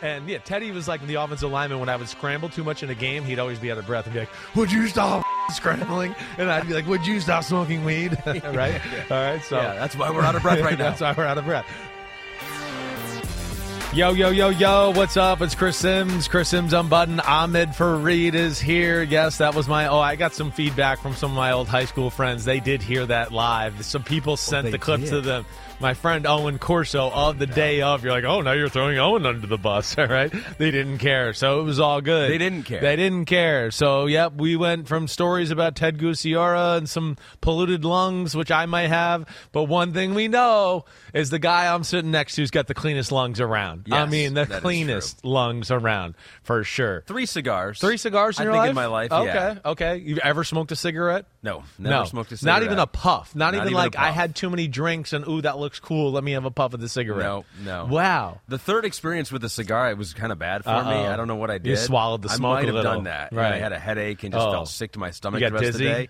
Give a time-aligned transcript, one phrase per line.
[0.00, 2.90] And yeah, Teddy was like the offensive lineman when I would scramble too much in
[2.90, 6.14] a game, he'd always be out of breath and be like, Would you stop scrambling?
[6.36, 8.16] And I'd be like, Would you stop smoking weed?
[8.26, 8.80] right?
[9.10, 9.42] All right.
[9.42, 10.90] So Yeah, that's why we're out of breath right now.
[10.90, 11.66] that's why we're out of breath.
[13.94, 15.40] Yo, yo, yo, yo, what's up?
[15.40, 16.28] It's Chris Sims.
[16.28, 17.22] Chris Sims unbuttoned.
[17.22, 19.02] Ahmed Fareed is here.
[19.02, 19.88] Yes, that was my.
[19.88, 22.44] Oh, I got some feedback from some of my old high school friends.
[22.44, 23.82] They did hear that live.
[23.84, 25.46] Some people sent the clip to them.
[25.80, 28.02] My friend Owen Corso of the day of.
[28.02, 29.96] You're like, oh, now you're throwing Owen under the bus.
[29.98, 30.32] All right.
[30.58, 31.32] They didn't care.
[31.32, 32.32] So it was all good.
[32.32, 32.80] They didn't care.
[32.80, 33.70] They didn't care.
[33.70, 38.66] So, yep, we went from stories about Ted Gucciora and some polluted lungs, which I
[38.66, 39.28] might have.
[39.52, 40.84] But one thing we know
[41.14, 43.86] is the guy I'm sitting next to's got the cleanest lungs around.
[43.92, 47.04] I mean, the cleanest lungs around for sure.
[47.06, 47.78] Three cigars.
[47.78, 48.70] Three cigars in I your think life?
[48.70, 49.12] in my life.
[49.12, 49.58] Okay, yeah.
[49.64, 49.96] okay.
[49.98, 51.26] You've ever smoked a cigarette?
[51.42, 52.62] No, never no, smoked a cigarette.
[52.62, 53.36] Not even a puff.
[53.36, 56.12] Not, Not even, even like I had too many drinks and ooh, that looks cool.
[56.12, 57.24] Let me have a puff of the cigarette.
[57.24, 57.86] No, no.
[57.86, 58.40] Wow.
[58.48, 60.76] The third experience with the cigar, it was kind of bad for me.
[60.76, 61.12] Uh-oh.
[61.12, 61.70] I don't know what I did.
[61.70, 62.92] You swallowed the smoke I might have little.
[62.94, 63.32] done that.
[63.32, 63.46] Right.
[63.46, 64.50] And I had a headache and just Oh.
[64.52, 65.86] felt sick to my stomach the rest dizzy?
[65.86, 66.08] of the day.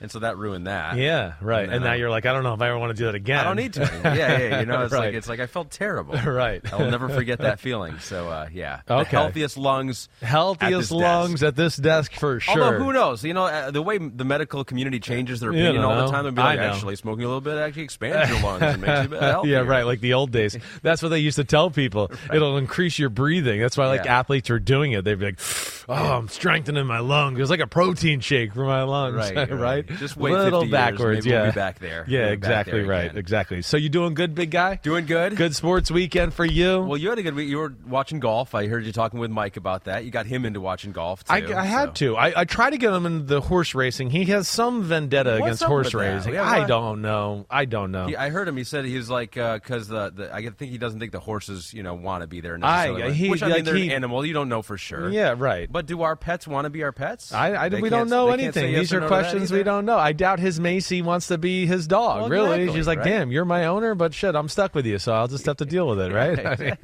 [0.00, 0.96] And so that ruined that.
[0.96, 1.64] Yeah, right.
[1.64, 3.06] And And, now I- you're like, I don't know if I ever want to do
[3.06, 3.40] that again.
[3.40, 3.80] I don't need to.
[3.80, 4.60] Yeah, yeah.
[4.60, 5.06] You know, it's Right.
[5.06, 6.14] like it's like I felt terrible.
[6.24, 6.60] Right.
[6.72, 7.98] I will never forget that feeling.
[7.98, 9.10] So uh, yeah, the Okay.
[9.16, 10.08] healthiest lungs.
[10.22, 11.42] at Healthiest this lungs desk.
[11.48, 12.62] at this desk for sure.
[12.62, 13.24] Although who knows?
[13.24, 16.32] You know, uh, the way the medical community changes their opinion all the time, they'll
[16.32, 19.08] be like, actually, smoking a little bit actually expands your lungs and makes you a
[19.08, 19.52] bit healthier.
[19.62, 19.82] Yeah, right.
[19.84, 20.56] Like the old days.
[20.82, 22.10] That's what they used to tell people.
[22.32, 23.60] It'll increase your breathing.
[23.60, 24.18] That's why like Yeah.
[24.20, 25.02] athletes are doing it.
[25.04, 25.40] They'd be like,
[25.88, 29.50] "Oh, I'm strengthening my lungs." It's like a protein shake for my lungs, Right, right?
[29.50, 29.87] right.
[29.96, 31.24] Just wait Little 50 years, backwards.
[31.24, 32.04] maybe yeah, we'll be back there.
[32.08, 33.04] Yeah, We'll exactly there right.
[33.06, 33.18] again.
[33.18, 33.62] Exactly.
[33.62, 34.76] So you doing good, big guy?
[34.82, 35.36] Doing good.
[35.36, 36.80] Good sports weekend for you.
[36.82, 37.48] Well, you had a good week.
[37.48, 38.54] You were watching golf.
[38.54, 40.04] I heard you talking with Mike about that.
[40.04, 41.32] You got him into watching golf too.
[41.32, 42.16] I, I had to.
[42.16, 44.10] I, I try to get him into the horse racing.
[44.10, 46.34] He has some vendetta What's against horse racing.
[46.34, 47.46] Yeah, I don't know.
[47.50, 48.06] I don't know.
[48.06, 48.56] He, I heard him.
[48.56, 51.20] He said he was like uh, because the, the I think he doesn't think the
[51.20, 53.14] horses you know want to be there I- necessarily.
[53.14, 54.24] he- Which I mean, like, they're he- an animal.
[54.24, 55.08] You don't know for sure.
[55.10, 55.70] yeah, right.
[55.70, 57.32] But do our pets want to be our pets?
[57.32, 58.72] I, I we don't know they can't say anything.
[58.72, 59.64] yes These are no questions we either?
[59.78, 59.98] Don't know.
[59.98, 62.20] I doubt his Macy wants to be his dog.
[62.22, 63.04] Well, really, exactly, she's like, right?
[63.08, 65.64] "Damn, you're my owner," but shit, I'm stuck with you, so I'll just have to
[65.64, 66.38] deal with it, right?
[66.46, 66.76] I, mean,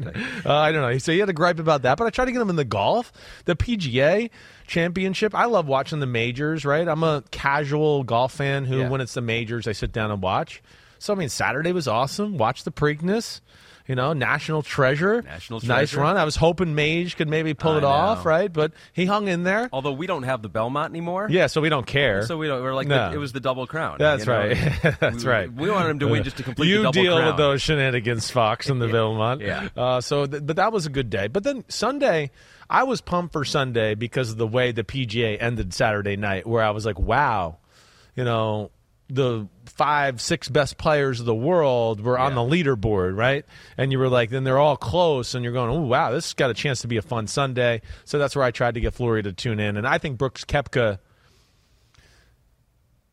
[0.46, 0.98] uh, I don't know.
[0.98, 2.64] So he had a gripe about that, but I tried to get him in the
[2.64, 3.12] golf,
[3.44, 4.30] the PGA
[4.66, 5.34] Championship.
[5.34, 6.86] I love watching the majors, right?
[6.88, 8.88] I'm a casual golf fan who, Yeah.
[8.88, 10.62] when it's the majors, I sit down and watch.
[10.98, 12.38] So I mean, Saturday was awesome.
[12.38, 13.40] Watch the Preakness.
[13.86, 15.20] You know, national treasure.
[15.20, 15.72] National treasure.
[15.74, 16.16] Nice run.
[16.16, 18.50] I was hoping Mage could maybe pull I it off, right?
[18.50, 19.68] But he hung in there.
[19.74, 21.26] Although we don't have the Belmont anymore.
[21.30, 22.22] Yeah, so we don't care.
[22.24, 22.62] So we don't.
[22.62, 23.10] We're like No.
[23.10, 23.96] the, it was the double crown.
[23.98, 24.38] That's you know?
[24.38, 24.56] right.
[25.00, 25.52] That's we, right.
[25.52, 27.04] We wanted him to win just to complete you the double crown.
[27.04, 27.26] You deal crown.
[27.28, 29.42] with those shenanigans, Fox and the Belmont.
[29.42, 29.68] Yeah.
[29.76, 31.26] Uh, so, th- but that was a good day.
[31.28, 32.30] But then Sunday,
[32.70, 36.62] I was pumped for Sunday because of the way the PGA ended Saturday night, where
[36.62, 37.58] I was like, wow,
[38.16, 38.70] you know,
[39.08, 43.44] the five, six best players of the world were on the leaderboard, right?
[43.76, 46.34] And you were like, then they're all close, and you're going, oh, wow, this has
[46.34, 47.82] got a chance to be a fun Sunday.
[48.04, 49.76] So that's where I tried to get Florio to tune in.
[49.76, 50.98] And I think Brooks Koepka.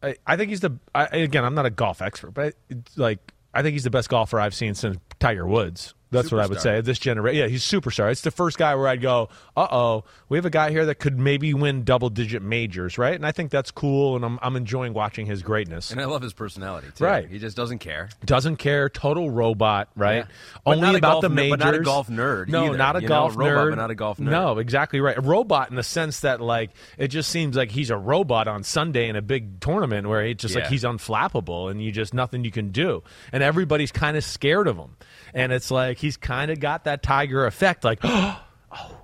[0.03, 1.43] I, I think he's the I, again.
[1.43, 3.19] I'm not a golf expert, but it's like
[3.53, 5.93] I think he's the best golfer I've seen since Tiger Woods.
[6.11, 6.81] That's what I would say.
[6.81, 8.11] This generation, yeah, he's a superstar.
[8.11, 10.95] It's the first guy where I'd go, uh oh, we have a guy here that
[10.95, 13.15] could maybe win double digit majors, right?
[13.15, 15.91] And I think that's cool, and I'm I'm enjoying watching his greatness.
[15.91, 17.03] And I love his personality too.
[17.05, 17.27] Right.
[17.29, 18.09] He just doesn't care.
[18.25, 20.25] Doesn't care, total robot, right?
[20.25, 20.61] Yeah.
[20.65, 21.57] Only about golf the majors.
[21.59, 22.77] but not a golf nerd No, either.
[22.77, 23.69] not a You know, golf a robot, nerd.
[23.71, 24.29] but not a golf nerd.
[24.31, 25.17] No, exactly right.
[25.17, 28.63] A robot in the sense that like it just seems like he's a robot on
[28.63, 32.43] Sunday in a big tournament where it's just like he's unflappable and you just nothing
[32.43, 34.95] you can do, and everybody's kind of scared of him,
[35.33, 38.41] and it's like he's kind of got that Tiger effect, like oh,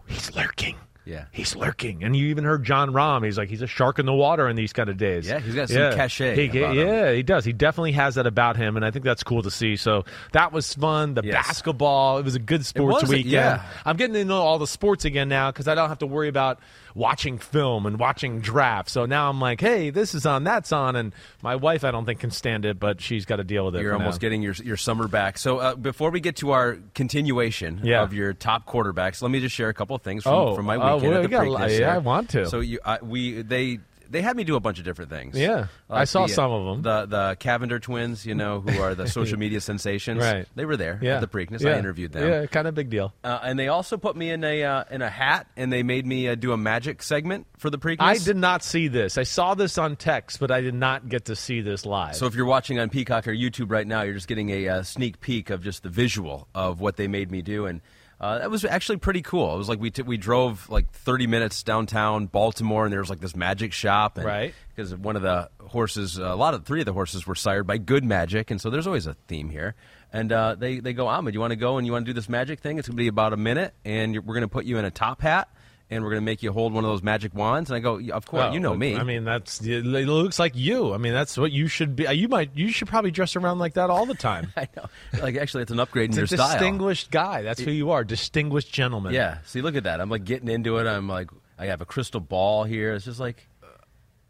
[0.08, 0.76] he's lurking.
[1.06, 1.24] Yeah.
[1.32, 2.04] he's lurking.
[2.04, 3.24] And you even heard Jon Rahm.
[3.24, 5.26] He's like, he's a shark in the water in these kind of days.
[5.26, 7.46] Yeah, he's got some cachet He, yeah, he does.
[7.46, 9.78] He definitely has that about him, and I think that's cool to see.
[9.78, 10.04] So
[10.34, 11.14] that was fun.
[11.14, 11.48] The Yes.
[11.48, 12.18] basketball.
[12.18, 13.32] It was a good sports weekend.
[13.32, 13.64] yeah.
[13.86, 16.28] I'm getting to know all the sports again now because I don't have to worry
[16.28, 16.60] about
[16.98, 18.92] watching film and watching drafts.
[18.94, 21.14] So now I'm like, hey, this is on, that's on, and
[21.44, 23.82] my wife I don't think can stand it, but she's got to deal with it.
[23.84, 24.22] You're almost now.
[24.22, 25.38] getting your your summer back.
[25.38, 28.02] So uh, before we get to our continuation Yeah.
[28.02, 30.66] of your top quarterbacks, let me just share a couple of things from, Oh, from
[30.66, 31.82] my uh, weekend well, at the got a Preakness lot- here.
[31.82, 32.46] yeah, I want to.
[32.48, 33.80] So you, uh, we they.
[34.10, 35.38] They had me do a bunch of different things.
[35.38, 36.82] Yeah, I saw some of 'em.
[36.82, 40.22] The the Cavinder twins, you know, who are the social media sensations.
[40.22, 40.48] Right.
[40.56, 41.16] They were there yeah.
[41.16, 41.62] at the Preakness.
[41.62, 41.72] Yeah.
[41.72, 42.28] I interviewed them.
[42.28, 43.14] Yeah, kind of big deal.
[43.24, 46.06] Uh, and they also put me in a uh, in a hat, and they made
[46.06, 48.02] me uh, do a magic segment for the Preakness.
[48.02, 49.18] I did not see this.
[49.18, 52.16] I saw this on text, but I did not get to see this live.
[52.16, 54.84] So if you're watching on Peacock or YouTube right now, you're just getting a uh,
[54.84, 57.82] sneak peek of just the visual of what they made me do, and
[58.20, 59.54] uh, that was actually pretty cool.
[59.54, 63.10] It was like we t- we drove like 30 minutes downtown Baltimore, and there was
[63.10, 64.54] like this magic shop, and, Right.
[64.76, 67.78] Because one of the horses, a lot of three of the horses were sired by
[67.78, 69.76] Good Magic, and so there's always a theme here.
[70.12, 72.14] And uh, they they go, Ahmed, you want to go and you want to do
[72.14, 72.80] this magic thing?
[72.80, 74.86] It's going to be about a minute, and you're, we're going to put you in
[74.86, 75.50] a top hat.
[75.90, 77.70] And we're going to make you hold one of those magic wands.
[77.70, 78.98] And I go, of course, you know me.
[78.98, 80.94] I mean, that's it looks like you.
[80.94, 82.04] I mean, that's what you should be.
[82.14, 82.52] You might.
[82.56, 84.52] You should probably dress around like that all the time.
[84.58, 84.86] I know.
[85.22, 86.52] Like, actually, it's an upgrade in It's your a style.
[86.60, 87.42] distinguished guy.
[87.42, 88.04] That's who you are.
[88.04, 89.14] Distinguished gentleman.
[89.14, 89.38] Yeah.
[89.46, 90.02] See, look at that.
[90.02, 90.88] I'm like getting into it.
[90.88, 92.94] I'm like, I have a crystal ball here.
[92.94, 93.48] It's just like,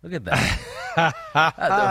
[0.04, 0.60] look at that.
[0.98, 1.12] Uh,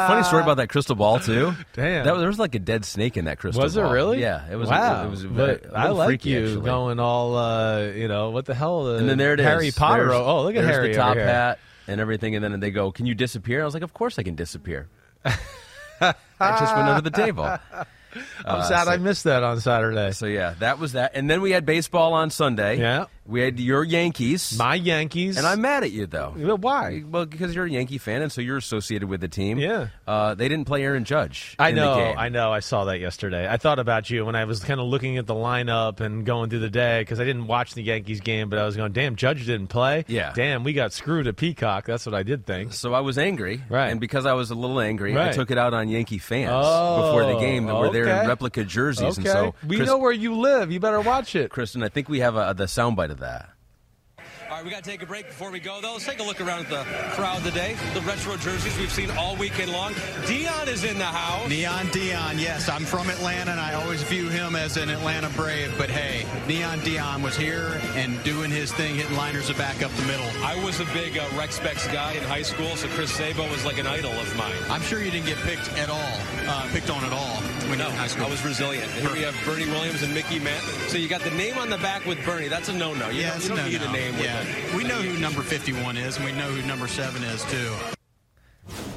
[0.08, 1.54] funny story about that crystal ball too.
[1.74, 2.04] Damn.
[2.04, 3.60] that, there was like a dead snake in that crystal.
[3.60, 3.66] Ball.
[3.66, 4.20] Was it really?
[4.20, 4.68] Yeah, it was.
[4.68, 5.06] Wow.
[5.06, 5.22] It was.
[5.22, 6.64] a- but a I like freaky, you actually.
[6.64, 7.36] going all.
[7.36, 8.84] Uh, you know what the hell?
[8.88, 9.46] Uh, And then there it is.
[9.46, 10.06] Harry Potter.
[10.08, 11.28] There's- oh, look at Harry the top over here.
[11.28, 12.34] hat and everything.
[12.34, 14.88] And then they go, "Can you disappear?" I was like, "Of course I can disappear."
[15.24, 17.44] I just went under the table.
[18.44, 20.10] I'm sad I missed that on Saturday.
[20.12, 21.12] So yeah, that was that.
[21.14, 22.78] And then we had baseball on Sunday.
[22.80, 23.04] Yeah.
[23.28, 24.56] We had your Yankees.
[24.58, 25.36] My Yankees.
[25.36, 26.34] and I'm mad at you though.
[26.36, 27.02] Well, Why?
[27.08, 29.58] Well, because you're a Yankee fan, and so you're associated with the team.
[29.58, 29.88] Yeah.
[30.06, 31.54] Uh, they didn't play Aaron Judge.
[31.58, 32.14] I in the know, game.
[32.18, 32.52] I know.
[32.52, 33.48] I saw that yesterday.
[33.48, 36.50] I thought about you when I was kind of looking at the lineup and going
[36.50, 39.16] through the day because I didn't watch the Yankees game, but I was going, "Damn,
[39.16, 40.04] Judge didn't play.
[40.08, 40.32] Yeah.
[40.34, 42.72] damn, we got screwed at Peacock." That's what I did think.
[42.72, 43.88] So I was angry, Right.
[43.88, 47.02] And because I was a little angry, I took it out on Yankee fans Oh,
[47.02, 49.98] before the game that were there in replica jerseys, Okay, and so we Chris- know
[49.98, 50.70] where you live.
[50.70, 51.50] You better watch it.
[51.50, 53.55] Kristen, I think we have a, the soundbite of that.
[54.56, 55.92] All right, we got to take a break before we go, though.
[55.92, 57.76] Let's take a look around at the crowd today.
[57.92, 59.92] The retro jerseys we've seen all weekend long.
[60.26, 61.46] Dion is in the house.
[61.50, 65.74] Neon Dion, yes, I'm from Atlanta and I always view him as an Atlanta Brave,
[65.76, 70.06] but hey, Neon Dion was here and doing his thing, hitting liners back up the
[70.06, 70.26] middle.
[70.42, 73.62] I was a big uh, Rec Specs guy in high school, so Chris Sabo was
[73.66, 74.56] like an idol of mine.
[74.70, 76.18] I'm sure you didn't get picked at all,
[76.48, 78.24] uh, picked on at all when you were in high school.
[78.24, 78.90] I was resilient.
[78.92, 80.70] And here we have Bernie Williams and Mickey Mantle.
[80.88, 82.48] So you got the name on the back with Bernie.
[82.48, 83.10] That's a no-no.
[83.10, 84.45] You yeah, don't, you don't no, need a name with it.
[84.76, 87.72] We know who number 51 is, and we know who number 7 is, too.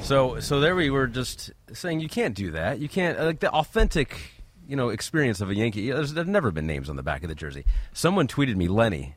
[0.02, 2.80] So, so there we were just saying you can't do that.
[2.80, 4.18] You can't uh, like the authentic,
[4.66, 5.90] you know, experience of a Yankee.
[5.90, 7.64] There's, there've never been names on the back of the jersey.
[7.92, 9.14] Someone tweeted me, Lenny.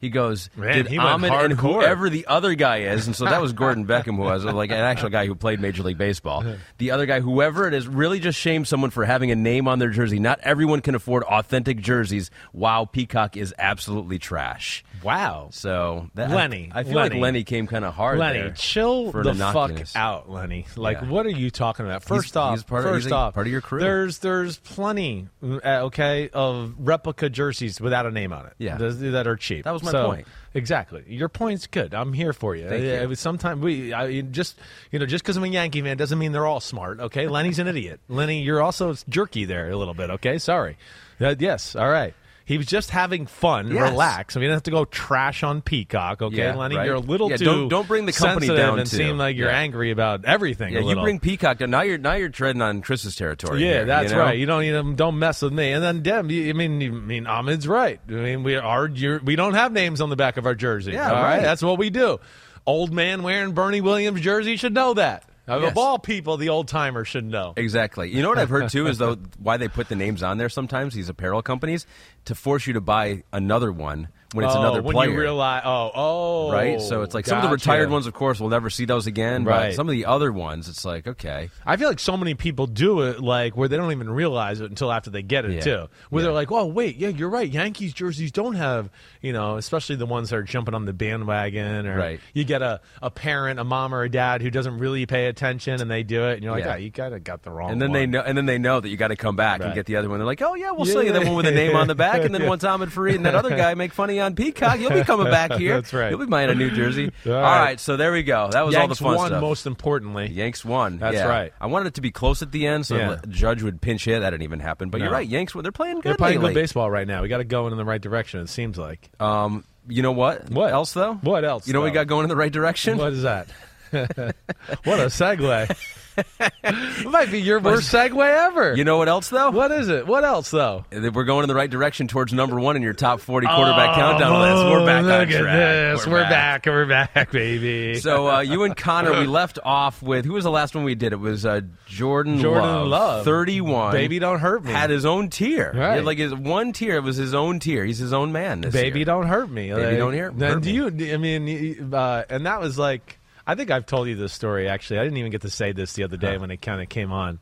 [0.00, 3.40] He goes, Man, did he Ahmed and whoever the other guy is, and so that
[3.40, 6.44] was Gordon Beckham, who was like an actual guy who played Major League Baseball.
[6.78, 9.78] The other guy, whoever it is, really just shamed someone for having a name on
[9.78, 10.18] their jersey.
[10.18, 12.30] Not everyone can afford authentic jerseys.
[12.52, 14.84] Wow, Peacock is absolutely trash.
[15.02, 15.48] Wow.
[15.52, 17.14] So that, Lenny, I, I feel Lenny.
[17.14, 18.18] like Lenny came kind of hard.
[18.18, 20.66] Lenny, chill for the fuck out, Lenny.
[20.76, 21.08] Like, Yeah.
[21.08, 22.02] what are you talking about?
[22.02, 23.80] First He's- off, he's part of- first a off, part of your crew.
[23.80, 28.52] There's there's plenty, uh, okay, of replica jerseys without a name on it.
[28.58, 28.76] Yeah.
[28.76, 29.64] That are cheap.
[29.64, 30.26] That was my So, point.
[30.54, 31.04] Exactly.
[31.08, 31.94] Your point's good.
[31.94, 32.68] I'm here for you.
[32.68, 33.10] Thank Uh, you.
[33.10, 34.58] it Sometimes we I, just
[34.90, 37.00] you know just because I'm a Yankee fan doesn't mean they're all smart.
[37.00, 38.00] Okay, Lenny's an idiot.
[38.08, 40.10] Lenny, you're also jerky there a little bit.
[40.10, 40.76] Okay, sorry.
[41.20, 41.74] Uh, yes.
[41.76, 42.14] All right.
[42.46, 43.90] He was just having fun, Yes.
[43.90, 44.36] relax.
[44.36, 46.76] I mean, you don't have to go trash on Peacock, okay, Yeah, Lenny?
[46.76, 46.84] right.
[46.84, 48.98] You're a little Yeah, too don't- don't bring the company down, and too.
[48.98, 49.56] seem like you're Yeah.
[49.58, 50.74] angry about everything.
[50.74, 51.70] Yeah, you bring Peacock down.
[51.70, 53.62] Now you're now you're treading on Chris's territory.
[53.62, 54.22] Yeah, here, that's you know?
[54.24, 54.38] right.
[54.38, 55.72] You don't you know, don't mess with me.
[55.72, 57.98] And then Dem, you, I mean, you, I mean, Ahmed's right.
[58.08, 60.92] I mean, we are you're, we don't have names on the back of our jersey.
[60.92, 61.40] Yeah, all right.
[61.40, 62.20] That's what we do.
[62.66, 65.24] Old man wearing Bernie Williams jersey should know that.
[65.46, 65.74] Of Yes.
[65.76, 67.52] all people, the old timer should know.
[67.56, 68.10] Exactly.
[68.10, 70.48] You know what I've heard too is though why they put the names on there
[70.48, 71.86] sometimes these apparel companies
[72.24, 75.10] to force you to buy another one when it's oh, another when player.
[75.10, 78.38] you realize, oh, oh, Right, so it's like some of the retired ones, of course,
[78.40, 79.44] we'll never see those again.
[79.44, 79.68] Right.
[79.68, 82.66] But some of the other ones, it's like okay, I feel like so many people
[82.66, 85.60] do it like where they don't even realize it until after they get it Yeah.
[85.60, 85.86] too.
[86.10, 86.26] Where Yeah.
[86.26, 87.48] they're like, "Oh, wait, yeah, you're right.
[87.50, 88.90] Yankees jerseys don't have,
[89.22, 92.20] you know, especially the ones that are jumping on the bandwagon or Right.
[92.32, 95.80] you get a, a parent, a mom or a dad who doesn't really pay attention
[95.80, 96.72] and they do it and you're like, Yeah.
[96.72, 98.80] "Ah, you of got the wrong and then one." they know, and then they know
[98.80, 100.18] that you got to come back and get the other one.
[100.18, 102.22] They're like, oh yeah, we'll sell you that one with a name on the back,
[102.24, 102.48] and then Yeah.
[102.48, 104.80] once Ahmed Fareed and that other guy make funny on Peacock.
[104.80, 105.74] You'll be coming back here.
[105.74, 106.10] That's right.
[106.10, 107.12] You'll be buying a New Jersey.
[107.26, 107.60] All all right.
[107.60, 107.80] right.
[107.80, 108.48] so there we go.
[108.50, 109.40] That was all the fun won, stuff.
[109.40, 110.28] most importantly.
[110.30, 110.98] Yanks won.
[110.98, 111.26] That's Yeah.
[111.26, 111.52] right.
[111.60, 113.14] I wanted it to be close at the end, so Yeah.
[113.20, 114.20] the Judge would pinch hit.
[114.20, 114.90] That didn't even happen.
[114.90, 115.26] But you're right.
[115.28, 116.54] Yanks, they're playing good They're playing lately.
[116.54, 117.22] good baseball right now.
[117.22, 118.40] We got to go in the right direction.
[118.40, 119.10] It seems like.
[119.20, 120.50] Um, you know what?
[120.50, 120.72] What?
[120.72, 121.14] else though?
[121.14, 122.98] What else, You know what we got going in the right direction?
[122.98, 123.48] What is that?
[123.92, 125.76] what a segue!
[126.16, 128.74] It might be your worst segue ever.
[128.76, 129.50] You know what else though?
[129.50, 130.06] what is it?
[130.06, 130.84] What else though?
[130.92, 134.40] We're going in the right direction towards number one in your top 40 quarterback countdown
[134.40, 134.64] list.
[134.70, 135.96] We're back Oh, look on at track.
[135.96, 136.06] this.
[136.06, 136.66] We're, back.
[136.66, 137.98] We're back, baby.
[138.00, 140.94] So uh, you and Connor, we left off with who was the last one we
[140.94, 141.12] did?
[141.12, 143.24] It was uh, Jordan, Jordan Love.
[143.24, 143.92] 31.
[143.92, 144.72] Baby, don't hurt me.
[144.72, 145.72] Had his own tier.
[145.74, 146.04] Right.
[146.04, 146.96] like his one tier.
[146.96, 147.84] It was his own tier.
[147.84, 148.60] He's his own man.
[148.62, 149.06] Baby, year.
[149.06, 149.72] don't hurt me.
[149.72, 151.04] Baby, don't hear- Then hurt do me.
[151.06, 151.14] you?
[151.14, 154.68] I mean, uh, and that was like, I think I've told you this story.
[154.68, 156.88] Actually, I didn't even get to say this the other day when it kind of
[156.88, 157.38] came on.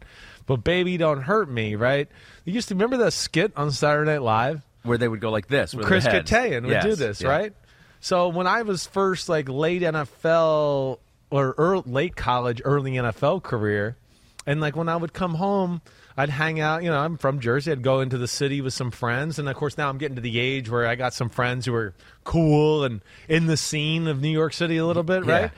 [0.47, 1.77] But baby, don't hurt me.
[1.77, 2.09] Right?
[2.45, 4.63] You used to remember the skit on Saturday Night Live.
[4.83, 5.75] where they would go like this.
[5.75, 6.05] with Chris.
[6.07, 7.29] Kattan would Yes, do this, yeah.
[7.29, 7.53] right?
[8.01, 10.99] So when I was first like late NFL
[11.31, 13.97] or early, late college, early NFL career,
[14.45, 15.81] and like when I would come home,
[16.17, 16.83] I'd hang out.
[16.83, 17.71] You know, I'm from Jersey.
[17.71, 20.21] I'd go into the city with some friends, and of course now I'm getting to
[20.21, 21.95] the age where I got some friends who are
[22.25, 25.33] cool and in the scene of New York City a little bit, Yeah.
[25.33, 25.51] right?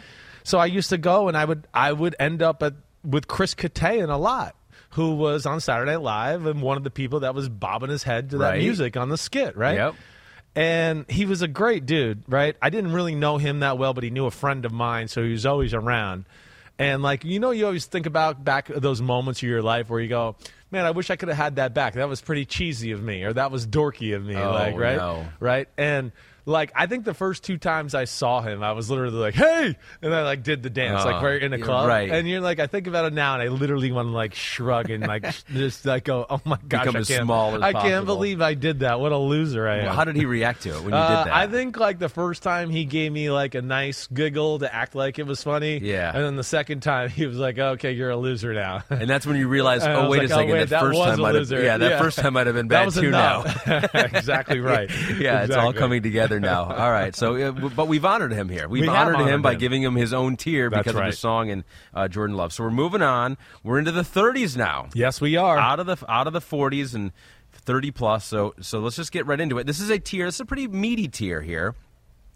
[0.45, 3.55] So I used to go, and I would I would end up at with Chris
[3.55, 4.55] Kattan a lot.
[4.91, 8.05] Who was on Saturday Night Live and one of the people that was bobbing his
[8.05, 8.61] head to that Right.
[8.61, 9.75] music on the skit, right?
[9.75, 9.95] Yep.
[10.55, 12.55] And he was a great dude, right?
[12.63, 15.25] I didn't really know him that well, but he knew a friend of mine, so
[15.25, 16.27] he was always around.
[16.79, 20.01] And like you know, you always think about back those moments of your life where
[20.01, 20.37] you go,
[20.71, 21.95] "Man, I wish I could have had that back.
[21.95, 24.97] That was pretty cheesy of me, or that was dorky of me." Oh, like, right,
[24.97, 25.25] no.
[25.41, 25.69] right.
[25.77, 26.13] And
[26.47, 29.77] like, I think the first two times I saw him, I was literally like, "Hey,"
[30.03, 31.89] and I like did the dance, Uh, like right in a club.
[31.89, 32.11] right.
[32.11, 34.91] And you're like, I think about it now, and I literally want to like shrug
[34.91, 38.55] and like just like go, "Oh my gosh, Become I can't, I can't believe I
[38.55, 39.01] did that.
[39.01, 41.25] What a loser I am." Well, how did he react to it when you Uh,
[41.25, 41.35] did that?
[41.37, 44.95] I think like the first time he gave me like a nice giggle to act
[44.95, 45.79] like it was funny.
[45.79, 46.13] Yeah.
[46.15, 49.27] And then the second time he was like, "Okay, you're a loser now." and that's
[49.27, 51.35] when you realize, And oh wait like, a second, wait, that, that first time might
[51.35, 51.99] have, yeah, that Yeah.
[51.99, 53.09] first time might have been bad too.
[53.09, 53.67] enough.
[53.67, 54.91] Now, exactly right.
[55.19, 56.65] yeah, it's all coming together now.
[56.73, 58.69] All right, so uh, but we've honored him here.
[58.69, 59.59] We've We have honored, him honored by him.
[59.61, 61.11] giving him his own tier That's because of right.
[61.11, 61.65] the song and
[61.95, 62.53] uh, Jordan Love.
[62.53, 63.37] So we're moving on.
[63.63, 64.89] We're into the 30s now.
[64.95, 65.59] Yes, we are.
[65.59, 67.13] out of the out of the 40s and
[67.53, 68.25] 30 plus.
[68.25, 69.67] So so let's just get right into it.
[69.67, 70.27] This is a tier.
[70.27, 71.75] This is a pretty meaty tier here.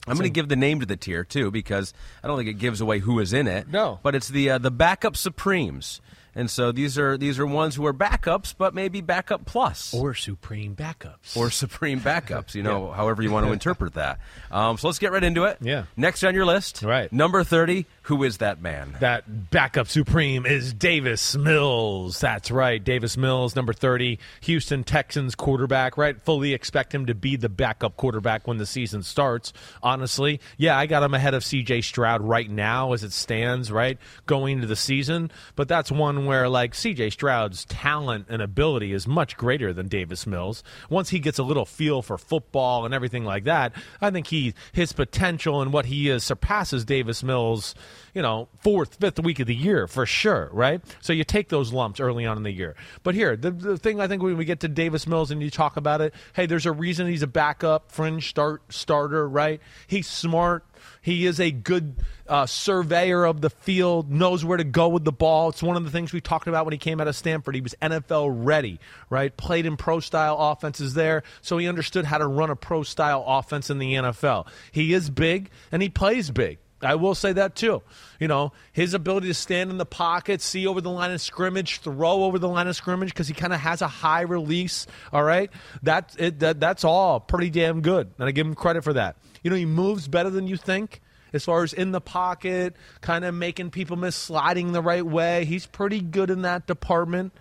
[0.07, 1.93] I'm going to give the name to the tier too because
[2.25, 3.69] I don't think it gives away who is in it.
[3.69, 3.99] No.
[4.03, 6.01] but it's the uh, the backup supremes.
[6.35, 10.15] And so these are these are ones who are backups, but maybe backup plus or
[10.15, 11.37] supreme backups.
[11.37, 12.55] or supreme backups.
[12.55, 14.21] You know, however you want to interpret that.
[14.51, 15.59] Um, so let's get right into it.
[15.61, 15.85] Yeah.
[15.97, 17.13] Next on your list, Right.
[17.13, 17.87] Number thirty.
[18.03, 18.97] Who is that man?
[19.01, 22.19] That backup supreme is Davis Mills.
[22.21, 22.83] That's right.
[22.83, 26.19] Davis Mills, number 30, Houston Texans quarterback, right?
[26.23, 29.53] Fully expect him to be the backup quarterback when the season starts.
[29.83, 33.99] Honestly, yeah, I got him ahead of CJ Stroud right now as it stands, right?
[34.25, 35.31] Going into the season.
[35.55, 40.27] But that's one where, like, CJ Stroud's talent and ability is much greater than Davis
[40.27, 40.63] Mills.
[40.89, 44.55] Once he gets a little feel for football and everything like that, I think he
[44.73, 47.75] his potential and what he is surpasses Davis Mills
[48.19, 50.81] you know, fourth, fifth week of the year for sure, right?
[51.01, 52.75] So you take those lumps early on in the year.
[53.05, 55.51] But here, the, the thing I think when we get to Davis Mills and you
[55.51, 59.61] talk about it, hey, there's a reason he's a backup, fringe start starter, right?
[59.87, 60.65] He's smart.
[61.09, 61.97] He is a good
[62.29, 65.49] uh, surveyor of the field, knows where to go with the ball.
[65.49, 67.55] It's one of the things we talked about when he came out of Stanford.
[67.55, 69.35] He was NFL ready, right?
[69.35, 73.25] Played in pro style offenses there, so he understood how to run a pro style
[73.27, 74.49] offense in the NFL.
[74.71, 76.59] He is big and he plays big.
[76.81, 77.83] I will say that too.
[78.21, 81.81] You know, his ability to stand in the pocket, see over the line of scrimmage,
[81.81, 84.87] throw over the line of scrimmage because he kind of has a high release.
[85.13, 85.51] All right,
[85.83, 89.17] that, it, that that's all pretty damn good, and I give him credit for that.
[89.43, 91.01] You know, he moves better than you think
[91.33, 95.45] as far as in the pocket, kind of making people miss sliding the right way.
[95.45, 97.33] He's pretty good in that department.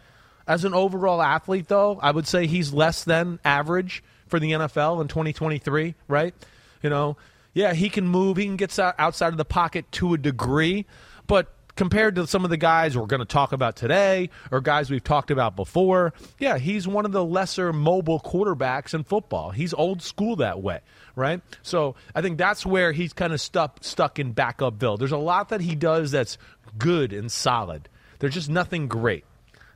[0.48, 5.02] As an overall athlete, though, I would say he's less than average for the NFL
[5.02, 6.34] in 2023, right?
[6.82, 7.18] You know,
[7.58, 10.86] yeah, he can move, he can get outside of the pocket to a degree,
[11.26, 14.92] but compared to some of the guys we're going to talk about today or guys
[14.92, 19.50] we've talked about before, yeah, he's one of the lesser mobile quarterbacks in football.
[19.50, 20.82] He's old school that way,
[21.16, 21.42] right?
[21.64, 25.00] So I think that's where he's kind of stuck stuck in backupville.
[25.00, 26.38] There's a lot that he does that's
[26.78, 27.90] good and solid.
[28.20, 29.26] There's just nothing great.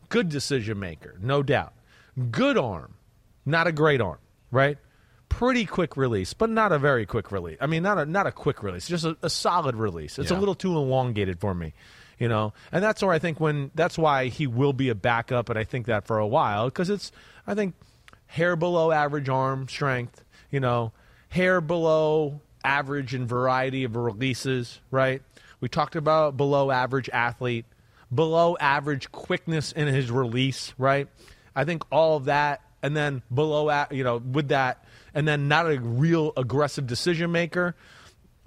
[0.10, 1.74] Good decision maker, no doubt.
[2.30, 2.94] Good arm,
[3.44, 4.20] not a great arm,
[4.52, 4.78] right?
[5.32, 7.58] Pretty quick release, but not a very quick release.
[7.62, 10.20] I mean, not a not a quick release, just a, a solid release.
[10.20, 11.74] It's a little too elongated for me,
[12.20, 12.54] you know.
[12.72, 15.64] And that's where I think when that's why he will be a backup, and I
[15.64, 17.12] think that for a while because it's
[17.48, 17.76] I think
[18.28, 20.24] hair below average arm strength.
[20.52, 20.92] You know,
[21.30, 25.22] hair below average in variety of releases, right?
[25.60, 27.66] We talked about below average athlete,
[28.14, 31.08] below average quickness in his release, right?
[31.56, 35.72] I think all of that, and then below, you know, with that, and then not
[35.72, 37.76] a real aggressive decision maker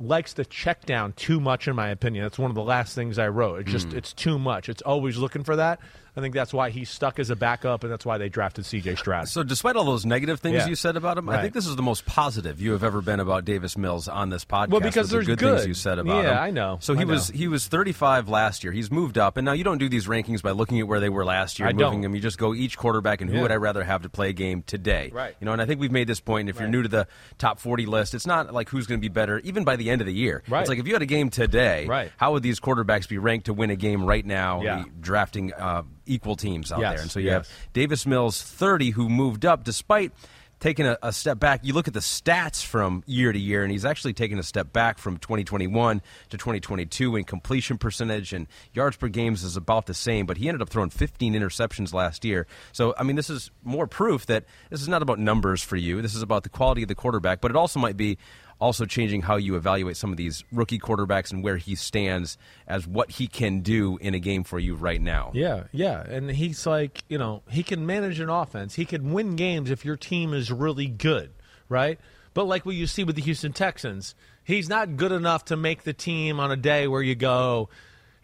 [0.00, 2.25] likes to check down too much in my opinion.
[2.25, 3.61] That's one of the last things i wrote.
[3.61, 3.99] It's just hmm.
[3.99, 4.68] it's too much.
[4.68, 5.80] It's always looking for that
[6.16, 8.97] i think that's why he's stuck as a backup and that's why they drafted cj
[8.99, 10.66] stroud So, despite all those negative things Yeah.
[10.66, 13.21] you said about him, I think this is the most positive you have ever been
[13.21, 14.68] about Davis Mills on this podcast.
[14.71, 15.54] Well, because with the there's good, good.
[15.59, 16.26] things you said about Yeah, him.
[16.35, 16.78] Yeah, I know.
[16.80, 18.73] So he I was he was 35 last year.
[18.73, 21.09] He's moved up, and now you don't do these rankings by looking at where they
[21.09, 22.02] were last year, I and moving don't.
[22.02, 22.14] them.
[22.14, 23.42] You just go each quarterback and who Yeah.
[23.42, 25.11] would I rather have to play a game today?
[25.12, 25.35] Right.
[25.40, 26.49] You know, and I think we've made this point.
[26.49, 27.06] If you're new to the
[27.38, 30.00] top 40 list, it's not like who's going to be better even by the end
[30.00, 30.42] of the year.
[30.49, 30.61] Right.
[30.61, 32.12] It's like if you had a game today, Right.
[32.16, 34.62] how would these quarterbacks be ranked to win a game right now?
[34.62, 34.85] Yeah.
[35.00, 37.49] Drafting uh, equal teams out Yes, there, and so you yes.
[37.49, 40.13] have Davis Mills, 30, who moved up despite
[40.61, 41.61] taking a, a step back.
[41.63, 44.73] You look at the stats from year to year, and he's actually taken a step
[44.73, 49.93] back from 2021 to 2022 in completion percentage and yards per games is about the
[49.93, 52.47] same, but he ended up throwing 15 interceptions last year.
[52.73, 56.01] So, I mean, this is more proof that this is not about numbers for you.
[56.01, 58.17] This is about the quality of the quarterback, but it also might be
[58.64, 62.87] also changing how you evaluate some of these rookie quarterbacks and where he stands as
[62.87, 65.30] what he can do in a game for you right now.
[65.35, 66.00] Yeah, yeah.
[66.00, 68.75] And he's like, you know, he can manage an offense.
[68.75, 71.30] He can win games if your team is really good,
[71.68, 72.00] right?
[72.33, 75.83] But like what you see with the Houston Texans, he's not good enough to make
[75.83, 77.68] the team on a day where you go,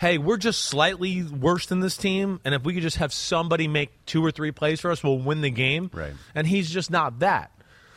[0.01, 2.41] hey, we're just slightly worse than this team.
[2.47, 5.19] And if we could just have somebody make two or three plays for us, we'll
[5.19, 5.91] win the game.
[5.93, 6.15] Right.
[6.35, 7.53] And he's just not that.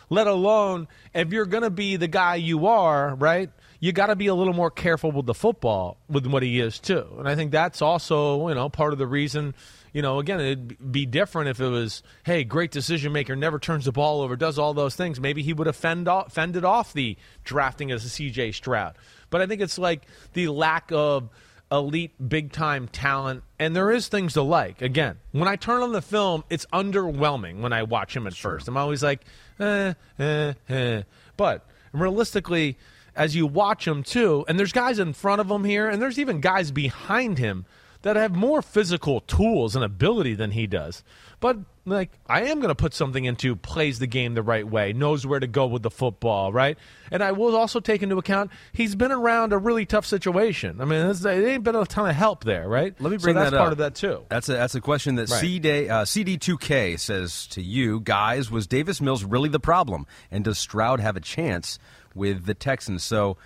[0.09, 3.49] Let alone if you're going to be the guy you are, right?
[3.79, 6.79] You got to be a little more careful with the football with what he is
[6.79, 7.05] too.
[7.17, 9.55] And I think that's also, you know, part of the reason,
[9.91, 13.85] you know, again, it'd be different if it was, hey, great decision maker, never turns
[13.85, 15.19] the ball over, does all those things.
[15.19, 18.95] Maybe he would have fend off, fended off the drafting as a CJ Stroud.
[19.29, 21.29] But I think it's like the lack of
[21.71, 25.91] elite big time talent and there is things to like again when i turn on
[25.91, 29.21] the film it's underwhelming when i watch him at first i'm always like
[29.59, 31.03] eh, eh, eh.
[31.37, 32.77] but realistically
[33.15, 36.19] as you watch him too and there's guys in front of him here and there's
[36.19, 37.65] even guys behind him
[38.01, 41.03] that have more physical tools and ability than he does
[41.43, 44.93] but like i am going to put something into plays the game the right way
[44.93, 46.77] knows where to go with the football right
[47.11, 50.85] and i will also take into account he's been around a really tough situation i
[50.85, 53.51] mean it ain't been a ton of help there right Let me bring So that's
[53.51, 55.41] that part of that too That's a that's a question that Right.
[55.41, 58.49] CD, uh, CD2K says to you guys.
[58.49, 61.77] Was Davis Mills really the problem, and does Stroud have a chance
[62.15, 63.03] with the Texans?
[63.03, 63.37] So.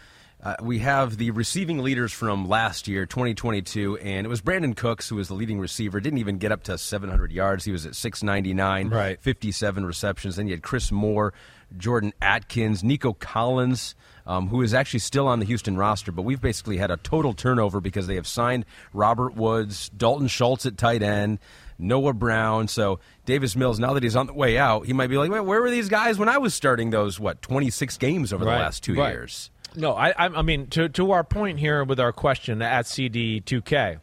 [0.43, 5.10] Uh, we have the receiving leaders from last year, 2022, and it was Brandin Cooks
[5.10, 6.00] who was the leading receiver.
[6.00, 7.65] Didn't even get up to 700 yards.
[7.65, 9.19] He was at 699, Right.
[9.19, 10.36] 57 receptions.
[10.36, 11.34] Then you had Chris Moore,
[11.76, 13.95] Jordan Akins, Nico Collins,
[14.28, 17.34] um, who is actually still on the Houston roster, but we've basically had a total
[17.34, 21.39] turnover because they have signed Robert Woods, Dalton Schultz at tight end,
[21.80, 22.67] Noah Brown.
[22.67, 25.62] So Davis Mills, now that he's on the way out, he might be like, where
[25.62, 28.95] were these guys when I was starting those, what, 26 games over the last two
[28.95, 29.12] right.
[29.12, 29.50] years?
[29.77, 33.99] No, I, I, mean to to our point here with our question at CD2K,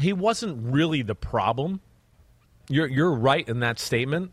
[0.00, 1.80] he wasn't really the problem.
[2.68, 4.32] You're you're right in that statement.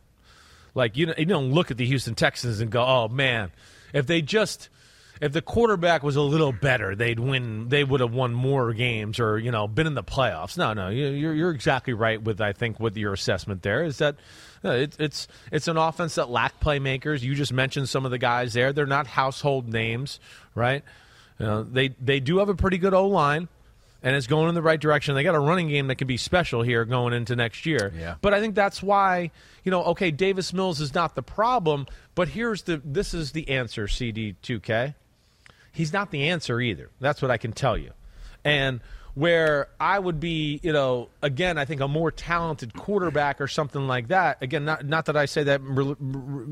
[0.74, 3.52] Like you, you don't look at the Houston Texans and go, "Oh man,
[3.94, 4.70] if they just."
[5.20, 7.70] If the quarterback was a little better, they'd win.
[7.70, 10.60] They would have won more games, or you know, been in the playoffs.
[10.60, 13.64] No, no, you're you're exactly right with I think with your assessment.
[13.64, 14.18] There is that
[14.68, 17.22] uh, it's it's it's an offense that lack playmakers.
[17.22, 18.74] You just mentioned some of the guys there.
[18.74, 20.20] They're not household names,
[20.56, 20.84] right?
[21.40, 23.48] You know, they they do have a pretty good O line,
[24.04, 25.16] and it's going in the right direction.
[25.16, 27.94] They got a running game that can be special here going into next year.
[27.98, 28.16] Yeah.
[28.22, 29.32] But I think that's why
[29.64, 33.50] you know, okay, Davis Mills is not the problem, but here's the this is the
[33.50, 33.88] answer.
[33.90, 34.96] CD two K.
[35.74, 36.90] He's not the answer either.
[37.02, 37.92] That's what I can tell you.
[38.46, 38.80] And
[39.18, 43.88] where I would be, you know, again, I think a more talented quarterback or something
[43.88, 44.44] like that.
[44.44, 45.60] Again, not not that I say that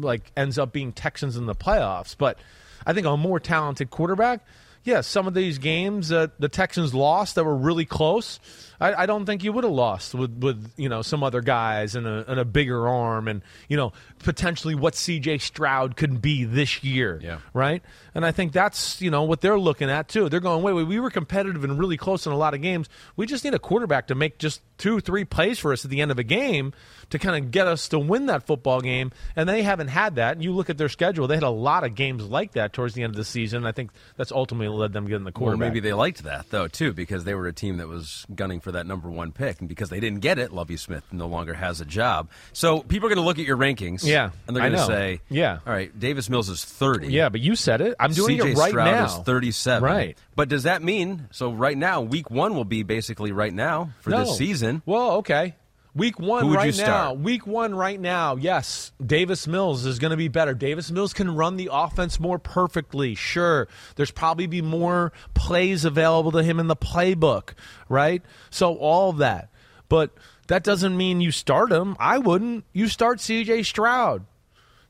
[0.01, 2.39] like ends up being Texans in the playoffs, but
[2.83, 4.43] I think a more talented quarterback.
[4.83, 8.39] Yeah, some of these games that the Texans lost that were really close,
[8.79, 11.95] I, I don't think you would have lost with, with you know some other guys
[11.95, 15.37] and a, and a bigger arm and you know potentially what C.J.
[15.39, 17.39] Stroud could be this year Yeah.
[17.53, 17.83] right?
[18.13, 20.29] And I think that's you know what they're looking at too.
[20.29, 22.89] They're going, wait, wait, we were competitive and really close in a lot of games.
[23.15, 26.01] We just need a quarterback to make just two, three plays for us at the
[26.01, 26.73] end of a game
[27.09, 29.11] to kind of get us to win that football game.
[29.35, 30.33] And they haven't had that.
[30.33, 32.93] And you look at their schedule; they had a lot of games like that towards
[32.93, 33.65] the end of the season.
[33.65, 35.67] I think that's ultimately led them getting the quarterback.
[35.67, 38.59] Or maybe they liked that though too, because they were a team that was gunning
[38.65, 41.53] for that number one pick, and because they didn't get it, Lovie Smith no longer
[41.53, 42.29] has a job.
[42.51, 45.21] So people are going to look at your rankings, Yeah, and they're going to say,
[45.29, 45.59] Yeah.
[45.67, 47.93] all right, Davis Mills is thirty, Yeah, but you said it.
[47.99, 49.05] I'm doing CJ it right Stroud now.
[49.05, 49.83] is 37.
[49.83, 50.17] Right.
[50.35, 54.09] But does that mean so right now week 1 will be basically right now for
[54.09, 54.19] no.
[54.25, 54.81] this season?
[54.87, 55.53] Well, okay.
[55.95, 57.13] Week one right now.
[57.13, 58.35] Week one right now.
[58.35, 60.53] Yes, Davis Mills is going to be better.
[60.53, 63.15] Davis Mills can run the offense more perfectly.
[63.15, 67.53] Sure, there's probably be more plays available to him in the playbook,
[67.87, 68.21] right?
[68.49, 69.49] So all of that,
[69.87, 70.11] but
[70.47, 71.95] that doesn't mean you start him.
[71.97, 72.65] I wouldn't.
[72.73, 73.63] You start C.J.
[73.63, 74.25] Stroud.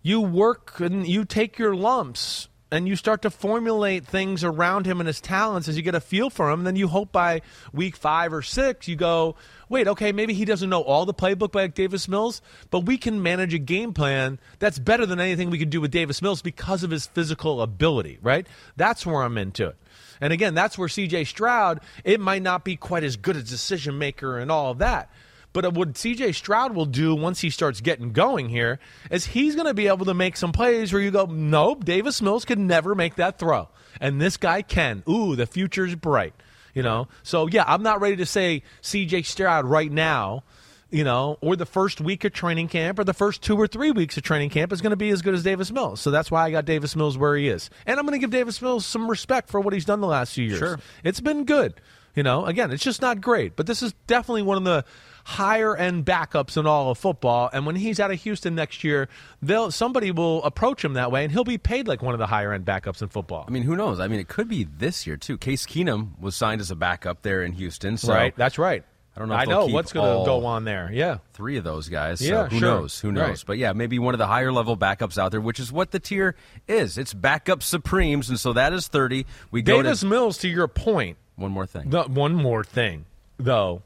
[0.01, 4.99] You work and you take your lumps and you start to formulate things around him
[4.99, 6.63] and his talents as you get a feel for him.
[6.63, 7.41] Then you hope by
[7.73, 9.35] week five or six, you go,
[9.69, 13.23] wait, okay, maybe he doesn't know all the playbook like Davis Mills, but we can
[13.23, 16.83] manage a game plan that's better than anything we could do with Davis Mills because
[16.83, 18.45] of his physical ability, right?
[18.75, 19.77] That's where I'm into it.
[20.21, 23.97] And again, that's where CJ Stroud, it might not be quite as good a decision
[23.97, 25.09] maker and all of that.
[25.55, 28.77] But what CJ Stroud will do once he starts getting going here
[29.09, 32.21] is he's going to be able to make some plays where you go, nope, Davis
[32.21, 33.69] Mills could never make that throw.
[34.01, 35.01] And this guy can.
[35.07, 36.33] Ooh, the future's bright.
[36.73, 37.07] You know?
[37.23, 40.43] So, yeah, I'm not ready to say CJ Stroud right now,
[40.89, 43.91] you know, or the first week of training camp or the first two or three
[43.91, 46.01] weeks of training camp is going to be as good as Davis Mills.
[46.01, 47.69] So that's why I got Davis Mills where he is.
[47.85, 50.33] And I'm going to give Davis Mills some respect for what he's done the last
[50.33, 50.59] few years.
[50.59, 50.79] Sure.
[51.05, 51.79] It's been good.
[52.13, 54.85] You know, again, it's just not great, but this is definitely one of the
[55.25, 57.49] higher end backups in all of football.
[57.51, 59.09] And when he's out of Houston next year,
[59.41, 62.27] they'll somebody will approach him that way, and he'll be paid like one of the
[62.27, 63.43] higher end backups in football.
[63.47, 63.99] I mean, who knows?
[63.99, 65.37] I mean, it could be this year too.
[65.37, 68.35] Case Keenum was signed as a backup there in Houston, so right?
[68.35, 68.83] That's right.
[69.15, 70.89] I don't know if I know what's going to go on there.
[70.91, 71.19] Yeah.
[71.33, 72.19] three of those guys.
[72.19, 72.67] So Yeah, who sure.
[72.67, 72.99] knows?
[72.99, 73.27] Who knows?
[73.29, 73.43] Right.
[73.47, 75.99] But yeah, maybe one of the higher level backups out there, which is what the
[76.01, 76.35] tier
[76.67, 76.97] is.
[76.97, 79.25] It's backup supremes, and so that is thirty.
[79.51, 80.85] We go Davis to Mills, to your point.
[80.85, 81.89] point, one more thing.
[81.89, 83.05] The, one more thing,
[83.37, 83.83] though,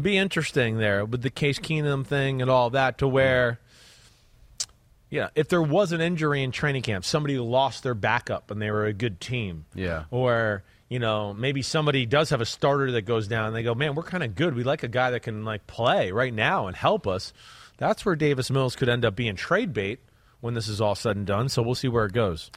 [0.00, 3.58] be interesting there with the Case Keenum thing and all that, to where,
[5.10, 8.70] yeah, if there was an injury in training camp, somebody lost their backup and they
[8.70, 10.04] were a good team, Yeah.
[10.10, 13.74] or you know maybe somebody does have a starter that goes down and they go,
[13.74, 14.54] man, we're kind of good.
[14.54, 17.32] We like a guy that can like play right now and help us.
[17.78, 20.00] That's where Davis Mills could end up being trade bait
[20.40, 21.48] when this is all said and done.
[21.48, 22.50] So we'll see where it goes.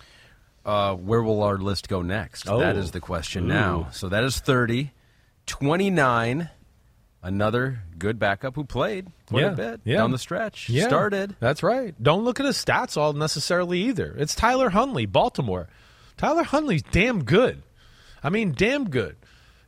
[0.65, 2.50] Uh, where will our list go next?
[2.50, 2.60] Oh.
[2.60, 3.54] That is the question Ooh.
[3.54, 3.88] now.
[3.91, 4.91] So that is 30.
[5.45, 6.50] 29.
[7.26, 9.98] Another good backup who played quite Yeah, a bit yeah.
[9.98, 10.70] down the stretch.
[10.70, 11.36] Yeah, Started.
[11.40, 11.96] That's right.
[12.02, 14.16] Don't look at his stats all necessarily either.
[14.20, 15.68] It's Tyler Huntley, Baltimore.
[16.18, 17.64] Tyler Huntley's damn good.
[18.24, 19.16] I mean, damn good.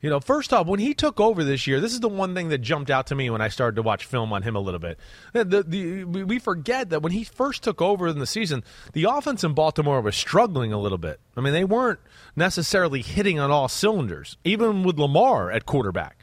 [0.01, 2.49] You know, first off, when he took over this year, this is the one thing
[2.49, 4.79] that jumped out to me when I started to watch film on him a little
[4.79, 4.99] bit.
[5.33, 9.43] The, the, we forget that when he first took over in the season, the offense
[9.43, 11.19] in Baltimore was struggling a little bit.
[11.35, 11.99] I mean, they weren't
[12.35, 16.16] necessarily hitting on all cylinders, even with Lamar at quarterback.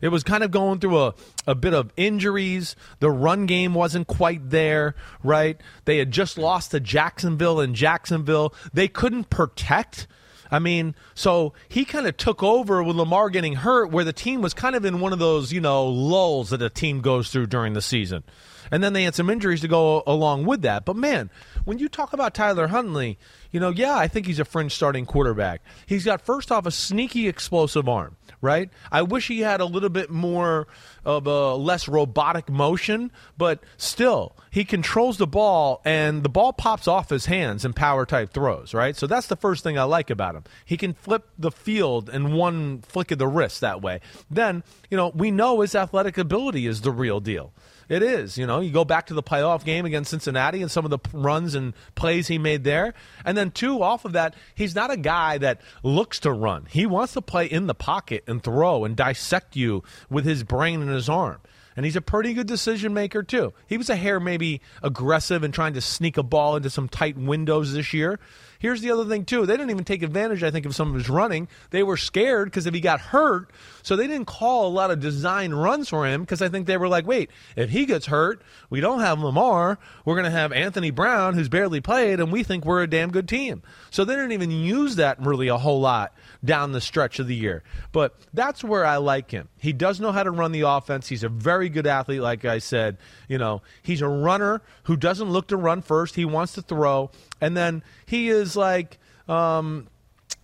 [0.00, 1.14] It was kind of going through a,
[1.46, 2.76] a bit of injuries.
[3.00, 5.60] The run game wasn't quite there, right?
[5.84, 8.54] They had just lost to Jacksonville in Jacksonville.
[8.72, 10.06] They couldn't protect.
[10.50, 14.42] I mean, so he kind of took over with Lamar getting hurt, where the team
[14.42, 17.46] was kind of in one of those, you know, lulls that a team goes through
[17.46, 18.22] during the season.
[18.70, 20.84] And then they had some injuries to go along with that.
[20.84, 21.30] But man,
[21.64, 23.18] when you talk about Tyler Huntley,
[23.52, 25.62] you know, yeah, I think he's a fringe starting quarterback.
[25.86, 28.70] He's got, first off, a sneaky explosive arm, right?
[28.90, 30.66] I wish he had a little bit more
[31.04, 36.88] of a less robotic motion, but still, he controls the ball and the ball pops
[36.88, 38.96] off his hands in power type throws, right?
[38.96, 40.44] So that's the first thing I like about him.
[40.64, 44.00] He can flip the field in one flick of the wrist that way.
[44.30, 47.52] Then, you know, we know his athletic ability is the real deal.
[47.88, 48.36] It is.
[48.36, 50.98] You know, you go back to the playoff game against Cincinnati and some of the
[51.12, 52.94] runs and plays he made there.
[53.24, 56.66] And then, two, off of that, he's not a guy that looks to run.
[56.68, 60.80] He wants to play in the pocket and throw and dissect you with his brain
[60.82, 61.38] and his arm.
[61.76, 63.52] And he's a pretty good decision maker, too.
[63.66, 67.18] He was a hair maybe aggressive and trying to sneak a ball into some tight
[67.18, 68.18] windows this year.
[68.58, 69.46] Here's the other thing, too.
[69.46, 71.48] They didn't even take advantage, I think, of some of his running.
[71.70, 73.50] They were scared because if he got hurt,
[73.82, 76.76] so they didn't call a lot of design runs for him because I think they
[76.76, 79.78] were like, wait, if he gets hurt, we don't have Lamar.
[80.04, 83.10] We're going to have Anthony Brown, who's barely played, and we think we're a damn
[83.10, 83.62] good team.
[83.90, 86.14] So they didn't even use that really a whole lot
[86.44, 87.62] down the stretch of the year.
[87.92, 89.48] But that's where I like him.
[89.58, 91.08] He does know how to run the offense.
[91.08, 92.98] He's a very good athlete, like I said.
[93.28, 96.14] You know, he's a runner who doesn't look to run first.
[96.14, 97.10] He wants to throw.
[97.40, 99.88] And then he is like, um,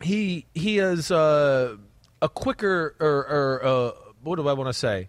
[0.02, 1.76] he he is uh,
[2.20, 3.90] a quicker or, or uh,
[4.22, 5.09] what do I want to say?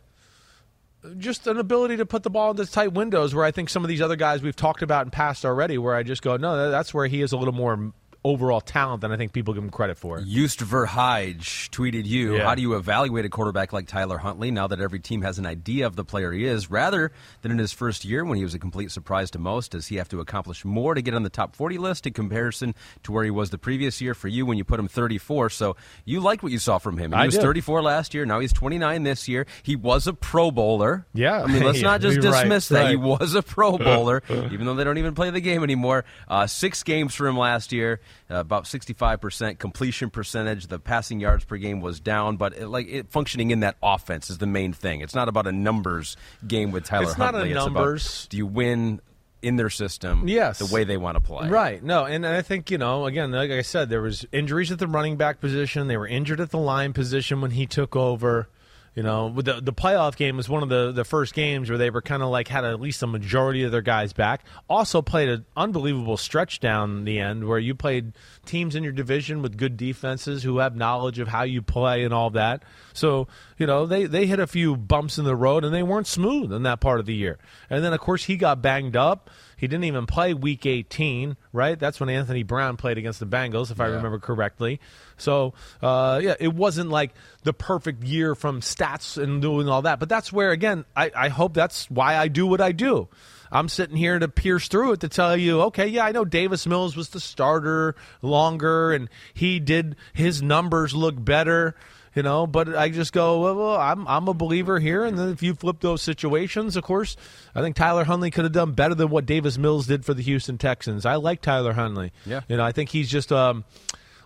[1.17, 3.89] Just an ability to put the ball into tight windows where I think some of
[3.89, 6.93] these other guys we've talked about in past already, where I just go, no, that's
[6.93, 7.91] where he is a little more
[8.23, 10.21] overall talent than I think people give him credit for.
[10.21, 12.43] Just Verheij tweeted you, Yeah.
[12.43, 15.45] How do you evaluate a quarterback like Tyler Huntley now that every team has an
[15.45, 18.53] idea of the player he is, rather than in his first year when he was
[18.53, 19.71] a complete surprise to most?
[19.71, 22.75] Does he have to accomplish more to get on the top 40 list in comparison
[23.03, 25.49] to where he was the previous year for you when you put him 34?
[25.49, 27.11] So you liked what you saw from him.
[27.11, 27.41] He I was did.
[27.41, 28.25] 34 last year.
[28.25, 29.45] Now he's 29 this year.
[29.63, 31.05] He was a Pro Bowler.
[31.13, 31.41] Yeah.
[31.43, 32.89] I mean, let's Yeah, not just you're right, dismiss that.
[32.89, 36.05] He was a Pro Bowler, even though they don't even play the game anymore.
[36.27, 37.99] Uh, six games for him last year,
[38.29, 40.67] Uh, about 65% completion percentage.
[40.67, 44.29] The passing yards per game was down, but it, like it, functioning in that offense
[44.29, 45.01] is the main thing.
[45.01, 47.51] It's not about a numbers game with Tyler It's not a Huntley.
[47.51, 48.27] It's about numbers.
[48.29, 49.01] do you win
[49.41, 50.59] in their system Yes.
[50.59, 51.49] the way they want to play.
[51.49, 51.83] Right.
[51.83, 54.87] No, and I think you know, again, like I said, there was injuries at the
[54.87, 55.87] running back position.
[55.87, 58.47] They were injured at the line position when he took over.
[58.95, 61.79] You know, with the the playoff game was one of the the first games where
[61.79, 64.45] they were kind of like had at least a majority of their guys back.
[64.69, 68.13] Also played an unbelievable stretch down the end where you played
[68.45, 72.13] teams in your division with good defenses who have knowledge of how you play and
[72.13, 72.63] all that.
[72.93, 73.27] So
[73.57, 76.53] you know they they hit a few bumps in the road and they weren't smooth
[76.53, 77.39] in that part of the year.
[77.71, 79.31] And then of course he got banged up.
[79.57, 81.79] He didn't even play week 18, right?
[81.79, 84.81] That's when Anthony Brown played against the Bengals, if I remember correctly.
[85.23, 89.99] So, uh, yeah, it wasn't like the perfect year from stats and doing all that.
[89.99, 93.07] But that's where, again, I, I hope that's why I do what I do.
[93.51, 96.65] I'm sitting here to pierce through it to tell you, okay, yeah, I know Davis
[96.65, 101.75] Mills was the starter longer and he did his numbers look better
[102.15, 102.47] you know.
[102.47, 105.53] But I just go, well, well, I'm I'm a believer here, and then if you
[105.55, 107.15] flip those situations, of course,
[107.55, 110.23] I think Tyler Huntley could have done better than what Davis Mills did for the
[110.23, 111.05] Houston Texans.
[111.05, 112.11] I like Tyler Huntley.
[112.25, 112.41] Yeah.
[112.47, 113.63] you know, I think he's just um,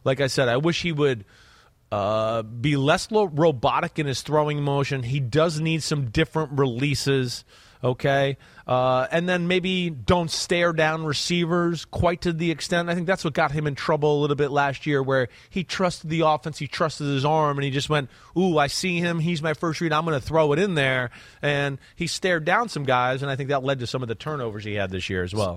[0.08, 1.26] like I said, I wish he would.
[1.89, 5.04] Uh, be less lo- robotic in his throwing motion.
[5.04, 7.46] He does need some different releases,
[7.82, 8.36] okay?
[8.67, 12.89] Uh, and then maybe don't stare down receivers quite to the extent.
[12.89, 15.63] I think that's what got him in trouble a little bit last year, where he
[15.63, 19.20] trusted the offense, he trusted his arm, and he just went, "Ooh, I see him.
[19.20, 19.93] He's my first read.
[19.93, 21.10] I'm going to throw it in there."
[21.41, 24.15] And he stared down some guys, and I think that led to some of the
[24.15, 25.57] turnovers he had this year as well.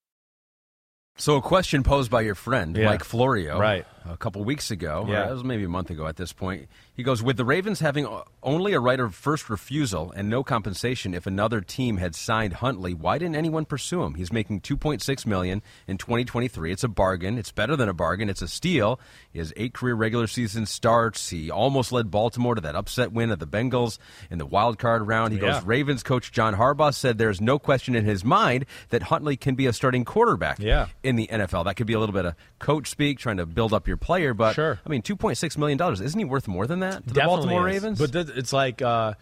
[1.17, 2.85] So, a question posed by your friend, Yeah.
[2.85, 3.85] Mike Florio, Right.
[4.05, 5.29] A couple weeks ago, Yeah.
[5.29, 6.67] it was maybe a month ago at this point.
[6.93, 8.07] He goes, With the Ravens having
[8.43, 12.93] only a right of first refusal and no compensation if another team had signed Huntley,
[12.93, 14.15] why didn't anyone pursue him?
[14.15, 16.71] He's making 2.6 million in 2023.
[16.71, 17.37] It's a bargain.
[17.37, 18.29] It's better than a bargain.
[18.29, 18.99] It's a steal.
[19.31, 21.29] He has eight career regular season starts.
[21.29, 23.97] He almost led Baltimore to that upset win of the Bengals
[24.29, 25.33] in the wild card round.
[25.33, 25.53] He Yeah.
[25.53, 29.55] goes, Ravens coach John Harbaugh said there's no question in his mind that Huntley can
[29.55, 30.87] be a starting quarterback Yeah.
[31.03, 31.63] in the NFL.
[31.63, 34.33] That could be a little bit of coach speak, trying to build up your player.
[34.33, 34.79] But Sure.
[34.85, 37.21] I mean, two point six million dollars isn't he worth more than that to the
[37.21, 37.75] Baltimore is.
[37.75, 37.99] Ravens?
[37.99, 39.13] But th- it's like, uh,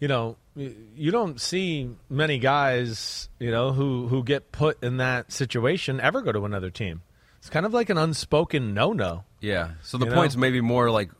[0.00, 5.32] you know, you don't see many guys, you know, who who get put in that
[5.32, 7.02] situation ever go to another team.
[7.38, 9.24] It's kind of like an unspoken no-no.
[9.40, 9.72] yeah.
[9.82, 10.40] So the point's know?
[10.40, 11.10] maybe more like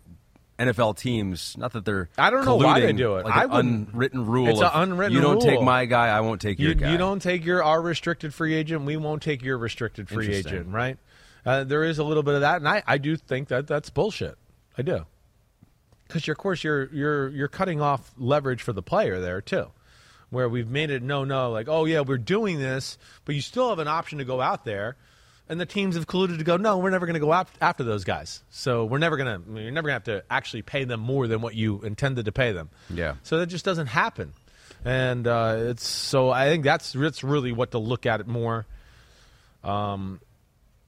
[0.59, 1.57] NFL teams.
[1.59, 3.25] Not that they're I don't know why they do it.
[3.25, 3.51] Like I an
[3.93, 4.49] unwritten rule.
[4.49, 5.35] It's an unwritten rule.
[5.35, 6.93] You don't take my guy, I won't take You, your guy.
[6.93, 8.83] you don't take your our restricted free agent.
[8.85, 10.97] We won't take your restricted free agent, right?
[11.45, 13.91] Uh, there is a little bit of that, and I, I do think that that's
[13.91, 14.37] bullshit.
[14.77, 15.07] I do,
[16.07, 19.67] because of course you're you're you're cutting off leverage for the player there too,
[20.31, 23.69] where we've made it no no like oh yeah we're doing this, but you still
[23.69, 24.97] have an option to go out there
[25.49, 27.85] and the teams have colluded to go, no, we're never going to go ap- after
[27.85, 28.43] those guys.
[28.51, 31.27] So we're never going to, you're never going to have to actually pay them more
[31.27, 32.71] than what you intended to pay them.
[32.89, 33.17] Yeah.
[33.25, 34.33] So that just doesn't happen.
[34.85, 38.67] And uh, it's so I think that's that's really what to look at it more.
[39.63, 40.21] Um,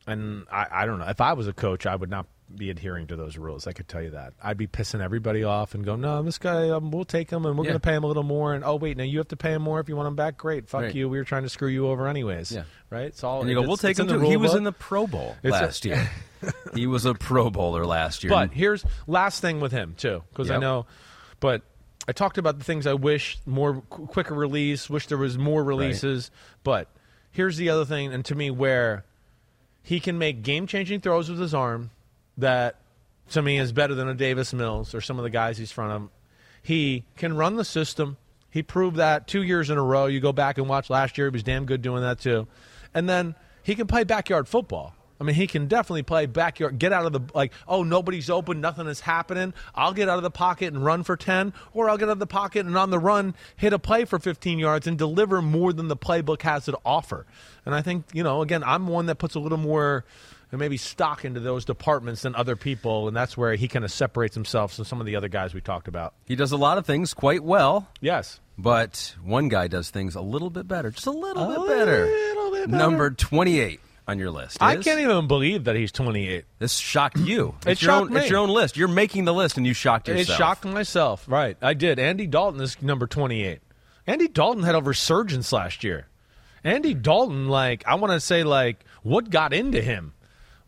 [0.06, 3.08] and I, I don't know if I was a coach, I would not be adhering
[3.08, 3.66] to those rules.
[3.66, 4.32] I could tell you that.
[4.40, 7.58] I'd be pissing everybody off and go, no, this guy, um, we'll take him and
[7.58, 7.70] we're Yeah.
[7.70, 8.54] going to pay him a little more.
[8.54, 10.36] And oh wait, now you have to pay him more if you want him back.
[10.36, 10.94] Great, fuck Right.
[10.94, 11.08] you.
[11.08, 12.52] We were trying to screw you over anyways.
[12.52, 12.62] Yeah.
[12.88, 13.06] right.
[13.06, 13.40] It's all.
[13.40, 14.20] And you go, we'll take him too.
[14.20, 14.58] He was book.
[14.58, 16.08] in the Pro Bowl It's a- last year.
[16.74, 18.30] he was a Pro Bowler last year.
[18.30, 20.86] But here's last thing with him too, because I know.
[21.40, 21.62] But
[22.06, 24.88] I talked about the things I wish more qu- quicker release.
[24.88, 26.30] Wish there was more releases.
[26.62, 26.88] But
[27.32, 29.04] here's the other thing, and to me, where
[29.86, 31.90] he can make game changing throws with his arm
[32.36, 32.80] that
[33.30, 35.92] to me is better than a Davis Mills or some of the guys he's front
[35.92, 36.10] of.
[36.60, 38.16] He can run the system.
[38.50, 40.06] He proved that two years in a row.
[40.06, 42.48] You go back and watch last year; he was damn good doing that too.
[42.94, 44.92] And then he can play backyard football.
[45.18, 46.78] I mean, he can definitely play backyard.
[46.78, 49.54] Get out of the like, oh, nobody's open, nothing is happening.
[49.74, 52.18] I'll get out of the pocket and run for ten, or I'll get out of
[52.18, 55.72] the pocket and on the run hit a play for 15 yards and deliver more
[55.72, 57.24] than the playbook has to offer.
[57.64, 60.04] And I think you know, again, I'm one that puts a little more
[60.52, 63.90] and maybe stock into those departments than other people, and that's where he kind of
[63.90, 66.14] separates himself from some of the other guys we talked about.
[66.26, 67.88] he does a lot of things quite well.
[68.00, 68.38] Yes.
[68.56, 72.04] But one guy does things a little bit better, just a little A bit better.
[72.06, 72.78] little bit better.
[72.78, 74.58] Number twenty-eight on your list.
[74.60, 76.44] I is- can't even believe that he's 28.
[76.58, 77.54] This shocked you.
[77.66, 78.76] It It's your shocked own, It's your own list.
[78.76, 80.28] You're making the list, and you shocked yourself.
[80.28, 81.24] It shocked myself.
[81.28, 81.56] Right.
[81.60, 81.98] I did.
[81.98, 83.60] Andy Dalton is number 28.
[84.06, 86.06] Andy Dalton had a resurgence last year.
[86.62, 90.12] Andy Dalton, like, I want to say, like, what got into him?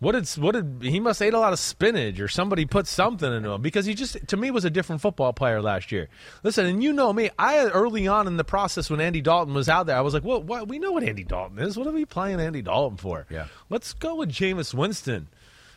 [0.01, 3.33] What did, what did, he must ate a lot of spinach or somebody put something
[3.33, 6.09] into him because he just, to me, was a different football player last year.
[6.45, 9.69] Listen, and you know me, I, early on in the process when Andy Dalton was
[9.69, 11.77] out there, I was like, well, what, we know what Andy Dalton is.
[11.77, 13.27] What are we playing Andy Dalton for?
[13.29, 13.47] Yeah.
[13.71, 15.29] Let's go with Jameis Winston.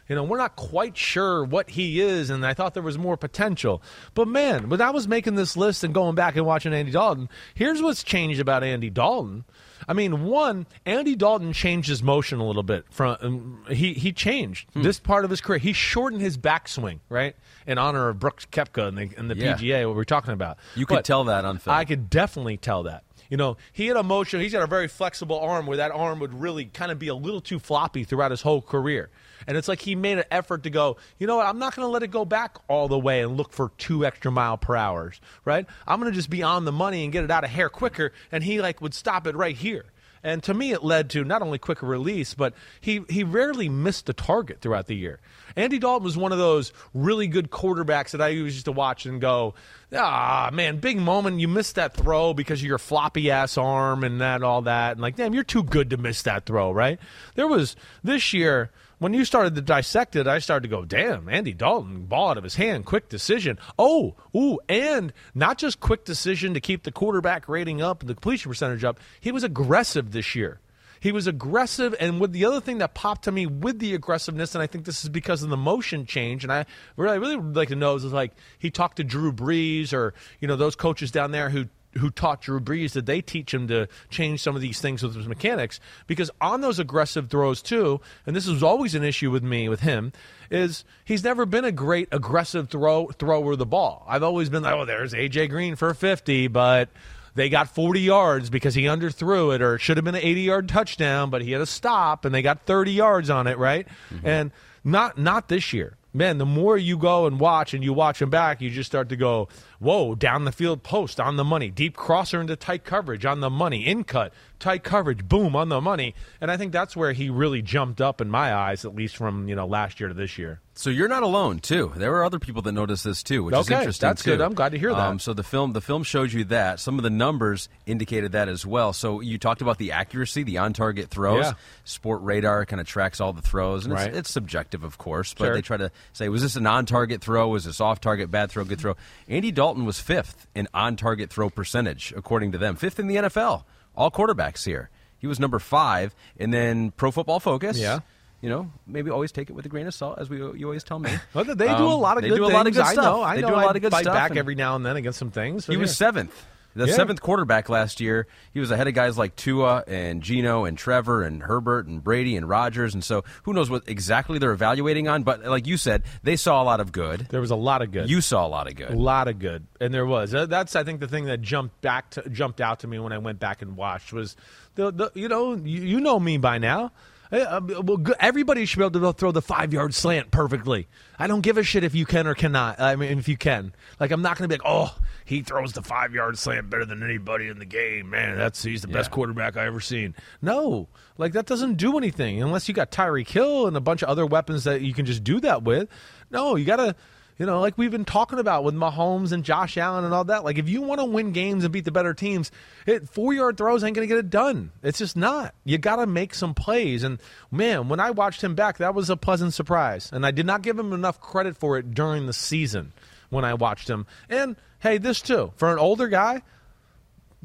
[0.08, 3.18] You know, we're not quite sure what he is, and I thought there was more
[3.18, 3.82] potential.
[4.14, 7.30] But man, when I was making this list and going back and watching Andy Dalton,
[7.56, 9.46] here's what's changed about Andy Dalton.
[9.88, 12.86] I mean, one, Andy Dalton changed his motion a little bit.
[12.90, 15.60] From um, he he changed this part of his career.
[15.60, 19.56] He shortened his backswing, right, in honor of Brooks Koepka and the, and the Yeah.
[19.56, 19.88] PGA.
[19.88, 20.58] What we're talking about.
[20.76, 21.76] You could But tell that on film.
[21.76, 23.04] I could definitely tell that.
[23.30, 24.42] You know, he had a motion.
[24.42, 27.16] He's got a very flexible arm where that arm would really kind of be a
[27.16, 29.10] little too floppy throughout his whole career.
[29.48, 31.86] And it's like he made an effort to go, you know what, I'm not going
[31.86, 34.76] to let it go back all the way and look for two extra mile per
[34.76, 35.66] hours, right?
[35.88, 38.14] I'm going to just be on the money and get it out of hair quicker.
[38.32, 39.86] And he like would stop it right here.
[40.24, 44.08] And to me, it led to not only quicker release, but he, he rarely missed
[44.10, 45.20] a target throughout the year.
[45.56, 49.20] Andy Dalton was one of those really good quarterbacks that I used to watch and
[49.20, 49.56] go,
[49.94, 51.40] ah, man, big moment.
[51.40, 54.94] You missed that throw because of your floppy ass arm and that, all that.
[54.94, 57.00] And like, damn, you're too good to miss that throw, right?
[57.34, 58.70] There was this year,
[59.02, 62.38] when you started to dissect it, I started to go, damn, Andy Dalton, ball out
[62.38, 63.58] of his hand, quick decision.
[63.80, 68.14] Oh, ooh, and not just quick decision to keep the quarterback rating up and the
[68.14, 70.60] completion percentage up, he was aggressive this year.
[71.00, 74.54] He was aggressive, and with the other thing that popped to me with the aggressiveness,
[74.54, 77.56] and I think this is because of the motion change, and I really, really would
[77.56, 81.10] like to know is like he talked to Drew Brees or you know those coaches
[81.10, 81.66] down there who
[81.98, 85.16] who taught Drew Brees did they teach him to change some of these things with
[85.16, 85.80] his mechanics?
[86.08, 89.82] Because on those aggressive throws too, and this was always an issue with me with
[89.82, 90.14] him,
[90.50, 94.06] is he's never been a great aggressive throw thrower of the ball.
[94.08, 96.90] I've always been like, oh, there's AJ Green for fifty, but
[97.34, 100.42] they got 40 yards because he underthrew it, or it should have been an 80
[100.42, 103.88] yard touchdown, but he had a stop and they got 30 yards on it, right?
[104.14, 104.28] Mm-hmm.
[104.28, 104.52] And
[104.84, 105.98] not not this year.
[106.14, 109.10] Man, the more you go and watch and you watch him back, you just start
[109.10, 109.48] to go,
[109.82, 113.50] whoa, down the field post on the money, deep crosser into tight coverage on the
[113.50, 116.16] money, in cut, tight coverage, boom, on the money.
[116.40, 119.50] And I think that's where he really jumped up in my eyes, at least from,
[119.50, 120.62] you know, last year to this year.
[120.74, 121.92] So you're not alone too.
[121.98, 124.08] There were other people that noticed this too, which is interesting.
[124.08, 124.32] that's too.
[124.32, 124.42] good.
[124.42, 124.98] I'm glad to hear that.
[125.00, 126.80] Um, so the film, the film showed you that.
[126.80, 128.94] Some of the numbers indicated that as well.
[128.94, 131.44] So you talked about the accuracy, the on-target throws.
[131.46, 131.54] Yeah.
[131.86, 134.08] Sportradar kind of tracks all the throws, and Right.
[134.08, 135.34] it's, it's subjective, of course.
[135.34, 135.54] But Sure.
[135.56, 137.50] they try to say, was this an on-target throw?
[137.50, 138.32] Was this off-target?
[138.32, 138.64] Bad throw?
[138.64, 138.96] Good throw?
[139.28, 142.76] Andy Dalton was fifth in on-target throw percentage, according to them.
[142.76, 143.66] Fifth in the NFL.
[143.96, 144.90] All quarterbacks here.
[145.20, 147.78] He was number five, and then Pro Football Focus.
[147.78, 148.00] Yeah.
[148.42, 150.84] You know, maybe always take it with a grain of salt, as we you always
[150.84, 151.12] tell me.
[151.36, 152.32] Well, they do Um, a lot of good.
[152.32, 152.54] they good do things.
[152.54, 152.98] a lot of good stuff.
[152.98, 153.22] I know.
[153.22, 153.48] I they know.
[153.50, 154.16] do a I lot of good fight stuff.
[154.16, 155.68] back every now and then against some things.
[155.68, 156.46] he but was seventh.
[156.76, 156.94] The Yeah.
[156.94, 158.28] seventh quarterback last year.
[158.54, 162.38] He was ahead of guys like Tua and Geno and Trevor and Herbert and Brady
[162.38, 162.94] and Rodgers.
[162.94, 165.24] And so who knows what exactly they're evaluating on.
[165.24, 167.28] But like you said, they saw a lot of good.
[167.30, 168.10] There was a lot of good.
[168.10, 168.92] You saw a lot of good.
[168.92, 170.34] A lot of good, and there was.
[170.34, 173.12] Uh, That's I think the thing that jumped back to, jumped out to me when
[173.12, 174.36] I went back and watched was
[174.76, 176.92] the, the you know you, you know me by now.
[177.32, 180.88] Uh, well, everybody should be able to throw the five yard slant perfectly.
[181.18, 182.80] I don't give a shit if you can or cannot.
[182.82, 184.94] I mean, if you can, like, I'm not going to be like, oh,
[185.26, 188.10] he throws the five yard slant better than anybody in the game.
[188.10, 188.94] Man, that's he's the Yeah.
[188.96, 190.16] best quarterback I ever seen.
[190.42, 194.10] No, like that doesn't do anything unless you got Tyreek Hill and a bunch of
[194.10, 195.88] other weapons that you can just do that with.
[196.30, 196.96] No, you got to.
[197.40, 200.44] You know, like we've been talking about with Mahomes and Josh Allen and all that.
[200.44, 202.52] Like, if you want to win games and beat the better teams,
[202.86, 204.70] it four yard throws ain't going to get it done.
[204.84, 205.56] It's just not.
[205.64, 207.02] You got to make some plays.
[207.02, 207.20] And
[207.50, 210.12] man, when I watched him back, that was a pleasant surprise.
[210.14, 212.94] And I did not give him enough credit for it during the season
[213.32, 214.06] when I watched him.
[214.30, 216.44] And hey, this too for an older guy,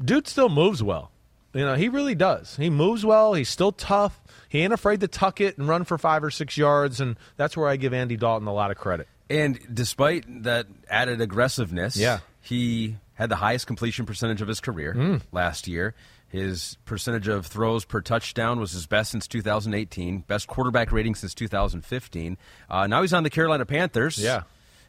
[0.03, 1.11] dude still moves well.
[1.53, 2.55] You know, he really does.
[2.55, 3.33] He moves well.
[3.33, 4.21] He's still tough.
[4.49, 7.01] He ain't afraid to tuck it and run for five or six yards.
[7.01, 9.07] And that's where I give Andy Dalton a lot of credit.
[9.29, 12.19] And despite that added aggressiveness, Yeah.
[12.41, 15.21] he had the highest completion percentage of his career Mm.
[15.31, 15.95] last year.
[16.27, 21.33] His percentage of throws per touchdown was his best since 2018, best quarterback rating since
[21.33, 22.37] 2015.
[22.69, 24.17] Uh, now he's on the Carolina Panthers.
[24.19, 24.43] Yeah.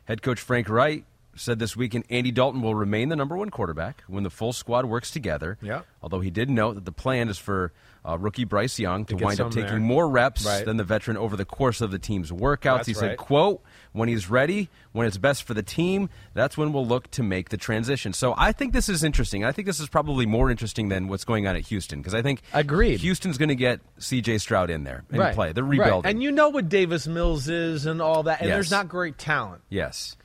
[0.08, 1.04] Head coach Frank Reich
[1.36, 4.86] said this weekend Andy Dalton will remain the number one quarterback when the full squad
[4.86, 5.58] works together.
[5.60, 5.82] Yeah.
[6.02, 7.74] Although he did note that the plan is for
[8.06, 9.78] uh, rookie Bryce Young to, get wind up taking there.
[9.80, 10.64] more reps Right.
[10.64, 12.78] than the veteran over the course of the team's workouts.
[12.78, 13.18] That's he said, right.
[13.18, 17.22] quote, when he's ready, when it's best for the team, that's when we'll look to
[17.22, 18.12] make the transition.
[18.12, 19.44] So I think this is interesting.
[19.44, 22.22] I think this is probably more interesting than what's going on at Houston because I
[22.22, 23.00] think Agreed.
[23.00, 24.38] Houston's going to get C.J.
[24.38, 25.34] Stroud in there and right.
[25.34, 25.52] play.
[25.52, 26.08] They're rebuilding.
[26.10, 28.40] And you know what Davis Mills is and all that.
[28.40, 28.56] And Yes.
[28.56, 29.62] there's not great talent.
[29.68, 30.16] yes.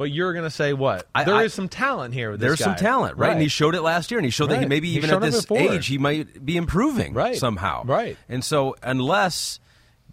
[0.00, 1.06] But you're going to say what?
[1.14, 2.30] I- There is I- some talent here.
[2.30, 3.32] With this There's some talent, right?
[3.32, 5.20] And he showed it last year, and he showed that he maybe He even at
[5.20, 7.36] this age he might be improving Right.
[7.36, 7.84] somehow.
[7.84, 8.16] Right.
[8.26, 9.60] And so unless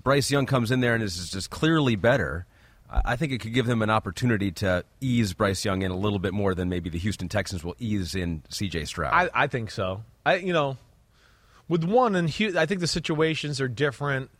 [0.03, 2.45] Bryce Young comes in there and is just clearly better,
[2.91, 5.95] I I think it could give them an opportunity to ease Bryce Young in a
[5.97, 8.83] little bit more than maybe the Houston Texans will ease in C.J.
[8.83, 9.13] Stroud.
[9.13, 10.03] I, I think so.
[10.25, 10.75] I you know,
[11.69, 12.27] with one and
[12.57, 14.31] I think the situations are different,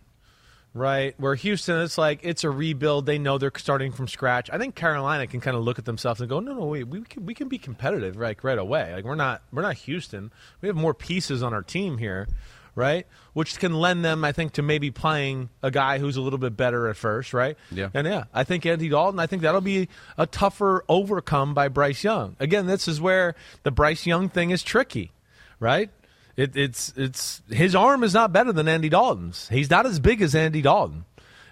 [0.74, 1.16] right?
[1.18, 3.06] Where Houston, it's like it's a rebuild.
[3.06, 4.50] They know they're starting from scratch.
[4.52, 7.02] I think Carolina can kind of look at themselves and go, no, no, wait, we
[7.02, 8.94] can we can be competitive like right away.
[8.94, 10.32] Like we're not we're not Houston.
[10.62, 12.28] We have more pieces on our team here.
[12.76, 16.38] Right, which can lend them, I think, to maybe playing a guy who's a little
[16.38, 17.58] bit better at first, right?
[17.72, 17.90] Yeah.
[17.92, 22.04] And yeah, I think Andy Dalton, I think that'll be a tougher overcome by Bryce
[22.04, 22.36] Young.
[22.40, 25.12] Again, this is where the Bryce Young thing is tricky,
[25.60, 25.90] right?
[26.38, 29.50] It, it's it's his arm is not better than Andy Dalton's.
[29.50, 31.06] He's not as big as Andy Dalton,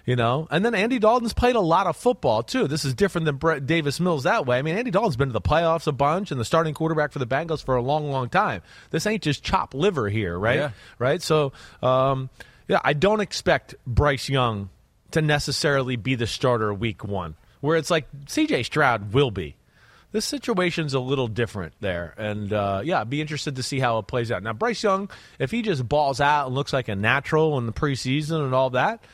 [0.06, 0.46] you know.
[0.48, 2.68] And then Andy Dalton's played a lot of football too.
[2.68, 4.58] This is different than Brett Davis Mills that way.
[4.58, 7.18] I mean, Andy Dalton's been to the playoffs a bunch and the starting quarterback for
[7.18, 8.62] the Bengals for a long, long time.
[8.90, 10.58] This ain't just chop liver here, right?
[10.58, 10.70] Yeah.
[11.00, 11.20] Right.
[11.20, 12.30] So, um,
[12.68, 14.70] yeah, I don't expect Bryce Young
[15.10, 18.62] to necessarily be the starter week one, where it's like C.J.
[18.62, 19.56] Stroud will be
[20.16, 22.14] this situation's a little different there.
[22.16, 24.42] And uh, yeah, I'd be interested to see how it plays out.
[24.42, 27.72] Now, Bryce Young, if he just balls out and looks like a natural in the
[27.72, 29.04] preseason and all that,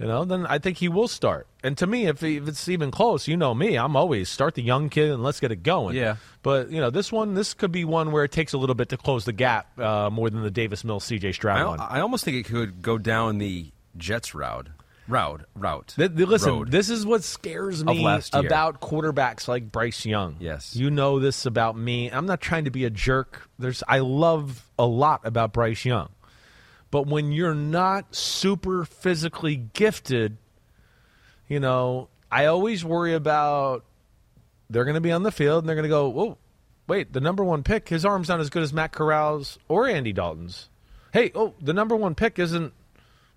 [0.00, 1.46] you know, then I think he will start.
[1.62, 4.56] And to me, if, he, if it's even close, you know me, I'm always start
[4.56, 5.94] the young kid and let's get it going.
[5.94, 6.16] Yeah.
[6.42, 8.88] But, you know, this one, this could be one where it takes a little bit
[8.88, 11.78] to close the gap uh, more than the Davis Mills CJ Stroud I, one.
[11.78, 14.66] I almost think it could go down the Jets route.
[15.12, 15.44] Route.
[15.54, 15.94] Route.
[15.96, 16.70] Th- th- listen, Road.
[16.70, 20.36] this is what scares me about quarterbacks like Bryce Young.
[20.40, 20.74] Yes.
[20.74, 22.10] you know this about me.
[22.10, 23.48] I'm not trying to be a jerk.
[23.58, 26.08] There's, I love a lot about Bryce Young,
[26.90, 30.38] but when you're not super physically gifted,
[31.48, 33.84] you know, I always worry about
[34.70, 36.38] they're going to be on the field and they're going to go, whoa,
[36.86, 40.12] wait, the number one pick, his arm's not as good as Matt Corral's or Andy
[40.12, 40.70] Dalton's.
[41.12, 42.72] Hey, oh, the number one pick isn't.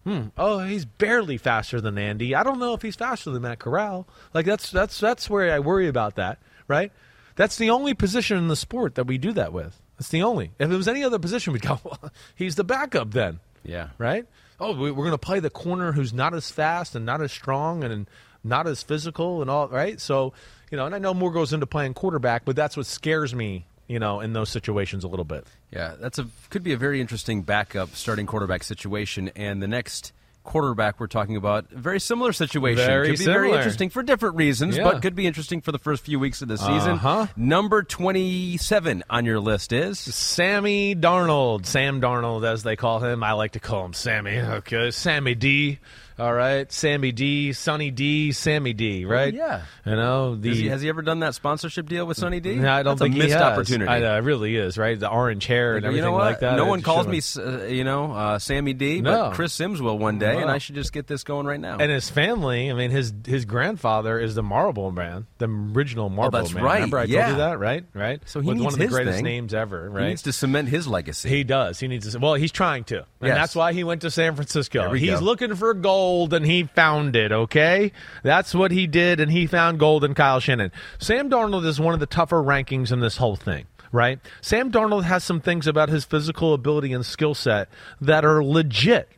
[0.05, 0.27] Hmm.
[0.37, 2.35] Oh, he's barely faster than Andy.
[2.35, 4.07] I don't know if he's faster than Matt Corral.
[4.33, 6.37] Like that's that's that's where I worry about that.
[6.67, 6.91] Right.
[7.35, 9.81] That's the only position in the sport that we do that with.
[9.97, 10.51] That's the only.
[10.59, 11.79] If it was any other position, we'd go.
[11.83, 13.39] Well, he's the backup then.
[13.63, 13.89] Yeah.
[13.97, 14.25] Right.
[14.59, 17.31] Oh, we- we're going to play the corner who's not as fast and not as
[17.31, 18.07] strong and
[18.43, 19.67] not as physical and all.
[19.69, 19.99] Right.
[19.99, 20.33] So
[20.71, 23.65] you know, and I know more goes into playing quarterback, but that's what scares me.
[23.87, 25.45] You know, in those situations a little bit.
[25.71, 29.29] Yeah, that's a could be a very interesting backup starting quarterback situation.
[29.35, 30.11] And the next
[30.43, 32.85] quarterback we're talking about, very similar situation.
[32.85, 34.83] Very could be very interesting for different reasons, Yeah.
[34.83, 36.93] but could be interesting for the first few weeks of the season.
[36.93, 37.27] Uh-huh.
[37.35, 43.23] Number twenty-seven on your list is Sammy Darnold, Sam Darnold, as they call him.
[43.23, 44.39] I like to call him Sammy.
[44.39, 45.79] Okay, Sammy D,
[46.17, 49.33] All right, Sammy D, Sunny D, Sammy D, right?
[49.33, 49.63] yeah.
[49.85, 50.47] You know the.
[50.49, 52.55] Has he, has he ever done that sponsorship deal with Sunny D?
[52.55, 53.41] No, I don't That's think a missed he has.
[53.41, 53.91] opportunity.
[53.91, 54.97] I know, it really is, right?
[54.97, 56.55] The orange hair and you everything know like that.
[56.55, 59.11] No one calls me, uh, you know, uh, Sammy D, No.
[59.29, 61.77] but Chris Sims will one day, and I should just get this going right now.
[61.79, 66.39] And his family, I mean, his his grandfather is the Marlboro Man, the original Marlboro
[66.39, 66.63] Oh, that's Man.
[66.63, 67.23] right, Remember I yeah.
[67.25, 67.83] told you that, right?
[67.93, 68.21] Right.
[68.25, 69.25] So he With needs one of the greatest thing.
[69.25, 70.03] names ever, right?
[70.03, 71.27] He needs to cement his legacy.
[71.29, 71.77] He does.
[71.79, 72.19] He needs to.
[72.19, 73.35] Well, he's trying to, and Yes.
[73.37, 74.93] that's why he went to San Francisco.
[74.93, 75.25] He's go.
[75.25, 75.73] looking for
[76.05, 77.31] gold, and he found it.
[77.31, 77.91] Okay,
[78.23, 80.71] that's what he did, and he found gold in Kyle Shanahan.
[80.99, 83.65] Sam Darnold is one of the tougher rankings in this whole thing.
[83.91, 84.19] Right?
[84.41, 87.69] Sam Darnold has some things about his physical ability and skill set
[88.01, 89.09] that are legit.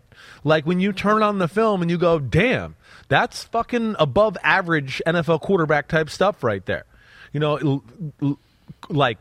[0.44, 2.76] Like when you turn on the film and you go, "Damn,
[3.08, 6.86] that's fucking above average NFL quarterback type stuff right there."
[7.34, 8.38] You know,
[8.90, 9.18] like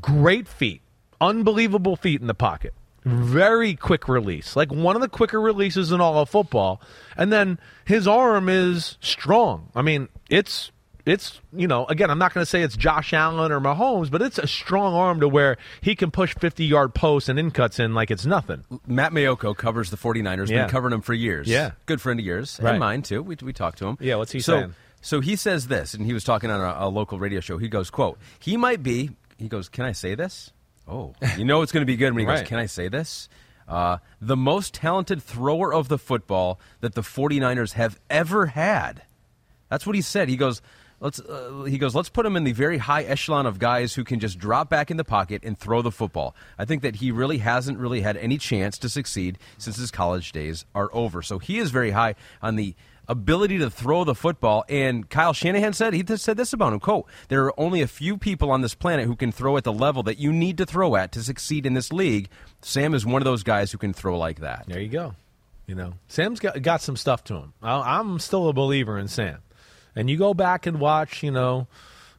[0.00, 0.82] great feet,
[1.20, 2.74] unbelievable feet in the pocket,
[3.06, 6.80] very quick release, like one of the quicker releases in all of football.
[7.16, 9.70] And then his arm is strong.
[9.74, 10.72] I mean, it's
[11.06, 14.22] it's you know again I'm not going to say it's Josh Allen or Mahomes, but
[14.22, 17.78] it's a strong arm to where he can push 50 yard posts and in cuts
[17.78, 18.64] in like it's nothing.
[18.88, 20.62] Matt Maiocco covers the 49ers, Yeah.
[20.64, 21.46] been covering them for years.
[21.46, 21.70] Yeah.
[21.86, 22.70] Good friend of yours, Right.
[22.72, 23.22] and mine too.
[23.22, 23.96] We, we talked to him.
[24.00, 24.74] Yeah, what's he so, saying?
[25.00, 27.56] So he says this, and he was talking on a, a local radio show.
[27.58, 30.50] He goes, quote, he might be, he goes, can I say this?
[30.88, 32.38] Oh, you know it's going to be good when he Right.
[32.40, 33.28] goes, can I say this?
[33.68, 39.02] Uh, the most talented thrower of the football that the 49ers have ever had.
[39.68, 40.28] That's what he said.
[40.28, 40.62] He goes,
[41.00, 41.18] let's.
[41.18, 44.20] Uh, he goes, let's put him in the very high echelon of guys who can
[44.20, 46.36] just drop back in the pocket and throw the football.
[46.56, 50.30] I think that he really hasn't really had any chance to succeed since his college
[50.30, 51.20] days are over.
[51.22, 52.76] So he is very high on the
[53.08, 54.64] ability to throw the football.
[54.68, 56.80] And Kyle Shanahan said he said this about him.
[56.80, 59.72] Quote: There are only a few people on this planet who can throw at the
[59.72, 62.28] level that you need to throw at to succeed in this league.
[62.62, 64.64] Sam is one of those guys who can throw like that.
[64.66, 65.14] There you go.
[65.66, 67.52] You know, Sam's got got some stuff to him.
[67.62, 69.38] I, I'm still a believer in Sam.
[69.94, 71.68] And you go back and watch, you know,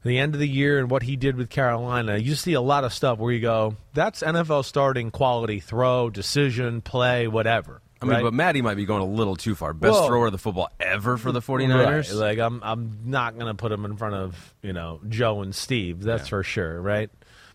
[0.04, 2.18] the end of the year and what he did with Carolina.
[2.18, 6.82] You see a lot of stuff where you go, that's NFL starting quality throw, decision,
[6.82, 7.82] play, whatever.
[8.02, 8.24] I mean, right?
[8.24, 9.74] but Matty might be going a little too far.
[9.74, 10.08] Best Whoa.
[10.08, 12.10] thrower of the football ever for the 49ers.
[12.10, 12.12] Right.
[12.12, 15.56] Like I'm I'm not going to put him in front of, you know, Joe and
[15.56, 16.04] Steve.
[16.04, 17.10] That's for sure, right?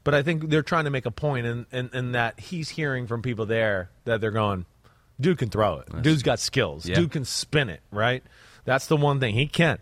[0.05, 3.07] But I think they're trying to make a point in, in, in that he's hearing
[3.07, 4.67] from people there that they're going,
[5.21, 6.03] dude can throw it.
[6.03, 6.87] Dude's got skills.
[6.87, 6.97] Yeah.
[6.97, 8.23] Dude can spin it, right?
[8.65, 9.81] That's the one thing he can't.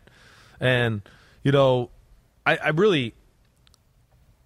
[0.60, 1.00] And,
[1.42, 1.90] you know,
[2.44, 3.14] I, I really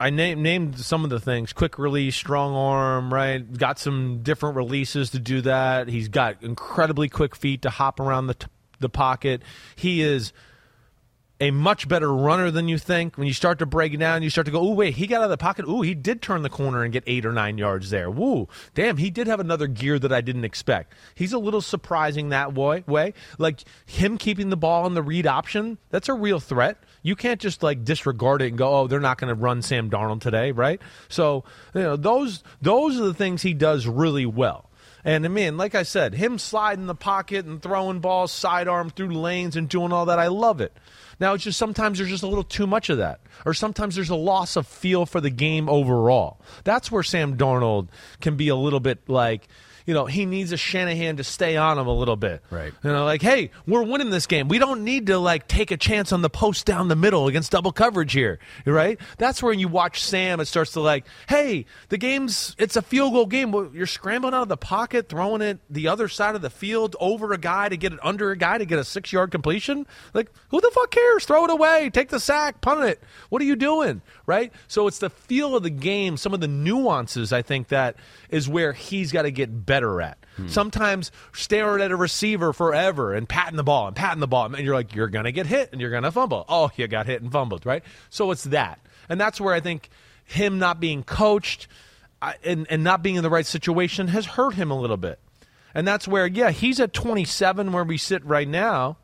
[0.01, 3.41] I named named some of the things: quick release, strong arm, right?
[3.57, 5.89] Got some different releases to do that.
[5.89, 8.47] He's got incredibly quick feet to hop around the t-
[8.81, 9.43] the pocket.
[9.77, 10.33] He is
[11.41, 13.19] a much better runner than you think.
[13.19, 15.19] When you start to break it down, you start to go, "Oh wait, he got
[15.19, 15.67] out of the pocket.
[15.69, 18.11] Ooh, he did turn the corner and get eight or nine yards there.
[18.11, 20.93] Woo, damn, he did have another gear that I didn't expect.
[21.15, 22.83] He's a little surprising that way.
[22.87, 25.79] Way like him keeping the ball in the read option.
[25.91, 26.79] That's a real threat.
[27.05, 29.91] You can't just like disregard it and go, "Oh, they're not going to run Sam
[29.91, 30.81] Darnold today," right?
[31.09, 31.45] So
[31.75, 34.71] you know those those are the things he does really well.
[35.05, 39.11] And I mean, like I said, him sliding the pocket and throwing balls sidearm through
[39.11, 40.73] lanes and doing all that, I love it.
[41.21, 44.09] Now it's just sometimes there's just a little too much of that, or sometimes there's
[44.09, 46.41] a loss of feel for the game overall.
[46.65, 47.89] That's where Sam Darnold
[48.23, 49.47] can be a little bit like.
[49.87, 52.43] You know, he needs a Shanahan to stay on him a little bit.
[52.51, 52.73] Right.
[52.83, 54.49] You know, like, hey, we're winning this game.
[54.49, 57.53] We don't need to like take a chance on the post down the middle against
[57.53, 58.39] double coverage here.
[58.65, 58.99] Right?
[59.19, 63.13] That's where you watch Sam, it starts to like, hey, the game's it's a field
[63.13, 63.53] goal game.
[63.75, 67.33] You're scrambling out of the pocket, throwing it the other side of the field over
[67.33, 69.87] a guy to get it under a guy to get a six yard completion.
[70.15, 71.27] Like, who the fuck cares?
[71.27, 73.03] Throw it away, take the sack, punt it.
[73.29, 74.01] What are you doing?
[74.25, 74.51] Right?
[74.67, 77.97] So it's the feel of the game, some of the nuances I think that
[78.31, 80.19] is where he's got to get better at.
[80.37, 80.49] Hmm.
[80.49, 84.59] Sometimes staring at a receiver forever and patting the ball and patting the ball, and
[84.59, 86.45] you're like, you're gonna get hit and you're gonna fumble.
[86.49, 87.83] Oh, you got hit and fumbled, right?
[88.11, 89.91] So it's that, and that's where I think
[90.25, 91.69] him not being coached
[92.23, 95.19] uh, and and not being in the right situation has hurt him a little bit,
[95.75, 98.97] and that's where yeah, he's at 27 where we sit right now,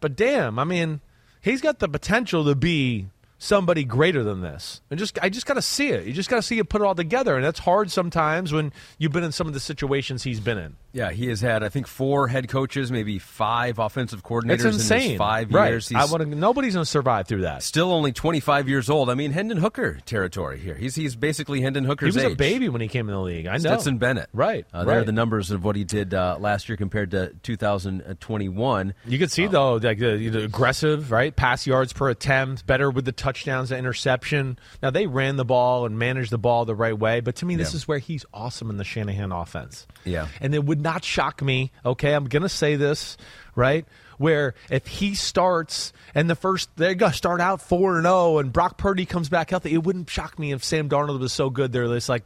[0.00, 1.00] but damn, I mean,
[1.40, 3.08] he's got the potential to be
[3.44, 4.80] somebody greater than this.
[4.90, 6.06] And just I just got to see it.
[6.06, 8.72] You just got to see it put it all together, and that's hard sometimes when
[8.98, 10.76] you've been in some of the situations he's been in.
[10.94, 15.02] Yeah, he has had I think four head coaches, maybe five offensive coordinators It's insane.
[15.02, 15.68] in his five right.
[15.70, 15.92] years.
[15.92, 17.62] I wanna, nobody's going to survive through that.
[17.64, 19.10] still only 25 years old.
[19.10, 20.76] I mean, Hendon Hooker territory here.
[20.76, 22.06] He's he's basically Hendon Hooker.
[22.06, 23.46] He Hooker's was a baby when he came in the league.
[23.46, 23.58] I know.
[23.58, 24.28] Stetson Bennett.
[24.32, 27.32] Right, Uh, There are the numbers of what he did uh, last year compared to
[27.42, 28.94] 2021.
[29.06, 31.34] You could see though, like the, the aggressive, right?
[31.34, 34.58] Pass yards per attempt, better with the touchdowns to interception.
[34.82, 37.56] Now they ran the ball and managed the ball the right way, but to me,
[37.56, 37.76] this Yeah.
[37.78, 39.86] is where he's awesome in the Shanahan offense.
[40.04, 40.28] Yeah.
[40.40, 41.72] and it would not shock me.
[41.84, 43.16] Okay, I'm gonna say this
[43.56, 43.84] right.
[44.18, 48.52] Where if he starts and the first they're gonna start out four and zero, and
[48.52, 51.72] Brock Purdy comes back healthy, it wouldn't shock me if Sam Darnold was so good.
[51.72, 52.22] They're just like,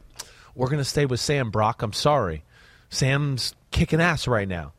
[0.53, 1.81] we're gonna stay with Sam Brock.
[1.81, 2.43] I'm sorry,
[2.89, 4.73] Sam's kicking ass right now.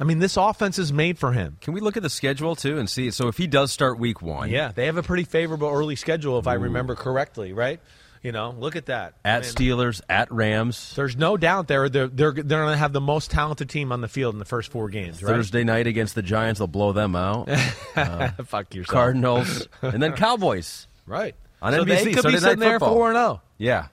[0.00, 1.56] I mean, this offense is made for him.
[1.60, 3.10] Can we look at the schedule too and see?
[3.10, 6.38] So if he does start week one, Yeah, they have a pretty favorable early schedule,
[6.38, 7.80] if I remember correctly, right?
[8.22, 9.14] You know, look at that.
[9.24, 12.76] at I mean, Steelers, at Rams, There's no doubt they're they're they're, they're going to
[12.76, 15.34] have the most talented team on the field in the first four games, right?
[15.34, 17.48] Thursday night against the Giants, they'll blow them out.
[17.96, 18.94] Uh, Fuck yourself.
[18.94, 20.86] Cardinals, and then Cowboys.
[21.06, 21.34] right?
[21.60, 23.42] On so NBC, they could Sunday be sitting there four and zero.
[23.56, 23.88] Yeah,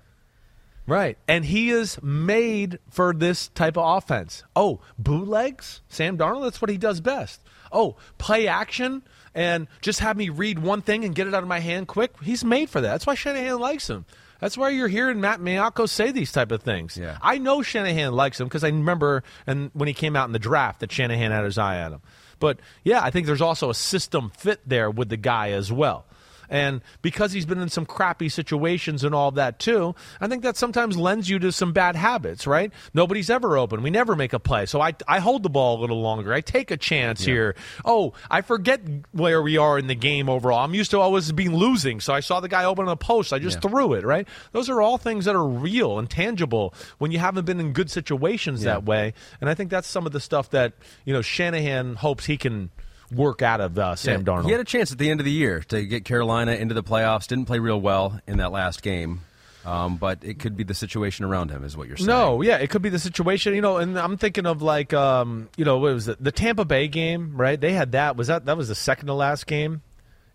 [0.87, 1.17] Right.
[1.27, 4.43] And he is made for this type of offense.
[4.55, 5.81] Oh, bootlegs?
[5.89, 7.41] Sam Darnold, that's what he does best.
[7.71, 9.03] Oh, play action
[9.35, 12.11] and just have me read one thing and get it out of my hand quick.
[12.23, 12.89] He's made for that.
[12.89, 14.05] That's why Shanahan likes him.
[14.39, 16.97] That's why you're hearing Matt Maiocco say these type of things.
[16.97, 17.17] Yeah.
[17.21, 20.39] I know Shanahan likes him because I remember and when he came out in the
[20.39, 22.01] draft that Shanahan had his eye on him.
[22.39, 26.05] But yeah, I think there's also a system fit there with the guy as well.
[26.49, 30.57] And because he's been in some crappy situations and all that too, I think that
[30.57, 32.71] sometimes lends you to some bad habits, right?
[32.93, 33.81] Nobody's ever open.
[33.83, 34.65] We never make a play.
[34.65, 36.33] So I, I hold the ball a little longer.
[36.33, 37.55] I take a chance here.
[37.83, 38.81] Oh, I forget
[39.11, 40.59] where we are in the game overall.
[40.59, 41.99] I'm used to always being losing.
[41.99, 43.33] So I saw the guy open on a post.
[43.33, 43.69] I just Yeah.
[43.69, 44.27] threw it, right?
[44.51, 47.89] Those are all things that are real and tangible when you haven't been in good
[47.91, 48.71] situations Yeah.
[48.73, 49.13] that way.
[49.41, 50.73] And I think that's some of the stuff that,
[51.05, 52.69] you know, Shanahan hopes he can
[53.15, 54.45] work out of uh, Sam Yeah, Darnold.
[54.45, 56.83] He had a chance at the end of the year to get Carolina into the
[56.83, 57.27] playoffs.
[57.27, 59.21] Didn't play real well in that last game,
[59.65, 62.07] um, but it could be the situation around him, is what you're saying.
[62.07, 63.77] No, yeah, it could be the situation, you know.
[63.77, 66.23] And I'm thinking of like, um, you know, what was it?
[66.23, 67.59] The Tampa Bay game, right?
[67.59, 68.15] They had that.
[68.17, 69.81] Was that that was the second to last game?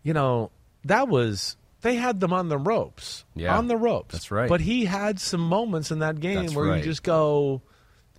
[0.02, 0.50] You know,
[0.86, 4.12] that was they had them on the ropes, Yeah, on the ropes.
[4.12, 4.48] that's right.
[4.48, 6.78] But he had some moments in that game That's where right.
[6.78, 7.62] you just go.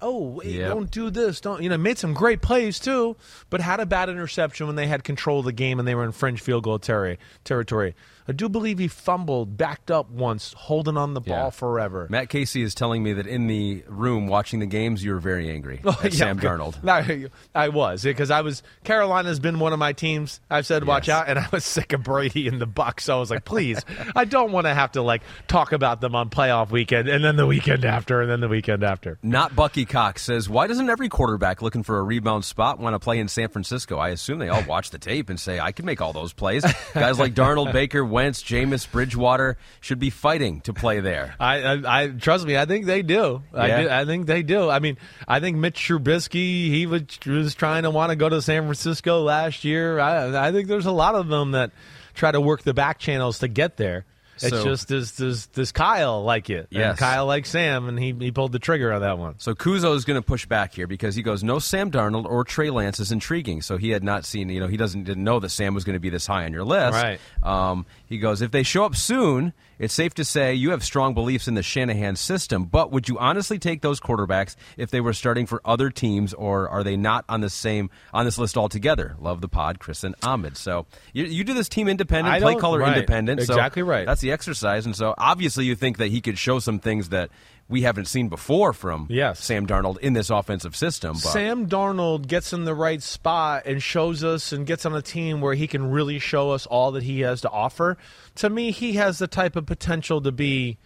[0.02, 0.70] Oh, wait, Yep.
[0.70, 1.40] don't do this.
[1.42, 1.78] Don't you know?
[1.78, 3.16] Made some great plays too,
[3.50, 6.04] but had a bad interception when they had control of the game and they were
[6.04, 7.96] in fringe field goal terri- territory.
[8.28, 11.42] I do believe he fumbled, backed up once, holding on the Yeah.
[11.42, 12.08] ball forever.
[12.10, 15.50] Matt Casey is telling me that in the room watching the games, you were very
[15.50, 16.40] angry Oh, at yeah, Sam.
[16.40, 16.84] Darnold.
[16.84, 20.40] No, I was because I was Carolina's been one of my teams.
[20.50, 21.18] I've said watch Yes.
[21.18, 23.02] out, and I was sick of Brady in the Bucs.
[23.02, 23.84] So I was like, please,
[24.16, 27.36] I don't want to have to like talk about them on playoff weekend, and then
[27.36, 29.18] the weekend after, and then the weekend after.
[29.24, 33.00] Not Bucky Cox says, Why doesn't every quarterback looking for a rebound spot want to
[33.00, 33.98] play in San Francisco?
[33.98, 36.64] I assume they all watch the tape and say, I can make all those plays.
[36.94, 41.36] Guys like Darnold, Baker, Wentz, Jameis, Bridgewater should be fighting to play there.
[41.40, 42.58] I, I, I trust me.
[42.58, 43.44] I think they do.
[43.54, 43.90] I, do.
[43.90, 44.70] I think they do.
[44.70, 44.98] I mean,
[45.28, 49.22] I think Mitch Trubisky he was, was trying to want to go to San Francisco
[49.22, 50.00] last year.
[50.00, 51.72] I, I think there's a lot of them that
[52.14, 54.06] try to work the back channels to get there.
[54.36, 56.68] It's So- just does does does Kyle like it?
[56.72, 59.36] Yeah, Kyle likes Sam, and he he pulled the trigger on that one.
[59.38, 62.44] So Kuzo is going to push back here because he goes, no Sam Darnold or
[62.44, 63.62] Trey Lance is intriguing.
[63.62, 65.94] So he had not seen, you know, he doesn't didn't know that Sam was going
[65.94, 66.94] to be this high on your list.
[66.94, 67.20] Right.
[67.44, 71.14] Um, he goes, if they show up soon, it's safe to say you have strong
[71.14, 72.66] beliefs in the Shanahan system.
[72.66, 76.68] But would you honestly take those quarterbacks if they were starting for other teams, or
[76.68, 79.16] are they not on the same on this list altogether?
[79.22, 80.58] Love the pod, Chris and Ahmed.
[80.58, 82.98] So you, you do this team independent, I play color right.
[82.98, 83.44] independent.
[83.44, 84.06] So Exactly right.
[84.06, 87.30] That's the exercise, and so obviously you think that he could show some things that
[87.72, 89.44] we haven't seen before from Yes.
[89.44, 91.14] Sam Darnold in this offensive system.
[91.14, 95.02] But Sam Darnold gets in the right spot and shows us and gets on a
[95.02, 97.98] team where he can really show us all that he has to offer.
[98.36, 100.78] To me, he has the type of potential to be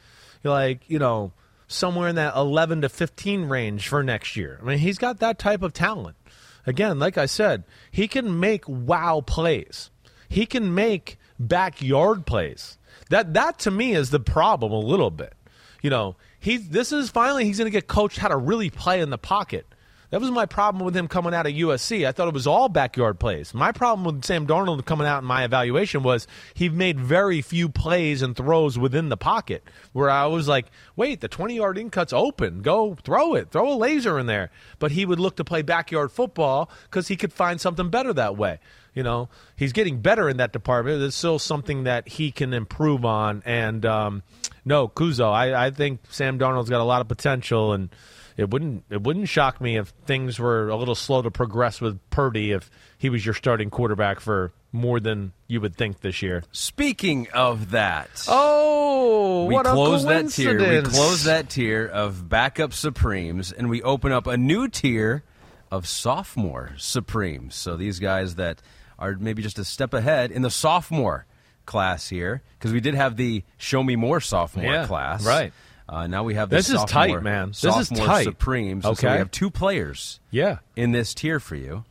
[0.43, 1.33] like, you know,
[1.67, 4.59] somewhere in that 11 to 15 range for next year.
[4.61, 6.15] I mean, he's got that type of talent.
[6.67, 9.89] Again, like I said, he can make wow plays.
[10.29, 12.77] He can make backyard plays.
[13.09, 15.33] That that to me is the problem a little bit.
[15.81, 16.15] You know,
[16.45, 19.17] he's this is finally he's going to get coached how to really play in the
[19.17, 19.65] pocket.
[20.11, 22.07] That was my problem with him coming out of USC.
[22.07, 23.53] I thought it was all backyard plays.
[23.55, 27.67] My problem with Sam Darnold coming out in my evaluation was he made very few
[27.67, 29.67] plays and throws within the pocket.
[29.93, 32.61] Where I was like, wait, the 20 yard in cut's open.
[32.61, 33.49] Go throw it.
[33.49, 34.51] Throw a laser in there.
[34.77, 38.37] But he would look to play backyard football because he could find something better that
[38.37, 38.59] way.
[38.93, 39.27] You know,
[39.57, 40.99] he's getting better in that department.
[40.99, 43.41] There's still something that he can improve on.
[43.45, 44.23] And um,
[44.65, 47.89] no, Kuzo, I, I think Sam Darnold's got a lot of potential, and
[48.35, 51.99] it wouldn't it wouldn't shock me if things were a little slow to progress with
[52.09, 56.43] Purdy if he was your starting quarterback for more than you would think this year.
[56.51, 60.57] speaking of that, Oh, we what close a that tier.
[60.59, 65.23] We close that tier of backup supremes, and we open up a new tier
[65.71, 67.55] of sophomore supremes.
[67.55, 68.61] So these guys that
[68.99, 71.25] are maybe just a step ahead in the sophomore
[71.65, 75.25] class here because we did have the Show Me More sophomore Yeah, class.
[75.25, 75.51] right.
[75.87, 77.49] Uh, now we have the This is tight, man.
[77.49, 78.23] This is tight.
[78.25, 78.83] Supremes.
[78.83, 79.11] So Okay.
[79.11, 80.57] we have two players Yeah.
[80.75, 81.83] in this tier for you.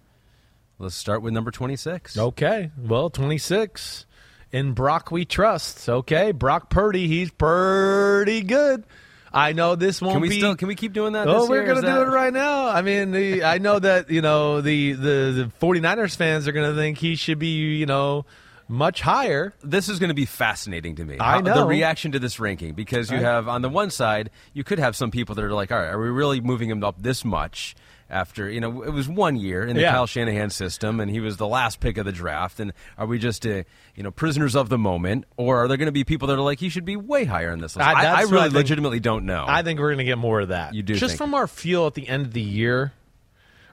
[0.81, 2.19] Let's start with number 26.
[2.19, 2.73] Okay.
[2.77, 4.07] Well, 26.
[4.51, 5.89] In Brock we trust.
[5.89, 6.33] Okay.
[6.33, 8.85] Brock Purdy, he's pretty good.
[9.33, 10.39] I know this won't Can we be.
[10.39, 11.27] still can we keep doing that?
[11.29, 12.69] Oh, we're going to do that- it right now.
[12.69, 16.71] I mean, the, I know that, you know, the, the, the 49ers fans are going
[16.71, 18.27] to think he should be, you know,
[18.69, 19.53] much higher.
[19.63, 21.19] This is going to be fascinating to me.
[21.21, 24.65] I How- the reaction to this ranking because you have on the one side you
[24.65, 27.03] could have some people that are like, all right, are we really moving him up
[27.03, 27.75] this much?
[28.11, 29.93] After you know, it was one year in the Yeah.
[29.93, 32.61] Kyle Shanahan system, and he was the last pick of the draft.
[32.61, 33.63] And are we just, uh,
[33.97, 36.43] you know, prisoners of the moment, or are there going to be people that are
[36.43, 37.89] like he should be way higher in this list?
[37.89, 39.47] I- I, I really I think- legitimately don't know.
[39.49, 40.75] I think we're going to get more of that.
[40.75, 42.93] You do Just think- from our feel at the end of the year,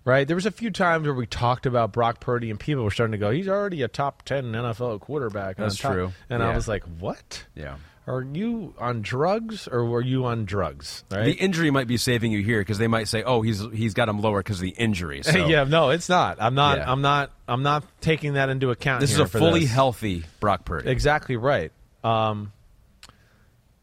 [0.06, 0.28] right?
[0.28, 3.14] There was a few times where we talked about Brock Purdy and people were starting
[3.14, 5.58] to go, he's already a top 10 NFL quarterback.
[5.58, 6.14] That's top." true.
[6.30, 7.46] And I was like, what?
[7.56, 7.76] yeah.
[8.08, 11.04] Are you on drugs or were you on drugs?
[11.12, 11.26] Right?
[11.26, 14.10] The injury might be saving you here because they might say, "Oh, he's he's got
[14.10, 16.42] him lower because of the injury." So yeah, no, it's not.
[16.42, 16.80] I'm not.
[16.80, 16.92] Yeah.
[16.92, 17.32] I'm not.
[17.48, 19.02] I'm not taking that into account.
[19.02, 19.72] this is a fully this.
[19.72, 20.90] healthy Brock Purdy.
[20.90, 21.72] Exactly right.
[22.04, 22.52] Um,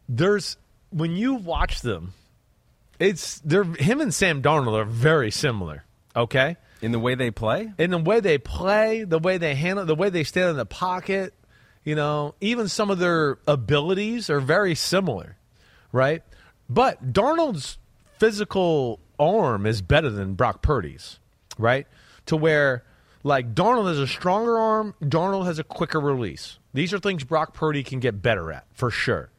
[0.08, 0.56] there's
[0.90, 2.12] when you watch them,
[2.98, 5.84] it's they're him and Sam Darnold are very similar.
[6.16, 7.72] Okay, in the way they play.
[7.78, 10.66] in the way they play, the way they handle, the way they stand in the
[10.66, 11.34] pocket.
[11.84, 15.36] You know, even some of their abilities are very similar,
[15.92, 16.22] right?
[16.68, 17.78] But Darnold's
[18.18, 21.18] physical arm is better than Brock Purdy's,
[21.56, 21.86] right?
[22.26, 22.84] To where,
[23.22, 26.58] like, Darnold has a stronger arm, Darnold has a quicker release.
[26.74, 29.30] These are things Brock Purdy can get better at, for sure,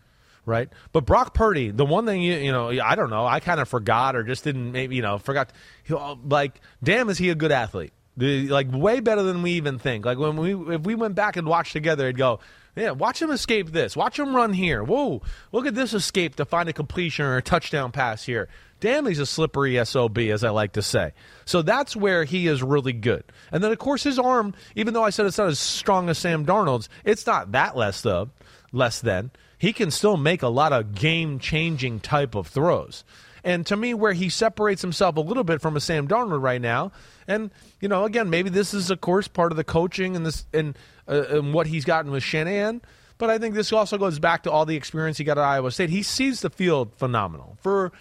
[0.49, 0.69] right?
[0.91, 3.69] But Brock Purdy, the one thing, you, you know, I don't know, I kind of
[3.69, 5.53] forgot or just didn't, maybe, you know, forgot.
[5.83, 7.93] He, uh, like, damn, is he a good athlete?
[8.17, 10.05] Like way better than we even think.
[10.05, 12.41] Like when we if we went back and watched together, it'd go,
[12.75, 13.95] yeah, watch him escape this.
[13.95, 14.83] Watch him run here.
[14.83, 15.21] Whoa,
[15.51, 18.49] look at this escape to find a completion or a touchdown pass here.
[18.79, 21.11] Damn, he's a slippery SOB, as I like to say.
[21.43, 23.25] So that's where he is really good.
[23.51, 26.17] And then, of course, his arm, even though I said it's not as strong as
[26.17, 28.29] Sam Darnold's, it's not that less, though,
[28.71, 29.31] less than.
[29.59, 33.03] He can still make a lot of game changing type of throws.
[33.43, 36.61] And to me, where he separates himself a little bit from a Sam Darnold right
[36.61, 36.91] now,
[37.27, 40.45] and you know, again, maybe this is of course part of the coaching and this
[40.53, 42.81] and, uh, and what he's gotten with Shanahan.
[43.17, 45.71] But I think this also goes back to all the experience he got at Iowa
[45.71, 45.89] State.
[45.89, 47.91] He sees the field phenomenal for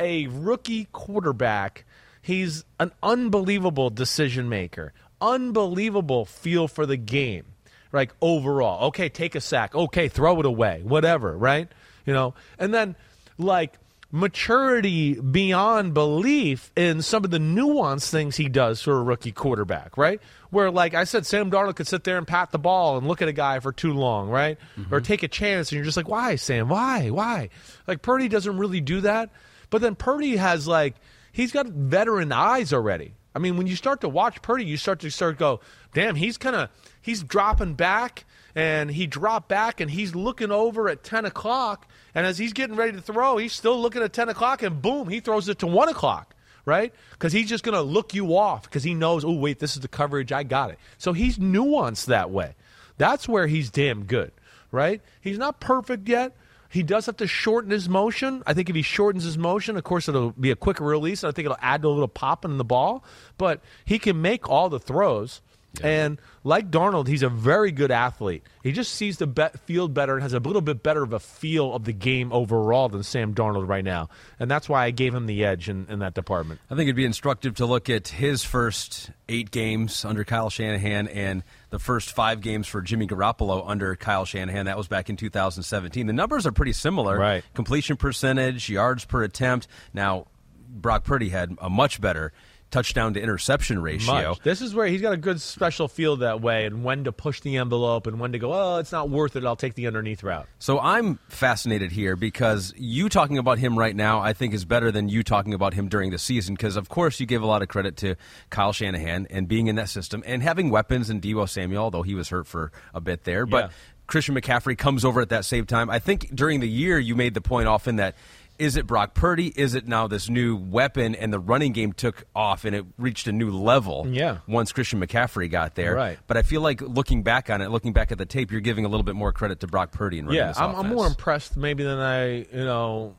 [0.00, 1.84] a rookie quarterback.
[2.20, 7.53] He's an unbelievable decision maker, unbelievable feel for the game
[7.94, 8.88] like overall.
[8.88, 9.74] Okay, take a sack.
[9.74, 10.82] Okay, throw it away.
[10.84, 11.68] Whatever, right?
[12.04, 12.96] You know, and then
[13.38, 13.78] like
[14.10, 19.96] maturity beyond belief in some of the nuanced things he does for a rookie quarterback,
[19.96, 20.20] right?
[20.50, 23.22] Where like I said, Sam Darnold could sit there and pat the ball and look
[23.22, 24.56] at a guy for too long, right?
[24.76, 24.98] Or mm-hmm.
[24.98, 26.68] take a chance and you're just like, why, Sam?
[26.68, 27.10] Why?
[27.10, 27.48] Why?
[27.86, 29.30] Like Purdy doesn't really do that.
[29.70, 30.94] But then Purdy has like
[31.32, 33.14] he's got veteran eyes already.
[33.34, 35.60] I mean, when you start to watch Purdy, you start to start to go,
[35.94, 36.68] damn, he's kind of
[37.00, 42.26] he's dropping back, and he dropped back, and he's looking over at ten o'clock, and
[42.26, 45.20] as he's getting ready to throw, he's still looking at ten o'clock, and boom, he
[45.20, 46.34] throws it to one o'clock,
[46.66, 46.92] right?
[47.12, 49.80] Because he's just going to look you off because he knows, oh wait, this is
[49.80, 50.78] the coverage, I got it.
[50.98, 52.54] So he's nuanced that way.
[52.98, 54.32] That's where he's damn good,
[54.70, 55.00] right?
[55.20, 56.36] He's not perfect yet.
[56.68, 58.42] He does have to shorten his motion.
[58.48, 61.22] I think if he shortens his motion, of course, it'll be a quicker release.
[61.22, 63.04] And I think it'll add to a little pop in the ball.
[63.38, 65.40] But he can make all the throws.
[65.82, 68.44] And like Darnold, he's a very good athlete.
[68.62, 71.18] He just sees the be- field better and has a little bit better of a
[71.18, 74.08] feel of the game overall than Sam Darnold right now.
[74.38, 76.60] And that's why I gave him the edge in, in that department.
[76.70, 81.08] I think it'd be instructive to look at his first eight games under Kyle Shanahan
[81.08, 84.66] and the first five games for Jimmy Garoppolo under Kyle Shanahan.
[84.66, 86.06] That was back in 2017.
[86.06, 87.18] The numbers are pretty similar.
[87.18, 87.44] Right.
[87.54, 89.66] Completion percentage, yards per attempt.
[89.92, 90.26] Now,
[90.68, 92.32] Brock Purdy had a much better
[92.74, 94.30] touchdown to interception ratio.
[94.30, 94.40] Much.
[94.40, 97.40] This is where he's got a good special feel that way and when to push
[97.40, 99.46] the envelope and when to go, oh, it's not worth it.
[99.46, 100.48] I'll take the underneath route.
[100.58, 104.90] So I'm fascinated here because you talking about him right now, I think, is better
[104.90, 106.54] than you talking about him during the season.
[106.54, 108.16] Because of course, you give a lot of credit to
[108.50, 112.16] Kyle Shanahan and being in that system and having weapons and Deebo Samuel, although he
[112.16, 113.46] was hurt for a bit there.
[113.46, 113.70] But Yeah.
[114.06, 115.88] Christian McCaffrey comes over at that same time.
[115.88, 118.16] I think during the year you made the point often that.
[118.58, 119.48] Is it Brock Purdy?
[119.48, 123.26] Is it now this new weapon and the running game took off and it reached
[123.26, 124.06] a new level?
[124.08, 124.38] Yeah.
[124.46, 126.18] Once Christian McCaffrey got there, Right.
[126.26, 128.84] But I feel like looking back on it, looking back at the tape, you're giving
[128.84, 131.06] a little bit more credit to Brock Purdy and running Yeah, this I'm, I'm more
[131.06, 133.16] impressed maybe than I, you know,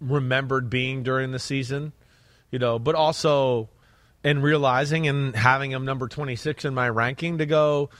[0.00, 1.92] remembered being during the season,
[2.50, 3.68] you know, but also
[4.24, 7.90] in realizing and having him number 26 in my ranking to go,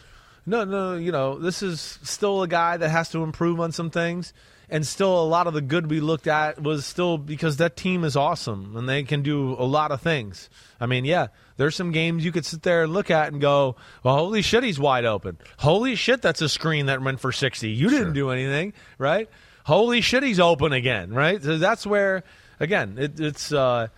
[0.46, 3.90] No, no, you know, this is still a guy that has to improve on some
[3.90, 4.32] things.
[4.72, 8.04] And still, a lot of the good we looked at was still because that team
[8.04, 10.48] is awesome and they can do a lot of things.
[10.80, 11.26] I mean, yeah,
[11.58, 14.64] there's some games you could sit there and look at and go, well, holy shit,
[14.64, 15.36] he's wide open.
[15.58, 17.68] Holy shit, that's a screen that went for 60.
[17.68, 19.28] You didn't do anything, right?
[19.66, 21.42] Holy shit, he's open again, right?
[21.42, 22.24] So that's where,
[22.58, 23.52] again, it, it's.
[23.52, 23.88] Uh,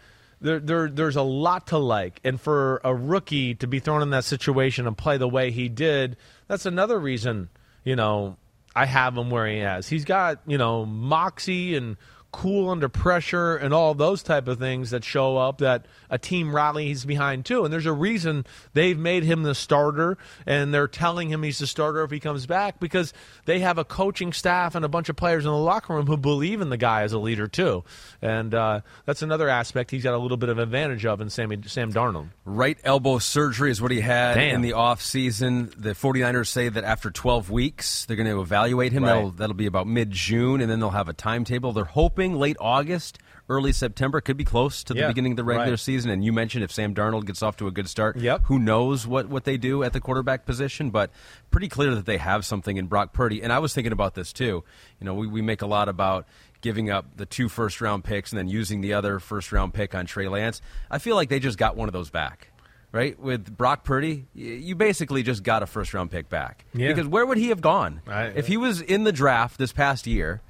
[0.41, 2.21] there, there, there's a lot to like.
[2.25, 5.69] And for a rookie to be thrown in that situation and play the way he
[5.69, 6.17] did,
[6.49, 7.49] that's another reason,
[7.85, 8.37] you know,
[8.75, 9.89] I have him where he has.
[9.89, 11.97] He's got, you know, moxie and
[12.35, 16.53] cool under pressure and all those type of things that show up that a team
[16.53, 17.65] rallies behind too.
[17.65, 21.67] And there's a reason they've made him the starter and they're telling him he's the
[21.69, 23.13] starter if he comes back because
[23.45, 26.17] they have a coaching staff and a bunch of players in the locker room who
[26.17, 27.85] believe in the guy as a leader too.
[28.21, 31.61] And uh, that's another aspect he's got a little bit of advantage of in Sammy,
[31.67, 32.31] Sam Darnold.
[32.45, 34.57] Right elbow surgery is what he had Damn.
[34.57, 35.73] in the offseason.
[35.77, 39.05] The 49ers say that after 12 weeks, they're going to evaluate him.
[39.05, 39.15] Right.
[39.15, 41.73] That'll, that'll be about mid June, and then they'll have a timetable.
[41.73, 43.19] They're hoping late August,
[43.51, 44.23] early September.
[44.23, 45.79] Could be close to the Yeah, beginning of the regular right.
[45.79, 46.11] season.
[46.11, 48.45] And you mentioned if Sam Darnold gets off to a good start, Yep.
[48.47, 51.11] who knows what, what they do at the quarterback position, but
[51.51, 53.43] pretty clear that they have something in Brock Purdy.
[53.43, 54.65] And I was thinking about this too.
[54.99, 56.27] You know, we, we make a lot about
[56.63, 59.95] giving up the two first round picks and then using the other first round pick
[59.95, 60.63] on Trey Lance.
[60.91, 62.49] I feel like they just got one of those back.
[62.93, 66.65] Right with Brock Purdy, you basically just got a first round pick back.
[66.73, 66.89] Yeah.
[66.91, 70.07] Because where would he have gone I- if he was in the draft this past
[70.07, 70.43] year?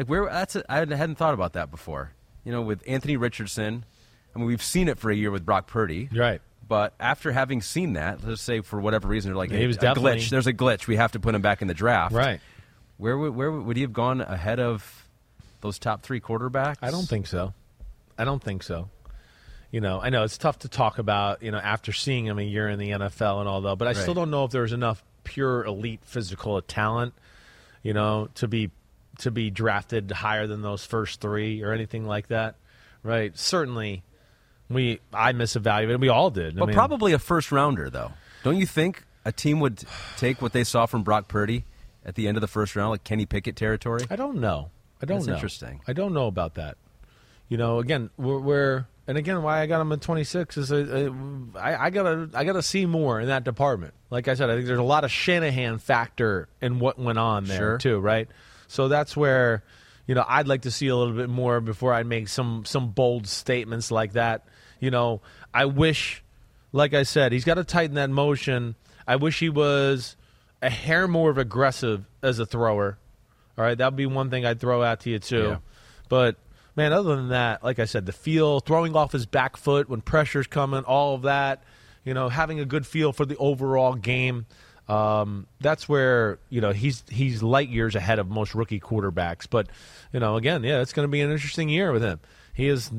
[0.00, 0.24] Like where?
[0.24, 2.12] That's a, I hadn't thought about that before.
[2.42, 3.84] You know, with Anthony Richardson,
[4.34, 6.40] I mean, we've seen it for a year with Brock Purdy, Right.
[6.66, 9.80] But after having seen that, let's say for whatever reason, they're like, He was a
[9.80, 10.30] definitely- glitch.
[10.30, 10.86] There's a glitch.
[10.86, 12.14] We have to put him back in the draft.
[12.14, 12.40] Right.
[12.96, 15.06] Where would where would he have gone ahead of
[15.60, 16.76] those top three quarterbacks?
[16.80, 17.52] I don't think so.
[18.16, 18.88] I don't think so.
[19.70, 22.42] You know, I know it's tough to talk about, you know, after seeing him a
[22.42, 25.02] year in the NFL and all that, but I still don't know if there's enough
[25.24, 27.14] pure elite physical talent,
[27.82, 28.70] you know, to be
[29.20, 32.56] to be drafted higher than those first 3 or anything like that.
[33.02, 33.36] Right?
[33.38, 34.02] Certainly
[34.68, 36.00] we I misevaluated.
[36.00, 36.56] We all did.
[36.56, 38.12] I But mean, probably a first rounder, though.
[38.44, 39.82] Don't you think a team would
[40.16, 41.64] take what they saw from Brock Purdy
[42.04, 44.02] at the end of the first round, like Kenny Pickett territory?
[44.10, 44.70] I don't know.
[45.02, 45.34] I don't That's know.
[45.34, 45.80] interesting.
[45.88, 46.76] I don't know about that.
[47.48, 51.10] You know, again, we're, we're and again, why I got him at 26 is uh,
[51.54, 53.94] uh, I, I gotta I gotta see more in that department.
[54.10, 57.46] Like I said, I think there's a lot of Shanahan factor in what went on
[57.46, 57.78] there Sure.
[57.78, 58.28] too, right?
[58.70, 59.64] So that's where
[60.06, 62.90] you know I'd like to see a little bit more before I make some some
[62.92, 64.46] bold statements like that.
[64.78, 65.20] You know,
[65.52, 66.22] I wish,
[66.72, 68.76] like I said, he's got to tighten that motion.
[69.06, 70.16] I wish he was
[70.62, 72.96] a hair more of aggressive as a thrower.
[73.58, 75.42] All right, that'd be one thing I'd throw out to you too.
[75.42, 75.56] Yeah.
[76.08, 76.36] But
[76.76, 80.00] man, other than that, like I said, the feel, throwing off his back foot when
[80.00, 81.64] pressure's coming, all of that,
[82.04, 84.46] you know, having a good feel for the overall game.
[84.88, 89.46] Um, that's where you know he's he's light years ahead of most rookie quarterbacks.
[89.48, 89.68] But
[90.12, 92.20] you know, again, yeah, it's going to be an interesting year with him.
[92.54, 92.90] He is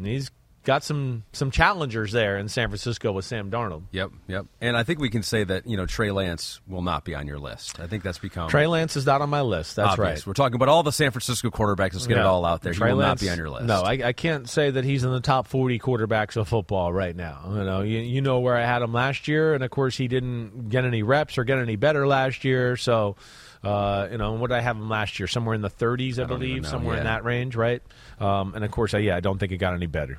[0.00, 0.30] he's
[0.64, 3.84] got some some challengers there in San Francisco with Sam Darnold.
[3.92, 4.46] Yep, yep.
[4.60, 7.26] And I think we can say that you know Trey Lance will not be on
[7.26, 7.80] your list.
[7.80, 9.76] I think that's become Trey Lance is not on my list.
[9.76, 10.18] That's obvious.
[10.20, 10.26] right.
[10.26, 11.94] We're talking about all the San Francisco quarterbacks.
[11.94, 12.72] Let's get it all out there.
[12.72, 13.64] Trey he will Lance- not be on your list.
[13.66, 17.14] No, I, I can't say that he's in the top 40 quarterbacks of football right
[17.14, 17.42] now.
[17.48, 20.08] You know, you, you know where I had him last year, and of course he
[20.08, 22.76] didn't get any reps or get any better last year.
[22.76, 23.16] So,
[23.62, 25.26] uh, you know, what did I have him last year?
[25.26, 27.82] Somewhere in the 30s, I, don't believe, somewhere in that range, right?
[28.18, 30.18] Um, and of course, I, yeah, I don't think it got any better.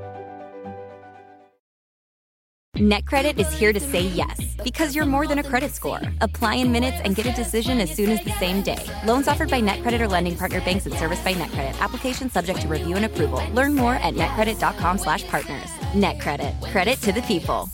[2.77, 5.99] NetCredit is here to say yes because you're more than a credit score.
[6.21, 8.83] Apply in minutes and get a decision as soon as the same day.
[9.05, 11.79] Loans offered by NetCredit or lending partner banks and serviced by NetCredit.
[11.79, 13.43] Application subject to review and approval.
[13.53, 15.69] Learn more at netcredit.com/partners.
[15.93, 16.71] NetCredit.
[16.71, 17.69] Credit to the people.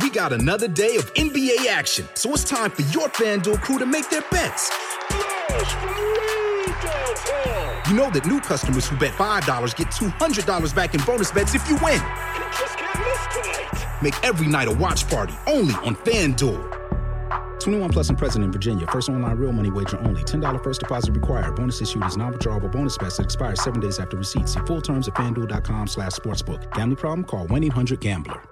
[0.00, 3.86] We got another day of NBA action, so it's time for your FanDuel crew to
[3.86, 4.70] make their bets.
[7.88, 11.68] You know that new customers who bet $5 get $200 back in bonus bets if
[11.68, 12.02] you win.
[14.02, 16.72] Make every night a watch party only on FanDuel.
[17.60, 18.86] 21 plus and present in Virginia.
[18.88, 20.22] First online real money wager only.
[20.22, 21.54] $10 first deposit required.
[21.56, 24.48] Bonus issued is non-withdrawable bonus bets that expires seven days after receipt.
[24.48, 26.72] See full terms at fanduel.com slash sportsbook.
[26.72, 27.24] Gambling problem?
[27.24, 28.42] Call 1-800-GAMBLER.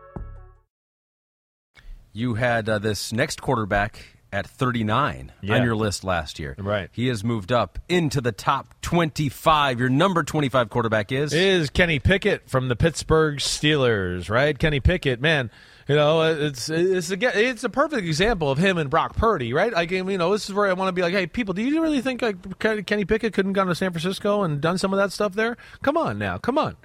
[2.16, 4.05] You had uh, this next quarterback
[4.35, 5.55] at 39 Yeah.
[5.55, 6.57] on your list last year.
[6.59, 6.89] Right.
[6.93, 9.78] He has moved up into the top 25.
[9.78, 11.32] Your number 25 quarterback is?
[11.32, 14.59] is Kenny Pickett from the Pittsburgh Steelers, right?
[14.59, 15.51] Kenny Pickett, man,
[15.89, 19.72] you know, it's it's a, it's a perfect example of him and Brock Purdy, right?
[19.72, 21.80] Like, you know, this is where I want to be like, hey, people, do you
[21.82, 25.12] really think like Kenny Pickett couldn't gone to San Francisco and done some of that
[25.12, 25.57] stuff there?
[25.82, 26.76] Come on now, come on,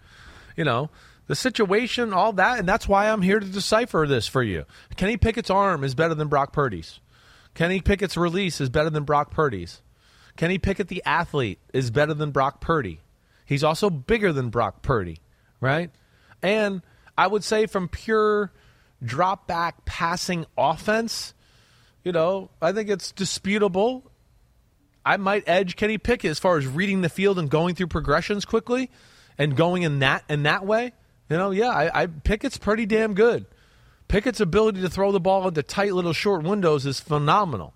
[0.56, 0.90] you know.
[1.28, 4.66] The situation, all that, and that's why I'm here to decipher this for you.
[4.96, 7.00] Kenny Pickett's arm is better than Brock Purdy's.
[7.60, 9.82] Kenny Pickett's release is better than Brock Purdy's.
[10.38, 13.02] Kenny Pickett, the athlete, is better than Brock Purdy.
[13.46, 15.18] He's also bigger than Brock Purdy,
[15.60, 15.92] right?
[16.42, 16.82] And
[17.18, 18.54] I would say from pure
[19.04, 21.34] drop back passing offense,
[22.02, 24.10] you know, I think it's disputable.
[25.06, 28.46] I might edge Kenny Pickett as far as reading the field and going through progressions
[28.46, 28.90] quickly
[29.38, 30.94] and going in that in that way.
[31.30, 33.48] You know, yeah, I, I Pickett's pretty damn good.
[34.10, 37.74] Pickett's ability to throw the ball into tight little short windows is phenomenal.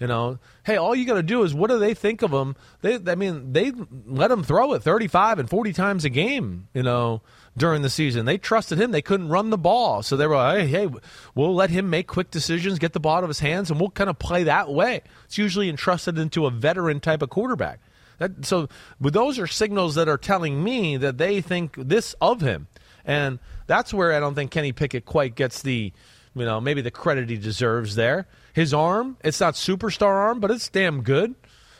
[0.00, 2.56] You know, hey, all you got to do is what do they think of him?
[2.80, 3.70] They, I mean, they
[4.04, 7.22] let him throw it 35 and 40 times a game, you know,
[7.56, 8.26] during the season.
[8.26, 8.90] They trusted him.
[8.90, 10.02] They couldn't run the ball.
[10.02, 10.88] So they were like, hey, hey,
[11.36, 13.90] we'll let him make quick decisions, get the ball out of his hands, and we'll
[13.90, 15.02] kind of play that way.
[15.26, 17.78] It's usually entrusted into a veteran type of quarterback.
[18.18, 18.68] That, so
[19.00, 22.66] but those are signals that are telling me that they think this of him.
[23.04, 25.92] And that's where I don't think Kenny Pickett quite gets the,
[26.34, 28.26] you know, maybe the credit he deserves there.
[28.52, 31.34] His arm, it's not superstar arm, but it's damn good.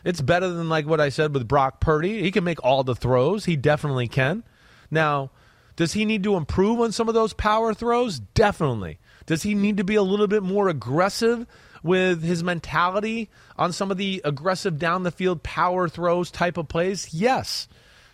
[0.05, 2.23] It's better than like what I said with Brock Purdy.
[2.23, 3.45] He can make all the throws.
[3.45, 4.43] He definitely can.
[4.91, 5.31] Now,
[5.77, 8.19] does he need to improve on some of those power throws?
[8.19, 8.99] Definitely.
[9.27, 11.47] Does he need to be a little bit more aggressive
[11.83, 16.69] with his mentality on some of the aggressive down the field power throws type of
[16.69, 17.15] plays?
[17.15, 17.69] Yes.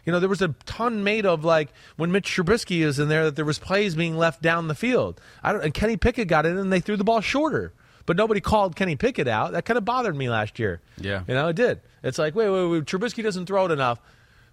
[0.09, 3.26] You know, there was a ton made of like when Mitch Trubisky is in there
[3.26, 5.20] that there was plays being left down the field.
[5.42, 7.74] I don't, and Kenny Pickett got in and they threw the ball shorter,
[8.06, 9.52] but nobody called Kenny Pickett out.
[9.52, 10.80] That kind of bothered me last year.
[10.96, 11.24] Yeah.
[11.28, 11.82] you know, it did.
[12.02, 14.00] It's like, wait, wait, wait, Trubisky doesn't throw it enough.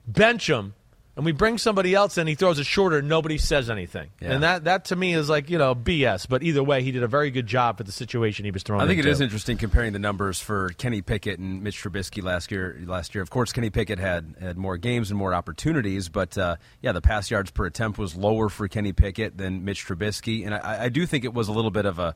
[0.05, 0.73] Bench him,
[1.15, 2.27] and we bring somebody else in.
[2.27, 3.01] He throws it shorter.
[3.01, 4.33] Nobody says anything, Yeah.
[4.33, 6.27] and that that to me is like you know BS.
[6.27, 8.81] But either way, he did a very good job for the situation he was thrown.
[8.81, 9.09] I think into.
[9.09, 12.77] it is interesting comparing the numbers for Kenny Pickett and Mitch Trubisky last year.
[12.85, 16.57] Last year, of course, Kenny Pickett had had more games and more opportunities, but uh,
[16.81, 20.53] yeah, the pass yards per attempt was lower for Kenny Pickett than Mitch Trubisky, and
[20.53, 22.15] I, I do think it was a little bit of a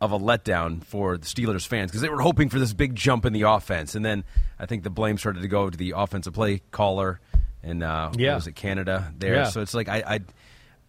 [0.00, 3.24] of a letdown for the Steelers fans because they were hoping for this big jump
[3.24, 4.22] in the offense, and then
[4.58, 7.20] I think the blame started to go to the offensive play caller
[7.62, 8.34] and uh, Yeah.
[8.34, 9.34] was it Canada there.
[9.34, 9.44] Yeah.
[9.48, 10.02] So it's like I.
[10.06, 10.20] I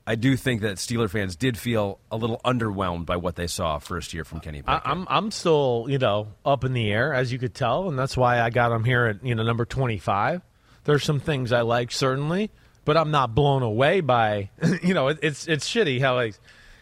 [0.07, 3.77] I do think that Steeler fans did feel a little underwhelmed by what they saw
[3.77, 4.81] first year from Kenny Pickett.
[4.83, 7.99] I, I'm I'm still you know up in the air as you could tell, and
[7.99, 10.41] that's why I got him here at you know number 25.
[10.85, 12.49] There's some things I like certainly,
[12.85, 14.49] but I'm not blown away by
[14.81, 16.33] you know it, it's it's shitty how like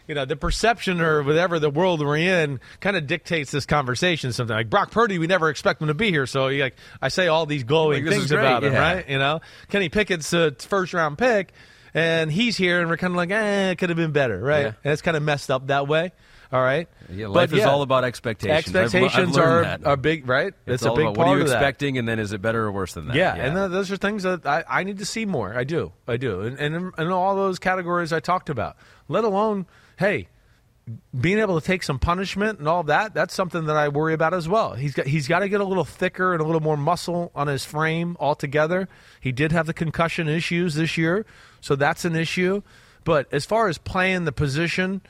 [0.08, 4.32] you know the perception or whatever the world we're in kind of dictates this conversation.
[4.32, 7.28] Something like Brock Purdy, we never expect him to be here, so like I say
[7.28, 8.78] all these glowing Like, things is about him, yeah.
[8.94, 9.08] right?
[9.08, 11.52] You know, Kenny Pickett's a first round pick,
[11.94, 14.66] and he's here, and we're kind of like, eh, it could have been better, right?
[14.66, 14.72] Yeah.
[14.82, 16.12] And it's kind of messed up that way.
[16.50, 17.68] All right, Yeah, But life is yeah.
[17.68, 18.74] all about expectations.
[18.74, 20.54] I've I've Expectations are are big, right?
[20.66, 21.56] It's, a all big about part what are you of that.
[21.56, 23.16] expecting, and then is it better or worse than that?
[23.16, 25.54] Yeah, and th- those are things that I, I need to see more.
[25.54, 28.78] I do, I do, and and in all those categories I talked about.
[29.08, 29.66] Let alone,
[29.98, 30.28] hey,
[31.18, 33.14] being able to take some punishment and all that.
[33.14, 34.74] That's something that I worry about as well.
[34.74, 37.46] He's got he's got to get a little thicker and a little more muscle on
[37.46, 38.88] his frame altogether.
[39.20, 41.26] He did have the concussion issues this year,
[41.60, 42.62] so that's an issue.
[43.04, 45.02] But as far as playing the position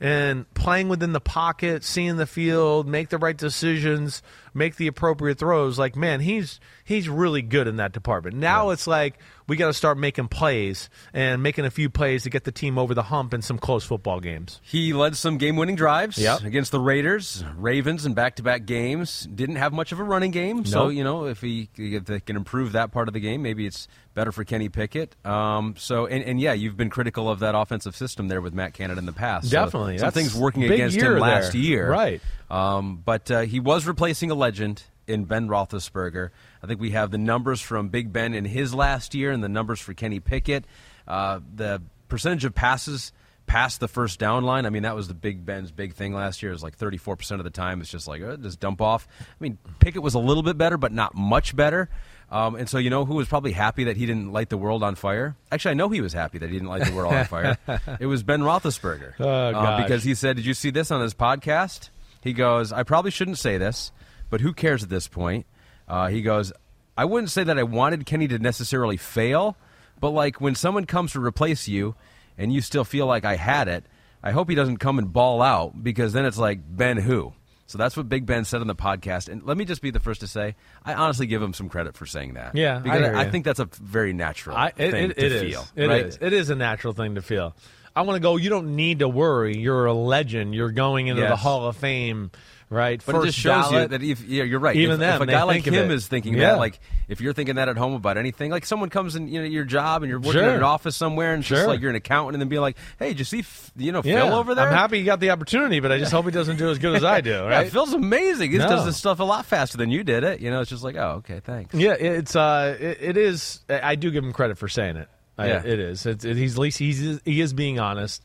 [0.00, 4.22] and playing within the pocket, seeing the field, make the right decisions,
[4.54, 5.78] make the appropriate throws.
[5.78, 8.36] Like man, he's he's really good in that department.
[8.36, 12.30] Now it's like we got to start making plays and making a few plays to
[12.30, 14.60] get the team over the hump in some close football games.
[14.62, 16.42] He led some game-winning drives Yep.
[16.44, 19.28] against the Raiders, Ravens, and back-to-back games.
[19.34, 22.36] Didn't have much of a running game, so you know if he if they can
[22.36, 25.16] improve that part of the game, maybe it's better for Kenny Pickett.
[25.26, 28.74] Um, so and, and yeah, you've been critical of that offensive system there with Matt
[28.74, 29.46] Canada in the past.
[29.50, 29.98] So Definitely.
[29.98, 31.60] some things working against him last there.
[31.60, 32.20] year, Right.
[32.52, 36.30] Um, but uh, he was replacing a legend in Ben Roethlisberger.
[36.62, 39.48] I think we have the numbers from Big Ben in his last year and the
[39.48, 40.64] numbers for Kenny Pickett.
[41.08, 43.12] Uh, the percentage of passes
[43.46, 44.66] past the first down line.
[44.66, 46.52] I mean, that was the Big Ben's big thing last year.
[46.52, 47.80] It was like 34% of the time.
[47.80, 49.08] It's just like, uh, just dump off.
[49.20, 51.88] I mean, Pickett was a little bit better, but not much better.
[52.30, 54.82] Um, and so, you know who was probably happy that he didn't light the world
[54.82, 55.36] on fire?
[55.50, 57.58] Actually, I know he was happy that he didn't light the world on fire.
[58.00, 59.14] It was Ben Roethlisberger.
[59.20, 61.90] Oh, Uh, because he said, Did you see this on his podcast?
[62.22, 63.92] He goes, I probably shouldn't say this,
[64.30, 65.46] but who cares at this point?
[65.88, 66.52] Uh, he goes,
[66.96, 69.56] I wouldn't say that I wanted Kenny to necessarily fail,
[70.00, 71.94] but like when someone comes to replace you
[72.38, 73.84] and you still feel like I had it,
[74.22, 77.32] I hope he doesn't come and ball out because then it's like, Ben who?
[77.66, 79.28] So that's what Big Ben said on the podcast.
[79.30, 81.96] And let me just be the first to say, I honestly give him some credit
[81.96, 82.54] for saying that.
[82.54, 83.30] Yeah, I because I, you.
[83.30, 85.42] think that's a very natural I, it, thing it- to it is.
[85.42, 85.64] feel.
[85.74, 86.06] It right?
[86.06, 86.18] is.
[86.20, 87.56] It is a natural thing to feel.
[87.94, 88.36] I want to go.
[88.36, 89.56] You don't need to worry.
[89.58, 90.54] You're a legend.
[90.54, 92.30] You're going into the Hall of Fame,
[92.70, 93.02] right?
[93.04, 93.82] But it just shows ballot.
[93.92, 94.74] you that if yeah, you're right.
[94.76, 96.52] Even if, them, if a guy like him is thinking Yeah.
[96.52, 99.40] that, like if you're thinking that at home about anything, like someone comes in, you
[99.42, 100.48] know, your job and you're working Sure.
[100.48, 102.78] in an office somewhere, and it's just like you're an accountant, and then be like,
[102.98, 104.68] hey, did you see, F- you know, yeah, Phil over there?
[104.68, 106.96] I'm happy he got the opportunity, but I just hope he doesn't do as good
[106.96, 107.30] as I do.
[107.32, 107.70] Yeah, Right?
[107.70, 108.52] Phil's amazing.
[108.52, 108.68] He No.
[108.68, 110.40] does this stuff a lot faster than you did it.
[110.40, 111.74] You know, it's just like, oh, okay, thanks.
[111.74, 113.60] Yeah, it's uh, it, it is.
[113.68, 115.08] I do give him credit for saying it.
[115.42, 115.62] I- Yeah.
[115.64, 116.06] it is.
[116.06, 118.22] It's, it, he's at least he's he is being honest.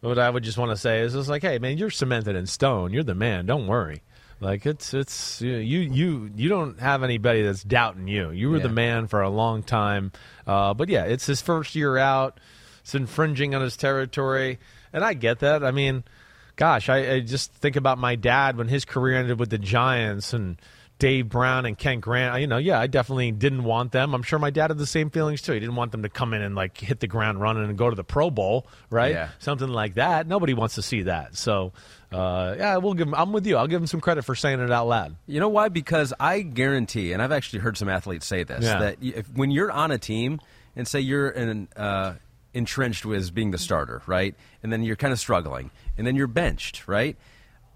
[0.00, 2.46] What I would just want to say is, it's like, hey, man, you're cemented in
[2.46, 2.92] stone.
[2.92, 3.44] You're the man.
[3.44, 4.02] Don't worry.
[4.40, 8.30] Like it's it's you you you don't have anybody that's doubting you.
[8.30, 8.62] You were Yeah.
[8.62, 10.12] the man for a long time.
[10.46, 12.40] Uh, but yeah, it's his first year out.
[12.80, 14.58] It's infringing on his territory,
[14.94, 15.62] and I get that.
[15.62, 16.04] I mean,
[16.56, 20.32] gosh, I, I just think about my dad when his career ended with the Giants
[20.32, 20.56] and
[21.00, 22.38] Dave Brown and Kent Graham.
[22.40, 24.14] You know, yeah, I definitely didn't want them.
[24.14, 25.52] I'm sure my dad had the same feelings too.
[25.52, 27.90] He didn't want them to come in and like hit the ground running and go
[27.90, 29.12] to the Pro Bowl, right?
[29.12, 29.30] Yeah.
[29.40, 30.28] Something like that.
[30.28, 31.34] Nobody wants to see that.
[31.36, 31.72] So,
[32.12, 33.14] uh, yeah, we'll give him.
[33.14, 33.56] I'm with you.
[33.56, 35.16] I'll give him some credit for saying it out loud.
[35.26, 35.68] You know why?
[35.70, 38.78] Because I guarantee, and I've actually heard some athletes say this, Yeah.
[38.78, 40.38] that if, when you're on a team
[40.76, 42.14] and say you're in, uh,
[42.52, 46.26] entrenched with being the starter, right, and then you're kind of struggling, and then you're
[46.26, 47.16] benched, right.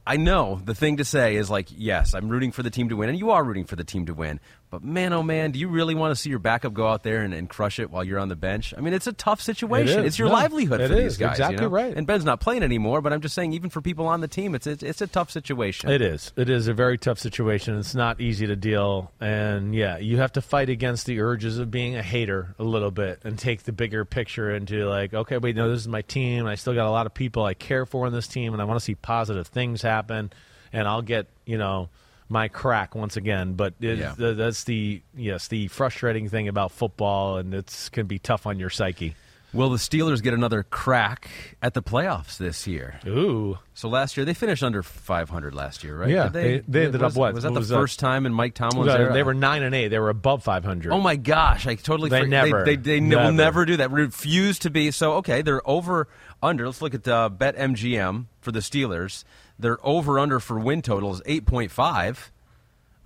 [0.06, 2.96] I know the thing to say is like, yes, I'm rooting for the team to
[2.96, 4.38] win, and you are rooting for the team to win.
[4.74, 7.22] But man, oh man, do you really want to see your backup go out there
[7.22, 8.74] and, and crush it while you're on the bench?
[8.76, 10.00] I mean, it's a tough situation.
[10.00, 10.06] is.
[10.06, 11.18] It's your No, livelihood it for these is.
[11.18, 11.38] guys.
[11.38, 11.68] you Exactly know?
[11.68, 11.96] right.
[11.96, 14.54] And Ben's not playing anymore, but I'm just saying, even for people on the team,
[14.56, 15.90] it's it's, it's a tough situation.
[15.90, 16.32] It is.
[16.36, 17.78] It is a very tough situation.
[17.78, 19.12] It's not easy to deal.
[19.20, 22.90] And yeah, you have to fight against the urges of being a hater a little
[22.90, 26.46] bit and take the bigger picture into like, okay, wait, no, this is my team.
[26.46, 28.64] I still got a lot of people I care for in this team, and I
[28.64, 30.32] want to see positive things happen.
[30.72, 31.88] And I'll get, you know,
[32.28, 33.54] my crack once again.
[33.54, 34.14] But it, Yeah.
[34.16, 38.58] th- that's the yes, the frustrating thing about football, and it's can be tough on
[38.58, 39.14] your psyche.
[39.52, 41.30] Will the Steelers get another crack
[41.62, 42.98] at the playoffs this year?
[43.06, 43.56] Ooh.
[43.72, 46.08] So last year they finished under 500 last year, right?
[46.10, 47.34] Yeah, Did they- they ended was, up what?
[47.34, 47.76] Was that What the was that?
[47.76, 49.88] first time in Mike Tomlin's They, they were nine and eight.
[49.88, 50.92] They were above five hundred.
[50.92, 51.68] Oh my gosh!
[51.68, 53.24] I totally They forg- never, They, they, they never.
[53.26, 53.92] will never do that.
[53.92, 54.90] Refuse to be.
[54.90, 56.08] So okay, they're over
[56.42, 56.66] under.
[56.66, 59.22] Let's look at uh, BetMGM for the Steelers.
[59.58, 62.30] Their over under for win total is 8.5.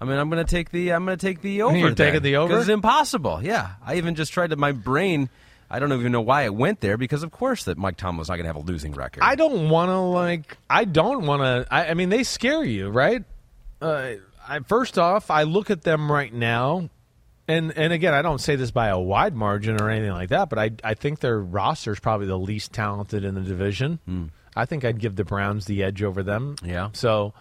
[0.01, 1.77] I mean, I'm going to take the I'm going to take the over.
[1.77, 2.59] You're taking the over?
[2.59, 3.41] It's impossible.
[3.43, 4.57] Yeah, I even just tried to.
[4.57, 5.29] My brain.
[5.71, 8.37] I don't even know why it went there because of course that Mike Tomlin's not
[8.37, 9.23] going to have a losing record.
[9.23, 10.57] I don't want to like.
[10.71, 11.67] I don't want to.
[11.73, 13.23] I, I mean, they scare you, right?
[13.83, 14.13] Uh,
[14.49, 16.89] I, first off, I look at them right now,
[17.47, 20.49] and and again, I don't say this by a wide margin or anything like that,
[20.49, 24.31] but I I think their roster is probably the least talented in the division.
[24.59, 26.57] I think I'd give the Browns the edge over them.
[26.63, 26.91] Yeah.
[26.93, 27.33] So.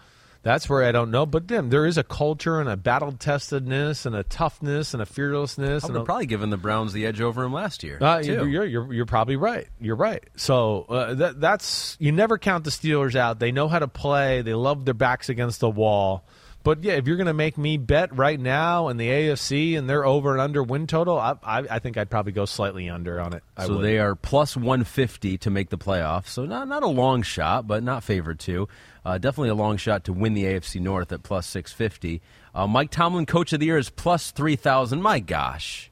[0.42, 4.06] That's where I don't know, but then there is a culture and a battle testedness
[4.06, 5.82] and a toughness and a fearlessness.
[5.82, 7.98] I would and a, probably given the Browns the edge over him last year.
[8.00, 8.48] uh, too.
[8.48, 9.66] you're, you're you're probably right.
[9.80, 10.22] You're right.
[10.36, 13.40] So uh, that that's you never count the Steelers out.
[13.40, 14.42] They know how to play.
[14.42, 16.24] They love their backs against the wall.
[16.68, 19.88] But yeah, if you're going to make me bet right now in the AFC and
[19.88, 23.18] they're over and under win total, I, I, I think I'd probably go slightly under
[23.18, 23.42] on it.
[23.56, 23.84] I so would.
[23.86, 26.26] they are plus 150 to make the playoffs.
[26.26, 28.68] So not not a long shot, but not favored to.
[29.02, 32.20] Uh, definitely a long shot to win the AFC North at plus 650.
[32.54, 35.00] Uh, Mike Tomlin, Coach of the Year, is plus 3,000.
[35.00, 35.90] My gosh.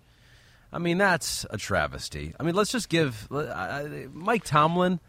[0.71, 2.35] I mean, that's a travesty.
[2.39, 5.01] I mean, let's just give uh, uh, Mike Tomlin,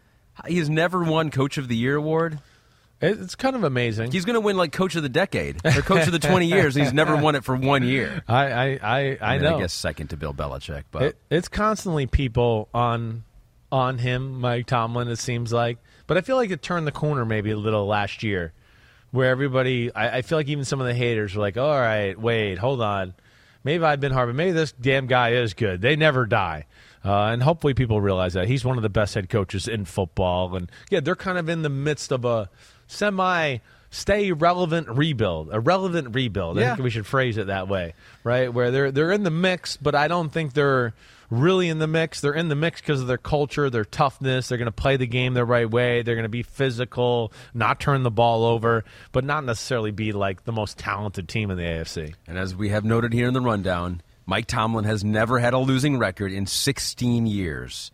[0.46, 2.38] he's never won Coach of the Year award.
[3.00, 4.10] It- it's kind of amazing.
[4.10, 6.76] He's going to win like Coach of the Decade or Coach of the 20 years.
[6.76, 8.22] And he's never won it for one year.
[8.26, 9.56] I I I, I I, know.
[9.56, 13.24] I guess second to Bill Belichick, but It, it's constantly people on
[13.70, 15.08] on him, Mike Tomlin.
[15.08, 18.22] It seems like, but I feel like it turned the corner maybe a little last
[18.22, 18.52] year,
[19.10, 19.94] where everybody.
[19.94, 22.80] I, I feel like even some of the haters were like, "All right, wait, hold
[22.80, 23.14] on,
[23.64, 25.80] maybe I've been hard, but maybe this damn guy is good.
[25.82, 26.64] They never die."
[27.04, 30.56] Uh, and hopefully people realize that he's one of the best head coaches in football.
[30.56, 32.48] And yeah, they're kind of in the midst of a
[32.88, 33.58] semi
[33.90, 36.58] stay relevant rebuild, a relevant rebuild.
[36.58, 36.74] I Yeah.
[36.74, 38.52] think we should phrase it that way, right?
[38.52, 40.92] Where they're they're in the mix, but I don't think they're
[41.30, 42.20] really in the mix.
[42.20, 44.48] They're in the mix because of their culture, their toughness.
[44.48, 46.00] They're going to play the game the right way.
[46.02, 50.44] They're going to be physical, not turn the ball over, but not necessarily be like
[50.44, 52.14] the most talented team in the AFC.
[52.26, 55.58] And as we have noted here in the rundown, Mike Tomlin has never had a
[55.58, 57.90] losing record in 16 years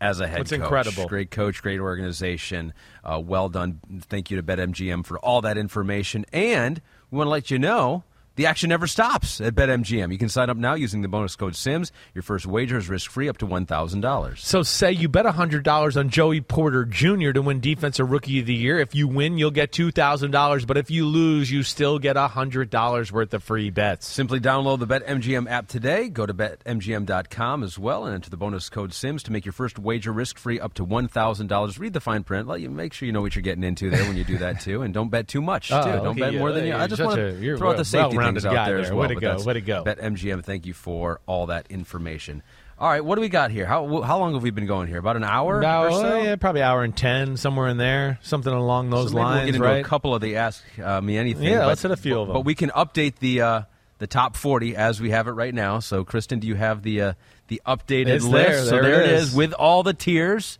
[0.00, 0.60] as a head it's coach.
[0.60, 1.06] incredible.
[1.06, 2.72] Great coach, great organization.
[3.04, 3.80] Uh, well done.
[4.02, 6.26] Thank you to BetMGM for all that information.
[6.32, 8.04] And we want to let you know
[8.36, 10.12] The action never stops at BetMGM.
[10.12, 11.90] You can sign up now using the bonus code SIMS.
[12.12, 14.38] Your first wager is risk free up to $1,000.
[14.38, 17.32] So say you bet $100 on Joey Porter Jr.
[17.32, 18.78] to win Defensive Rookie of the Year.
[18.78, 20.66] If you win, you'll get $2,000.
[20.66, 24.06] But if you lose, you still get $100 worth of free bets.
[24.06, 26.10] Simply download the BetMGM app today.
[26.10, 29.78] Go to BetMGM.com as well and enter the bonus code SIMS to make your first
[29.78, 31.78] wager risk free up to $1,000.
[31.78, 32.48] Read the fine print.
[32.48, 34.60] Let you make sure you know what you're getting into there when you do that
[34.60, 34.82] too.
[34.82, 35.88] And don't bet too much, oh, too.
[35.88, 36.72] Oh, don't okay, bet more than uh, you.
[36.72, 39.00] you're I just want to throw out the safety things out guy there as well.
[39.08, 39.84] Way to go, way to go.
[39.84, 42.42] BetMGM, thank you for all that information.
[42.78, 43.64] All right, what do we got here?
[43.64, 44.98] How how long have we been going here?
[44.98, 46.22] About an hour About, or so?
[46.22, 48.18] yeah, probably hour and 10, somewhere in there.
[48.22, 49.84] Something along those So lines, we'll get into right?
[49.84, 51.44] a couple of the ask uh, me anything.
[51.44, 52.34] Yeah, but- let's hit a few of them.
[52.34, 53.62] But we can update the uh,
[53.98, 55.78] the top forty as we have it right now.
[55.78, 57.12] So, Kristen, do you have the uh,
[57.48, 58.46] the updated It's list?
[58.48, 58.64] there.
[58.64, 59.28] so There there it it is.
[59.30, 60.58] is with all the tiers.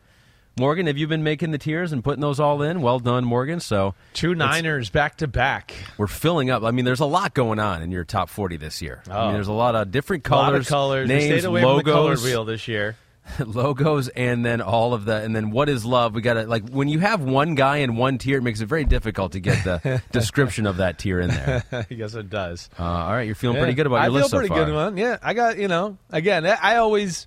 [0.59, 2.81] Morgan, have you been making the tiers and putting those all in?
[2.81, 3.61] Well done, Morgan.
[3.61, 5.75] So Two Niners back to back.
[5.99, 6.63] we're filling up.
[6.63, 9.03] I mean, there's a lot going on in your top 40 this year.
[9.11, 9.25] I Oh.
[9.27, 11.09] mean, there's a lot of different A lot colors, of colors.
[11.09, 12.97] names, we stayed away logos, from the color wheel this year.
[13.45, 16.15] logos, and then all of the, and then what is love?
[16.15, 18.67] We got to like when you have one guy in one tier, it makes it
[18.67, 21.87] very difficult to get the description of that tier in there.
[21.91, 22.71] yes, it does.
[22.79, 23.63] Uh, all right, you're feeling Yeah.
[23.65, 24.65] pretty good about I your feel list so pretty far.
[24.65, 24.97] good one.
[24.97, 25.99] Yeah, I got you know.
[26.11, 27.27] Again, I I always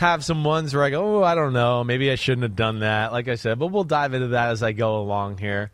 [0.00, 2.80] have some ones where I go, oh, I don't know, maybe I shouldn't have done
[2.80, 3.12] that.
[3.12, 5.70] Like I said, but we'll dive into that as I go along here.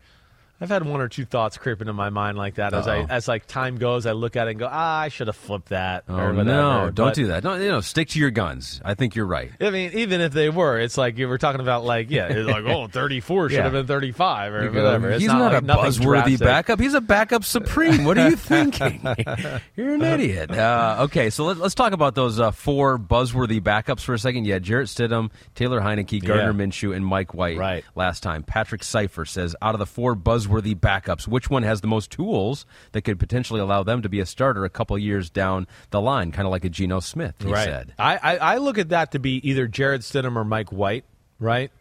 [0.59, 3.07] I've had one or two thoughts creep into my mind like that as I Uh-oh.
[3.09, 4.05] as like time goes.
[4.05, 6.05] I look at it and go, ah, I should have flipped that.
[6.09, 6.89] Oh no!
[6.89, 7.43] Don't But- do that.
[7.43, 7.81] Don't you know?
[7.81, 8.81] Stick to your guns.
[8.83, 9.51] I think you're right.
[9.61, 12.49] I mean, even if they were, it's like you were talking about, like, yeah, it's
[12.49, 13.63] like, oh, 34 should Yeah.
[13.63, 15.09] have been 35 or You go, whatever.
[15.11, 16.79] It's He's not, not, like a buzzworthy backup.
[16.79, 18.03] He's a backup supreme.
[18.03, 19.01] What are you thinking?
[19.75, 20.49] You're an idiot.
[20.49, 24.45] Uh, okay, so let, us talk about those uh, four buzzworthy backups for a second.
[24.47, 26.67] Yeah, Jarrett Stidham, Taylor Heinicke, Gardner Yeah.
[26.67, 27.57] Minshew, and Mike White.
[27.59, 27.83] Right.
[27.95, 31.87] Last time, Patrick Cipher says, out of the four buzzworthy backups, which one has the
[31.87, 35.67] most tools that could potentially allow them to be a starter a couple years down
[35.91, 37.35] the line, kind of like a Geno Smith?
[37.39, 37.65] He right.
[37.65, 37.93] said.
[37.99, 41.05] I, I, I look at that to be either Jarrett Stidham or Mike White,
[41.39, 41.71] right?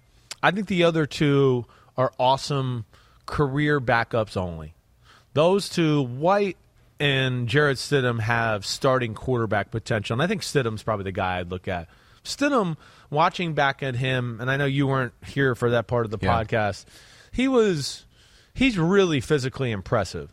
[0.43, 1.67] I think the other two
[1.97, 2.85] are awesome
[3.27, 4.75] career backups only.
[5.35, 6.57] Those two, White
[6.99, 10.15] and Jarrett Stidham, have starting quarterback potential.
[10.15, 11.89] And I think Stidham's probably the guy I'd look at.
[12.25, 12.77] Stidham,
[13.11, 16.19] watching back at him, and I know you weren't here for that part of the
[16.21, 16.43] Yeah.
[16.43, 16.87] podcast,
[17.33, 18.06] he was
[18.57, 20.33] he's really physically impressive.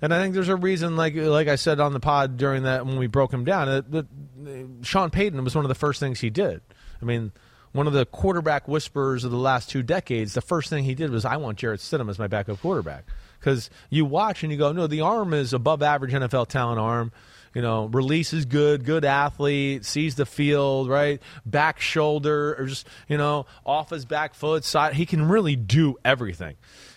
[0.00, 2.86] And I think there's a reason, like like I said on the pod during that
[2.86, 6.00] when we broke him down, that, that uh, Sean Payton was one of the first
[6.00, 6.60] things he did.
[7.00, 7.32] I mean,
[7.72, 10.34] one of the quarterback whisperers of the last two decades.
[10.34, 13.04] The first thing he did was, "I want Jarrett Stidham as my backup quarterback."
[13.38, 17.12] Because you watch and you go, "No, the arm is above average NFL talent arm."
[17.54, 21.22] You know, release is good, good athlete, sees the field, right?
[21.46, 24.92] Back shoulder, or just, you know, off his back foot, side.
[24.92, 26.56] He can really do everything.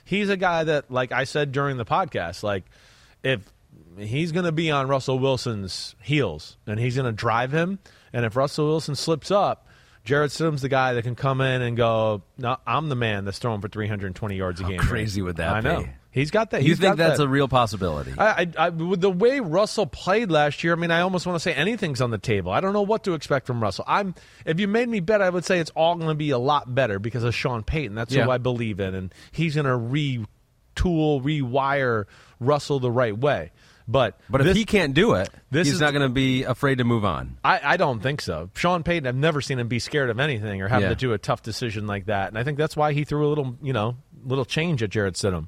[0.10, 2.64] He's a guy that, like I said during the podcast, like,
[3.22, 3.42] if
[3.96, 7.78] he's going to be on Russell Wilson's heels and he's going to drive him,
[8.12, 9.68] and if Russell Wilson slips up,
[10.04, 13.38] Jarrett Stidham's the guy that can come in and go, no, I'm the man that's
[13.38, 14.80] throwing for 320 yards a How game.
[14.80, 15.86] crazy would that I know.
[16.12, 16.64] He's got that.
[16.64, 17.26] You he's think got that's that.
[17.26, 18.14] a real possibility?
[18.18, 21.36] I, I, I, with the way Russell played last year, I mean, I almost want
[21.36, 22.52] to say anything's on the table.
[22.52, 23.86] I don't know what to expect from Russell.
[23.88, 24.16] I'm,
[24.46, 26.74] if you made me bet, I would say it's all going to be a lot
[26.74, 27.94] better because of Sean Payton.
[27.96, 28.24] That's Yeah.
[28.26, 30.26] who I believe in, and he's going to
[30.76, 32.06] retool, rewire
[32.40, 33.52] Russell the right way.
[33.88, 36.78] But But if he can't do it, this he's is- not going to be afraid
[36.78, 37.38] to move on.
[37.44, 38.50] I, I don't think so.
[38.56, 40.90] Sean Payton, I've never seen him be scared of anything or having Yeah.
[40.90, 43.30] to do a tough decision like that, and I think that's why he threw a
[43.30, 45.48] little, you know, little change at Jarrett Stidham.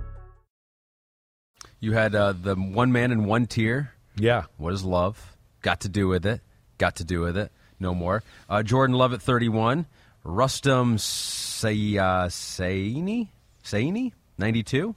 [1.81, 3.91] You had uh, the one man in one tier.
[4.15, 4.43] Yeah.
[4.57, 5.35] What is love?
[5.63, 6.39] Got to do with it.
[6.77, 7.51] Got to do with it.
[7.79, 8.21] No more.
[8.47, 9.87] Uh, Jordan Love at 31.
[10.23, 13.29] Rustum Say, uh, Saini?
[13.63, 14.13] Saini?
[14.37, 14.95] 92?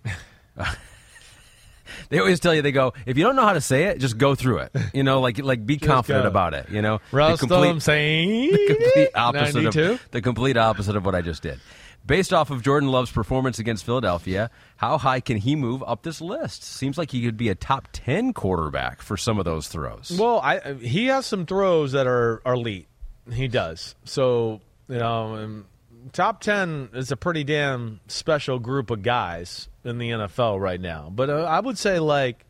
[2.10, 4.18] they always tell you they go if you don't know how to say it, just
[4.18, 4.72] go through it.
[4.92, 6.28] You know, like like be confident go.
[6.28, 6.68] about it.
[6.70, 9.92] You know, Rust the complete, the complete opposite 92?
[9.92, 11.58] of the complete opposite of what I just did.
[12.06, 16.20] Based off of Jordan Love's performance against Philadelphia, how high can he move up this
[16.20, 16.62] list?
[16.62, 20.14] Seems like he could be a top ten quarterback for some of those throws.
[20.18, 22.88] Well, I he has some throws that are, are elite.
[23.32, 23.94] He does.
[24.04, 25.66] So you know, um,
[26.12, 31.10] top ten is a pretty damn special group of guys in the NFL right now.
[31.10, 32.44] But uh, I would say like,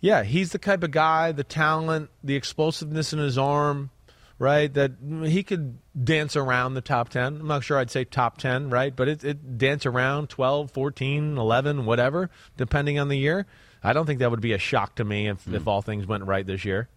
[0.00, 3.90] yeah, he's the type of guy, the talent, the explosiveness in his arm,
[4.38, 4.72] right?
[4.72, 4.92] That
[5.24, 7.40] he could dance around the top 10.
[7.40, 8.94] I'm not sure I'd say top 10, right?
[8.94, 13.46] But it, it dance around 12, 14, 11, whatever, depending on the year.
[13.82, 15.68] I don't think that would be a shock to me if, if hmm.
[15.68, 16.88] all things went right this year.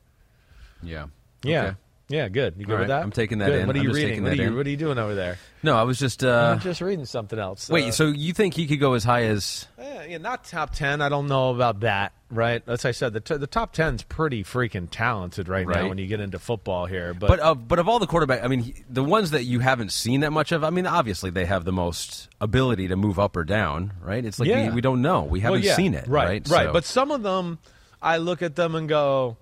[0.84, 1.06] yeah,
[1.44, 1.62] Yeah.
[1.62, 1.76] Okay.
[2.12, 2.56] Yeah, good.
[2.58, 3.04] You good All with right, that?
[3.04, 3.60] I'm taking that Good.
[3.62, 3.68] in.
[3.68, 4.24] What are I'm you reading?
[4.24, 5.38] What are, you, what are you doing over there?
[5.64, 6.24] No, I was just.
[6.24, 7.70] Uh, I'm just reading something else.
[7.70, 9.68] wait, Uh, so you think he could go as high as?
[9.80, 11.02] Eh, yeah, not top 10.
[11.02, 12.62] I don't know about that, right?
[12.68, 16.08] As I said, the, t- the top 10's pretty freaking talented right, now when you
[16.08, 17.14] get into football here.
[17.14, 19.60] But, But of but of all the quarterback, I mean, he, the ones that you
[19.60, 23.20] haven't seen that much of, I mean, obviously they have the most ability to move
[23.20, 24.24] up or down, right?
[24.26, 24.70] It's like Yeah.
[24.70, 26.28] we, we don't know, we haven't Well, yeah, seen it, right?
[26.28, 26.50] right?
[26.50, 26.66] Right.
[26.68, 27.60] So- But some of them,
[28.02, 29.38] I look at them and go,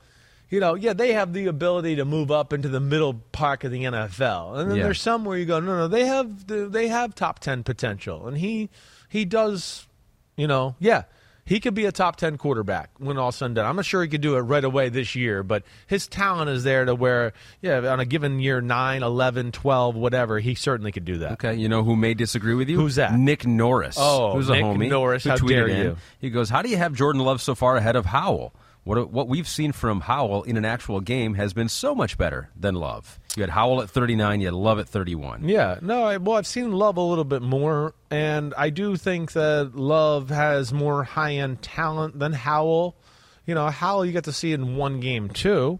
[0.49, 3.71] you know, yeah, they have the ability to move up into the middle park of
[3.71, 4.83] the NFL, and then Yeah.
[4.83, 8.27] there's some where you go, no, no, they have the, they have top ten potential,
[8.27, 8.69] and he
[9.07, 9.87] he does,
[10.37, 11.03] you know, yeah.
[11.45, 13.65] He could be a top 10 quarterback when all said and done.
[13.65, 16.63] I'm not sure he could do it right away this year, but his talent is
[16.63, 21.05] there to where, yeah, on a given year, 9, 11, 12, whatever, he certainly could
[21.05, 21.31] do that.
[21.31, 22.77] Okay, you know who may disagree with you?
[22.79, 23.13] Who's that?
[23.13, 23.95] Nick Norris.
[23.99, 24.89] Oh, who's Nick a homie.
[24.91, 25.77] Norris, how dare in.
[25.85, 25.97] you.
[26.19, 28.53] He goes, "How do you have Jordan Love so far ahead of Howell?
[28.83, 32.49] What what we've seen from Howell in an actual game has been so much better
[32.55, 33.19] than Love.
[33.35, 35.47] You had Howell at 39, you had Love at 31.
[35.47, 39.33] Yeah, no, I, well, I've seen Love a little bit more, and I do think
[39.33, 42.95] that Love has more high end talent than Howell.
[43.45, 45.79] You know, Howell you get to see in one game too,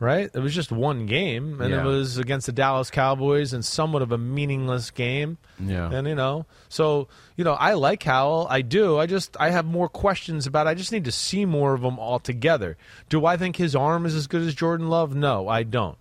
[0.00, 0.30] right?
[0.32, 1.80] It was just one game, and Yeah.
[1.80, 5.38] it was against the Dallas Cowboys and somewhat of a meaningless game.
[5.58, 5.90] Yeah.
[5.90, 8.46] And you know, so you know, I like Howell.
[8.50, 8.98] I do.
[8.98, 10.66] I just I have more questions about.
[10.66, 12.76] I just need to see more of them all together.
[13.08, 15.14] Do I think his arm is as good as Jordan Love?
[15.14, 15.98] No, I don't.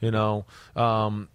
[0.00, 0.46] You know,
[0.76, 1.28] um,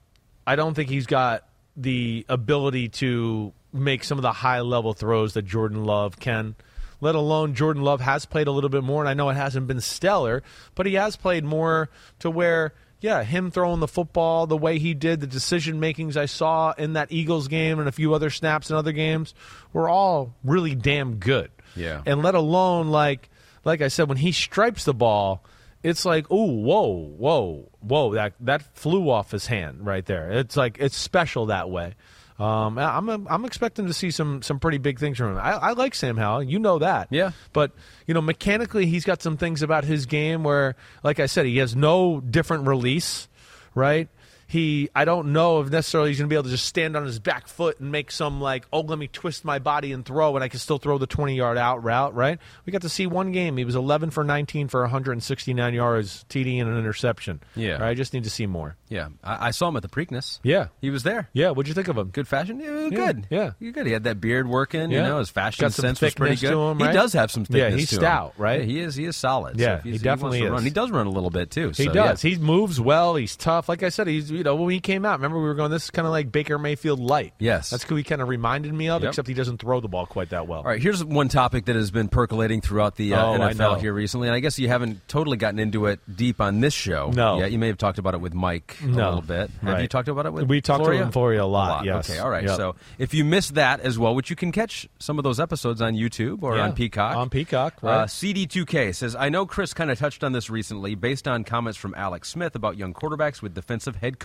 [0.48, 1.44] I don't think he's got
[1.78, 6.56] the ability to make some of the high level throws that Jordan Love can.
[7.02, 9.68] Let alone Jordan Love has played a little bit more, and I know it hasn't
[9.68, 10.44] been stellar,
[10.76, 11.90] but he has played more
[12.20, 16.26] to where, yeah, him throwing the football the way he did, the decision makings I
[16.26, 19.34] saw in that Eagles game and a few other snaps in other games
[19.74, 21.52] were all really damn good.
[21.76, 22.02] Yeah.
[22.06, 23.30] And let alone like
[23.66, 25.44] like I said, when he stripes the ball,
[25.84, 30.32] it's like, oh, whoa, whoa, whoa, that that flew off his hand right there.
[30.32, 31.96] It's like it's special that way.
[32.38, 35.38] Um, I'm I'm expecting to see some some pretty big things from him.
[35.38, 37.08] I, I like Sam Howell, you know that.
[37.10, 37.32] Yeah.
[37.54, 37.72] But
[38.08, 41.58] you know, mechanically, he's got some things about his game where, like I said, he
[41.60, 43.30] has no different release,
[43.74, 44.10] right?
[44.56, 47.06] He, I don't know if necessarily he's going to be able to just stand on
[47.06, 50.36] his back foot and make some like, oh, let me twist my body and throw,
[50.36, 52.40] and I can still throw the 20 yard out route, right?
[52.66, 53.58] We got to see one game.
[53.58, 57.42] He was 11 for 19 for 169 yards, TD and an interception.
[57.54, 57.74] Yeah.
[57.74, 57.90] right?
[57.90, 58.78] I just need to see more.
[58.88, 60.40] Yeah, I, I saw him at the Preakness.
[60.42, 60.68] Yeah.
[60.80, 61.28] He was there.
[61.34, 61.50] Yeah.
[61.50, 62.10] What'd you think of him?
[62.12, 62.62] Good fashion?
[62.62, 63.28] Yeah, good.
[63.30, 63.52] yeah.
[63.60, 63.88] You're good.
[63.88, 65.02] He had that beard working, yeah.
[65.02, 66.56] you know, his fashion sense was pretty thickness good.
[66.56, 68.02] to him, He does have some Yeah, he's to him.
[68.02, 68.62] stout, right?
[68.62, 69.60] Yeah, he is he is solid.
[69.60, 70.52] So Yeah, if he definitely to is.
[70.52, 70.64] Run.
[70.64, 71.70] He does run a little bit too.
[71.70, 72.24] He so, does.
[72.24, 72.30] yeah.
[72.30, 73.16] He moves well.
[73.16, 73.68] He's tough.
[73.68, 75.20] Like I said, he's you know when he came out.
[75.20, 75.72] Remember we were going.
[75.72, 77.34] This is kind of like Baker Mayfield light.
[77.40, 77.70] Yes.
[77.70, 79.02] that's who he kind of reminded me of.
[79.04, 79.10] Yep.
[79.10, 80.60] Except he doesn't throw the ball quite that well.
[80.60, 83.94] All right, here's one topic that has been percolating throughout the uh, Oh, NFL here
[83.94, 87.12] recently, and I guess you haven't totally gotten into it deep on this show.
[87.14, 87.40] No.
[87.40, 87.52] yet.
[87.52, 89.50] you may have talked about it with Mike a little bit.
[89.50, 89.82] Have Right.
[89.82, 90.48] you talked about it with?
[90.48, 91.04] We talked to Florio?
[91.04, 92.10] him Florio a lot, yes.
[92.10, 92.44] Okay, all right.
[92.46, 92.56] Yep.
[92.58, 95.82] So if you missed that as well, which you can catch some of those episodes
[95.82, 97.16] on YouTube or Yeah, on Peacock.
[97.18, 98.02] on Peacock, right.
[98.04, 101.78] Uh, CD2K says, I know Chris kind of touched on this recently based on comments
[101.78, 104.25] from Alex Smith about young quarterbacks with defensive head coaches.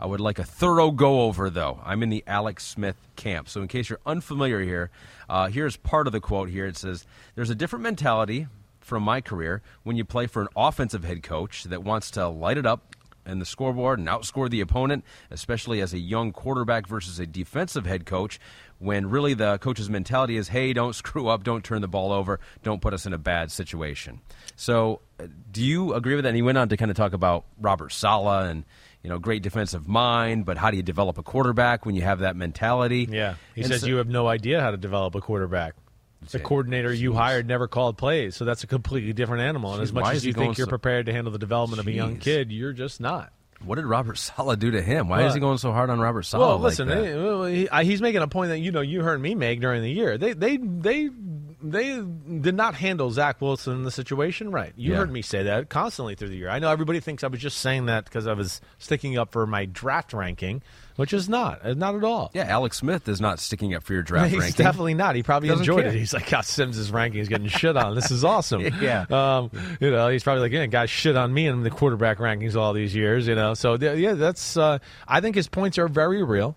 [0.00, 1.80] I would like a thorough go over, though.
[1.84, 3.48] I'm in the Alex Smith camp.
[3.48, 4.90] So, in case you're unfamiliar here,
[5.28, 6.66] uh, here's part of the quote here.
[6.66, 8.46] It says, There's a different mentality
[8.80, 12.58] from my career when you play for an offensive head coach that wants to light
[12.58, 17.18] it up and the scoreboard and outscore the opponent, especially as a young quarterback versus
[17.18, 18.40] a defensive head coach,
[18.78, 22.40] when really the coach's mentality is, hey, don't screw up, don't turn the ball over,
[22.62, 24.20] don't put us in a bad situation.
[24.56, 26.30] So, uh, do you agree with that?
[26.30, 28.64] And he went on to kind of talk about Robert Saleh and,
[29.02, 32.20] you know, great defensive mind, but how do you develop a quarterback when you have
[32.20, 33.08] that mentality?
[33.10, 35.74] Yeah, he And says so- you have no idea how to develop a quarterback.
[36.30, 39.72] The coordinator you hired never called plays, so that's a completely different animal.
[39.72, 41.88] And Jeez, as much as you think you're so- prepared to handle the development of
[41.88, 43.32] a young kid, you're just not.
[43.64, 45.08] What did Robert Saleh do to him?
[45.08, 46.40] Why is he going so hard on Robert Saleh?
[46.46, 49.60] Well, like listen, he, he's making a point that you know you heard me make
[49.60, 50.18] during the year.
[50.18, 51.10] They they they
[51.62, 52.00] they
[52.40, 54.72] did not handle Zach Wilson in the situation right.
[54.76, 54.98] You Yeah.
[54.98, 56.48] heard me say that constantly through the year.
[56.48, 59.46] I know everybody thinks I was just saying that because I was sticking up for
[59.46, 60.62] my draft ranking,
[60.96, 62.30] which is not, uh, not at all.
[62.34, 64.64] Yeah, Alex Smith is not sticking up for your draft He's ranking.
[64.64, 65.14] definitely not.
[65.14, 65.92] He probably Doesn't enjoyed care.
[65.92, 65.98] it.
[65.98, 67.94] He's like, God, Sims' ranking is getting shit on.
[67.94, 68.62] This is awesome.
[68.82, 69.04] Yeah.
[69.10, 72.56] Um, you know, he's probably like, yeah, guys shit on me in the quarterback rankings
[72.56, 73.26] all these years.
[73.28, 74.56] You know, so yeah, yeah, that's.
[74.56, 76.56] Uh, I think his points are very real.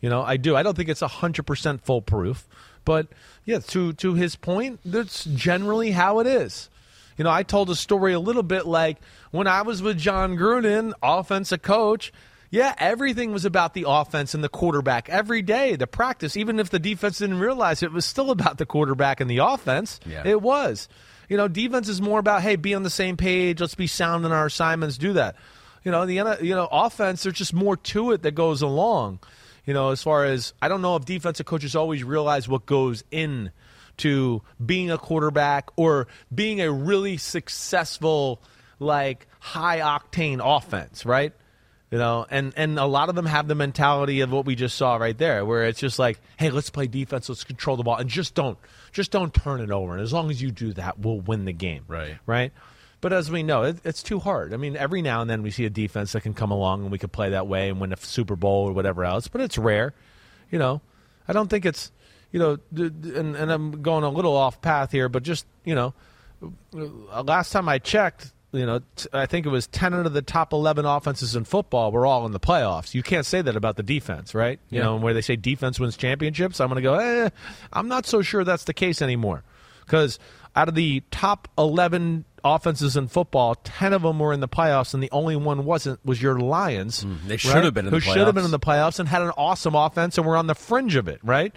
[0.00, 0.54] You know, I do.
[0.54, 2.46] I don't think it's hundred percent foolproof,
[2.84, 3.06] but
[3.44, 6.68] yeah, to to his point, that's generally how it is.
[7.16, 8.98] You know, I told a story a little bit like
[9.30, 12.12] when I was with Jon Gruden, offensive coach.
[12.50, 15.74] Yeah, everything was about the offense and the quarterback every day.
[15.74, 19.28] The practice, even if the defense didn't realize it, was still about the quarterback and
[19.28, 19.98] the offense.
[20.06, 20.22] Yeah.
[20.24, 20.88] It was.
[21.28, 23.60] You know, defense is more about hey, be on the same page.
[23.60, 24.98] Let's be sound in our assignments.
[24.98, 25.36] Do that.
[25.82, 27.22] You know, the you know offense.
[27.24, 29.18] There's just more to it that goes along.
[29.66, 33.04] You know, as far as I don't know if defensive coaches always realize what goes
[33.10, 33.50] in
[33.98, 38.42] to being a quarterback or being a really successful,
[38.78, 41.32] like high octane offense, right?
[41.90, 44.76] You know, and and a lot of them have the mentality of what we just
[44.76, 47.96] saw right there, where it's just like, hey, let's play defense, let's control the ball,
[47.96, 48.58] and just don't
[48.92, 49.92] just don't turn it over.
[49.92, 51.84] And as long as you do that, we'll win the game.
[51.86, 52.16] Right.
[52.26, 52.52] Right.
[53.04, 54.54] But as we know, it, it's too hard.
[54.54, 56.90] I mean, every now and then we see a defense that can come along and
[56.90, 59.28] we could play that way and win a Super Bowl or whatever else.
[59.28, 59.92] But it's rare.
[60.50, 60.80] You know,
[61.28, 61.92] I don't think it's,
[62.32, 65.92] you know, and, and I'm going a little off path here, but just you know,
[66.74, 70.14] uh, last time I checked, you know, t- I think it was 10 out of
[70.14, 72.94] the top 11 offenses in football were all in the playoffs.
[72.94, 74.58] You can't say that about the defense, right?
[74.70, 74.84] You Yeah.
[74.84, 77.28] know, where they say defense wins championships, I'm going to go, eh,
[77.70, 79.42] I'm not so sure that's the case anymore.
[79.84, 80.18] Because
[80.56, 84.94] out of the top 11 offenses in football, 10 of them were in the playoffs,
[84.94, 87.02] and the only one wasn't was your Lions.
[87.02, 87.64] Hmm, they should right?
[87.64, 89.74] have been in Who the should have been in the playoffs and had an awesome
[89.74, 91.52] offense and were on the fringe of it, right?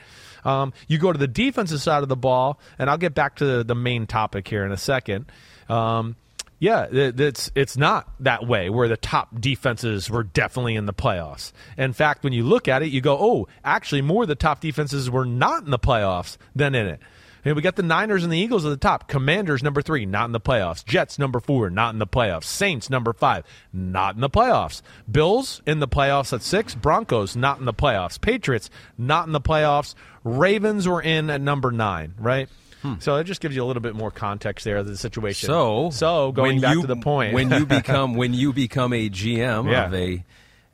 [0.46, 3.64] Um, you go to the defensive side of the ball, and I'll get back to
[3.64, 5.26] the main topic here in a second.
[5.68, 6.16] Um,
[6.60, 10.94] yeah, it- it's it's not that way where the top defenses were definitely in the
[10.94, 11.52] playoffs.
[11.78, 14.60] In fact, when you look at it, you go, "Oh, actually, more of the top
[14.62, 17.00] defenses were not in the playoffs than in it."
[17.48, 19.08] And we got the Niners and the Eagles at the top.
[19.08, 20.84] Commanders number three, not in the playoffs.
[20.84, 22.44] Jets number four, not in the playoffs.
[22.44, 24.82] Saints number five, not in the playoffs.
[25.10, 26.76] Bills in the playoffs at six.
[26.76, 28.20] Broncos not in the playoffs.
[28.20, 29.96] Patriots not in the playoffs.
[30.26, 32.16] Ravens were in at number nine.
[32.20, 32.50] Right.
[32.82, 32.96] Hmm.
[33.00, 35.48] So it just gives you a little bit more context there of the situation.
[35.48, 39.10] So, so going back you- to the point, when you become when you become a
[39.10, 39.86] GM Yeah.
[39.86, 40.26] of a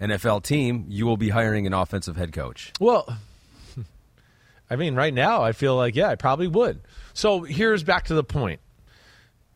[0.02, 2.74] NFL team, you will be hiring an offensive head coach.
[2.80, 3.16] Well,
[4.69, 6.81] I mean, right now, I feel like, yeah, I probably would.
[7.14, 8.60] So here's back to the point.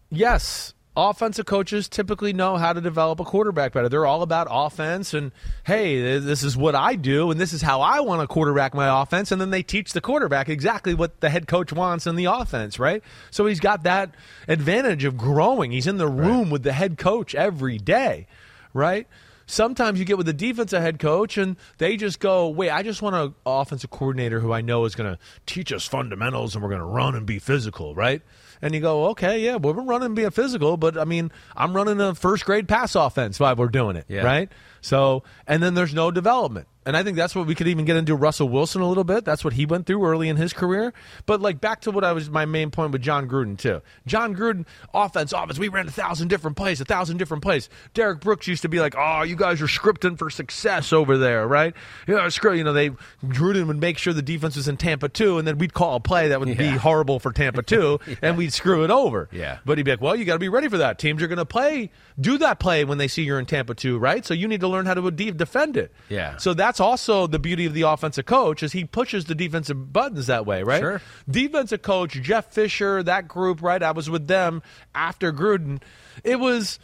[0.10, 3.88] Yes, offensive coaches typically know how to develop a quarterback better.
[3.88, 5.32] They're all about offense and,
[5.64, 9.02] hey, this is what I do and this is how I want to quarterback my
[9.02, 9.32] offense.
[9.32, 12.80] And then they teach the quarterback exactly what the head coach wants in the offense,
[12.80, 13.04] right?
[13.30, 14.16] So he's got that
[14.48, 15.72] advantage of growing.
[15.72, 18.26] He's in the room with the head coach every day,
[18.74, 19.08] right?
[19.48, 23.02] Sometimes you get with a defensive head coach and they just go, wait, I just
[23.02, 26.70] want an offensive coordinator who I know is going to teach us fundamentals and we're
[26.70, 28.22] going to run and be physical, right?
[28.62, 31.74] And you go, okay, yeah, well, we're running and being physical, but I mean, I'm
[31.76, 34.24] running a first grade pass offense while we're doing it, Yeah.
[34.24, 34.52] right?
[34.82, 36.68] So, and then there's no development.
[36.88, 39.26] And I think that's what we could even get into Russell Wilson a little bit.
[39.26, 40.94] That's what he went through early in his career.
[41.26, 43.82] But like back to what I was my main point with Jon Gruden too.
[44.06, 45.60] Jon Gruden, offense, offense.
[45.60, 47.68] We ran a thousand different plays, a thousand different plays.
[47.94, 51.46] Derrick Brooks used to be like, "Oh, you guys are scripting for success over there,
[51.46, 51.74] right?"
[52.08, 52.54] You know, screw.
[52.54, 52.92] You know, they
[53.26, 56.00] Gruden would make sure the defense was in Tampa 2, and then we'd call a
[56.00, 59.28] play that would be horrible for Tampa 2, and we'd screw it over.
[59.34, 59.60] Yeah.
[59.66, 61.00] But he'd be like, "Well, you got to be ready for that.
[61.00, 63.98] Teams are going to play, do that play when they see you're in Tampa 2,
[63.98, 64.26] right?
[64.26, 66.38] So you need to learn how to de- defend it." Yeah.
[66.38, 70.28] So that's also the beauty of the offensive coach is he pushes the defensive buttons
[70.28, 70.80] that way, right?
[70.80, 71.02] Sure.
[71.30, 73.82] Defensive coach Jeff Fisher, that group, right?
[73.82, 74.62] I was with them
[74.94, 75.82] after Gruden.
[76.24, 76.80] It was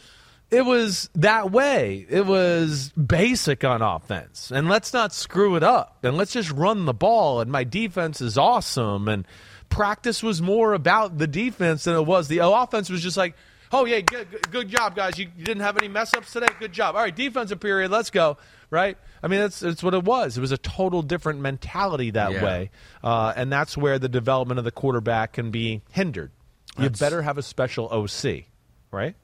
[0.53, 2.05] it was that way.
[2.07, 4.51] It was basic on offense.
[4.51, 5.97] And let's not screw it up.
[6.03, 9.25] And let's just run the ball and my defense is awesome and
[9.69, 13.35] practice was more about the defense than it was the oh, offense was just like
[13.73, 15.17] Oh yeah, good, good- job, guys.
[15.17, 16.47] You, you didn't have any mess ups today.
[16.59, 16.95] Good job.
[16.95, 17.89] All right, defensive period.
[17.91, 18.37] Let's go.
[18.69, 18.97] Right.
[19.21, 20.37] I mean, that's that's what it was.
[20.37, 22.43] It was a total different mentality that Yeah.
[22.43, 22.71] way,
[23.03, 26.31] uh, and that's where the development of the quarterback can be hindered.
[26.77, 28.45] You That's- better have a special OC,
[28.91, 29.15] right?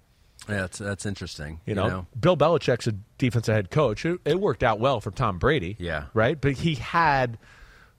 [0.48, 1.60] Yeah, that's that's interesting.
[1.66, 4.06] You know, Bill Belichick's a defensive head coach.
[4.06, 5.76] It, it worked out well for Tom Brady.
[5.80, 6.06] Yeah.
[6.14, 6.40] Right?
[6.40, 7.38] But he had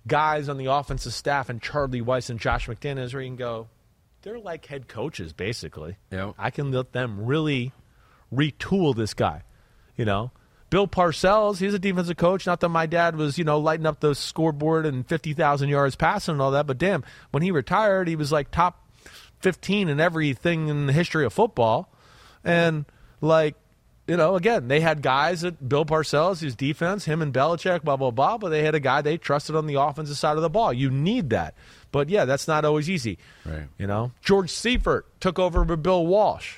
[0.07, 3.69] guys on the offensive staff and Charlie Weis and Josh McDaniels where you can go,
[4.23, 5.97] they're like head coaches, basically.
[6.11, 6.33] Yeah.
[6.39, 7.73] I can let them really
[8.33, 9.43] retool this guy.
[9.97, 10.31] You know?
[10.71, 12.47] Bill Parcells, he's a defensive coach.
[12.47, 16.33] Not that my dad was, you know, lighting up the scoreboard and 50,000 yards passing
[16.33, 18.89] and all that, but damn, when he retired, he was like top
[19.41, 21.93] 15 in everything in the history of football.
[22.45, 22.85] And
[23.21, 23.57] like,
[24.07, 27.97] you know, again, they had guys at Bill Parcells, his defense, him and Belichick, blah,
[27.97, 30.51] blah, blah, but they had a guy they trusted on the offensive side of the
[30.51, 30.73] ball.
[30.73, 31.55] You need that.
[31.93, 33.19] But yeah, that's not always easy.
[33.45, 33.67] Right.
[33.79, 36.57] You know, George Seifert took over for Bill Walsh.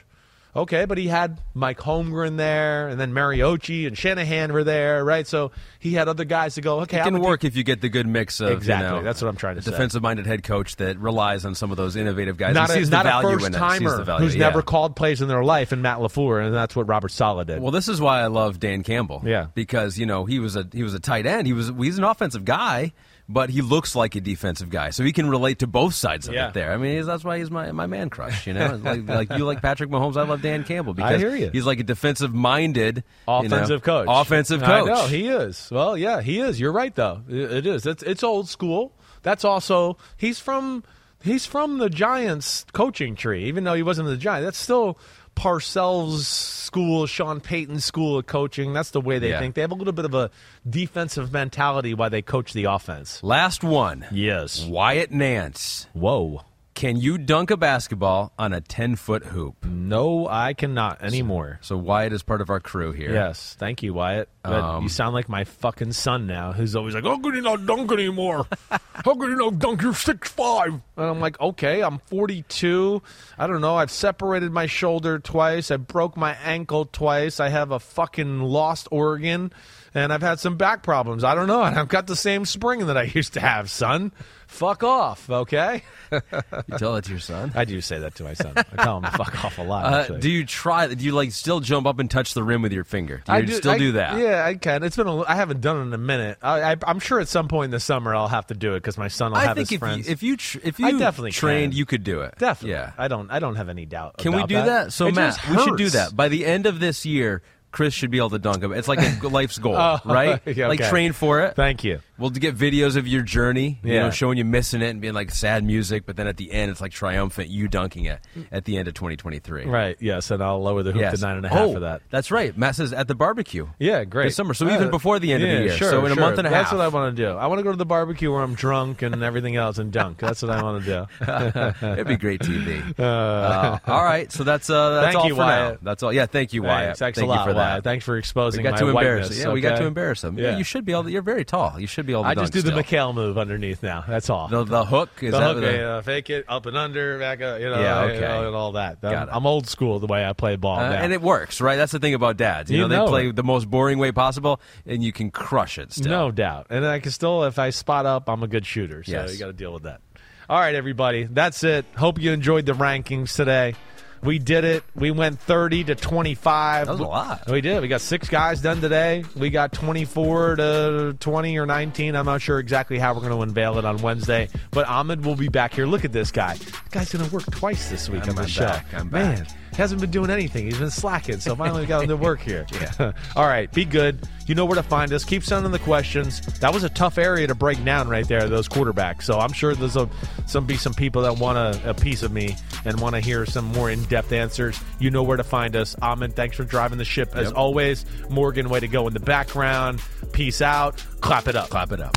[0.55, 5.27] Okay, but he had Mike Holmgren there, and then Mariucci and Shanahan were there, right?
[5.27, 6.81] So he had other guys to go.
[6.81, 8.99] Okay, It can work do- if you get the good mix of you Exactly.
[8.99, 11.97] know, That's what I'm trying to defensive-minded head coach that relies on some of those
[11.97, 12.53] innovative guys.
[12.55, 14.41] not a, not the a first in timer who's yeah.
[14.41, 17.63] never called plays in their life, and Matt Lafleur, and that's what Robert Saleh did.
[17.63, 19.23] Well, this is why I love Dan Campbell.
[19.25, 19.47] Yeah.
[19.55, 21.47] because you know he was a he was a tight end.
[21.47, 22.93] He was he's an offensive guy,
[23.33, 26.35] but he looks like a defensive guy, so he can relate to both sides of
[26.35, 26.49] Yeah.
[26.49, 26.55] it.
[26.55, 28.47] There, I mean, that's why he's my my man crush.
[28.47, 31.51] You know, like, like you like Patrick Mahomes, I love Dan Campbell because hear you.
[31.53, 34.07] he's like a defensive minded offensive coach.
[34.11, 34.87] Offensive I coach.
[34.89, 35.69] know he is.
[35.71, 36.61] Well, yeah, he is.
[36.61, 37.23] You're right, though.
[37.29, 37.87] It, it is.
[37.87, 38.93] It's it's old school.
[39.23, 40.83] That's also he's from
[41.23, 43.45] he's from the Giants coaching tree.
[43.45, 44.99] Even though he wasn't the Giants, that's still
[45.35, 48.73] Parcells' school, Sean Payton's school of coaching.
[48.73, 49.41] That's the way they Yeah.
[49.41, 49.55] think.
[49.55, 50.31] They have a little bit of a
[50.69, 53.23] defensive mentality while they coach the offense.
[53.23, 54.07] Last one.
[54.11, 54.65] Yes.
[54.65, 55.87] Wyatt Nance.
[55.93, 56.43] Whoa.
[56.83, 59.65] Can you dunk a basketball on a ten foot hoop?
[59.65, 61.61] No, I cannot anymore.
[61.63, 63.13] So Wyatt is part of our crew here.
[63.15, 64.29] Yes, thank you, Wyatt.
[64.43, 67.41] But Um, you sound like my fucking son now, who's always like, "How could you
[67.43, 68.49] not dunk anymore?
[68.69, 69.81] How could you not dunk?
[69.81, 70.73] You're six five.
[70.97, 73.01] And I'm like, "Okay, I'm 42.
[73.39, 73.77] I don't know.
[73.77, 75.71] I've separated my shoulder twice.
[75.71, 77.39] I broke my ankle twice.
[77.39, 79.53] I have a fucking lost organ,
[79.95, 81.23] and I've had some back problems.
[81.23, 81.63] I don't know.
[81.63, 84.11] And I've got the same spring that I used to have, son.
[84.53, 85.83] Fuck off, okay?
[86.13, 87.53] You tell that to your son.
[87.55, 88.53] I do say that to my son.
[88.57, 89.87] I tell him to fuck off a lot.
[89.87, 90.21] Uh, actually.
[90.21, 90.87] do you try?
[90.93, 93.23] Do you like still jump up and touch the rim with your finger?
[93.25, 94.19] Do you I do, still I- do that?
[94.19, 94.83] Yeah, I can.
[94.83, 95.07] It's been.
[95.07, 96.37] A, I haven't done it in a minute.
[96.43, 98.81] I, I, I'm sure at some point in the summer I'll have to do it
[98.81, 100.07] because my son will I have think his if friends.
[100.07, 101.79] you, if you tr- if I you definitely trained, can.
[101.79, 102.35] you could do it.
[102.39, 102.73] Definitely.
[102.73, 102.93] Yeah.
[102.99, 103.31] I don't.
[103.31, 104.19] I don't have any doubt.
[104.19, 104.93] Can we do that?
[104.93, 107.41] So It Matt, we should do that by the end of this year.
[107.71, 108.71] Chris should be able to dunk him.
[108.75, 110.43] It's like a life's goal, Oh, right?
[110.45, 111.57] yeah, Like train for it.
[111.57, 112.01] Thank you.
[112.19, 114.03] We'll get videos of your journey, you Yeah.
[114.05, 116.71] know, showing you missing it and being like sad music, but then at the end
[116.71, 118.21] it's like triumphant, you dunking it
[118.53, 119.65] at the end of 2023.
[119.65, 119.97] Right.
[119.99, 121.19] Yes, and I'll lower the hoop Yes.
[121.21, 122.03] to nine and a half oh, for that.
[122.11, 122.57] That's right.
[122.57, 123.67] Matt says at the barbecue.
[123.79, 124.25] Yeah, great.
[124.27, 124.55] This summer.
[124.55, 125.73] So Uh, even before the end of the year.
[125.77, 126.65] Sure, so in a month and a half.
[126.65, 127.31] That's what I want to do.
[127.31, 130.19] I want to go to the barbecue where I'm drunk and everything else and dunk.
[130.19, 131.87] That's what I want to do.
[131.93, 132.99] It'd be great TV.
[132.99, 135.47] Uh, Uh, all right, so that's uh, that's Thank all you, for now.
[135.69, 135.79] Wyatt.
[135.83, 136.13] That's all.
[136.13, 136.97] Yeah, thank you, Wyatt.
[136.99, 137.73] Thanks, thank a lot, you for that.
[137.73, 137.85] Wyatt.
[137.85, 139.39] Thanks for exposing we got my to embarrass.
[139.39, 139.83] Yeah, we got okay?
[139.83, 140.39] to embarrass him.
[140.39, 140.57] Yeah.
[140.59, 141.05] you should be able.
[141.05, 141.79] To, you're very tall.
[141.79, 142.75] You should be able to I just do still.
[142.75, 144.05] the McHale move underneath now.
[144.07, 144.49] That's all.
[144.49, 147.41] The, the hook is the that hook, the- yeah, fake it, up and under, back
[147.43, 148.99] up, you know, Yeah, you know, and all that.
[149.03, 149.29] I'm.
[149.31, 150.95] I'm old school the way I play ball Uh, now.
[150.97, 151.77] and it works, right?
[151.77, 152.71] That's the thing about dads.
[152.71, 153.37] You, You know, they know play it.
[153.37, 156.11] the most boring way possible, and you can crush it still.
[156.11, 156.67] No doubt.
[156.71, 159.03] And I can still, if I spot up, I'm a good shooter.
[159.05, 159.33] So Yes.
[159.33, 160.01] you got to deal with that.
[160.49, 161.25] All right, everybody.
[161.25, 161.87] That's it.
[161.97, 163.75] Hope you enjoyed the rankings today.
[164.23, 164.85] We did it.
[164.95, 166.87] We went 30 to 25.
[166.87, 167.51] That was a lot.
[167.51, 167.83] We did.
[167.83, 169.25] We got six guys done today.
[169.37, 172.15] We got 24 to 20 or 19.
[172.15, 174.49] I'm not sure exactly how we're going to unveil it on Wednesday.
[174.71, 175.87] But Ahmed will be back here.
[175.87, 176.55] Look at this guy.
[176.55, 178.67] This guy's going to work twice this week I'm- on the I'm show.
[178.67, 178.87] back.
[178.95, 179.49] I'm Man, back.
[179.77, 180.65] Hasn't been doing anything.
[180.67, 181.41] He's been slacking.
[181.41, 182.67] So finally we got him to work here.
[182.73, 183.13] Yeah.
[183.37, 183.71] All right.
[183.73, 184.27] Be good.
[184.47, 185.25] You know where to find us.
[185.25, 186.41] Keep sending the questions.
[186.61, 189.23] That was a tough area to break down right there, those quarterbacks.
[189.23, 190.09] So I'm sure there's a,
[190.47, 193.47] some be some people that want a, a piece of me and want to hear
[193.47, 194.81] some more in-depth answers.
[194.99, 195.95] You know where to find us.
[196.03, 197.57] Ahmed, thanks for driving the ship as Yep.
[197.57, 198.05] always.
[198.29, 200.03] Morgan, way to go in the background.
[200.33, 201.05] Peace out.
[201.21, 201.71] Clap it up.
[201.71, 202.17] Clap it up.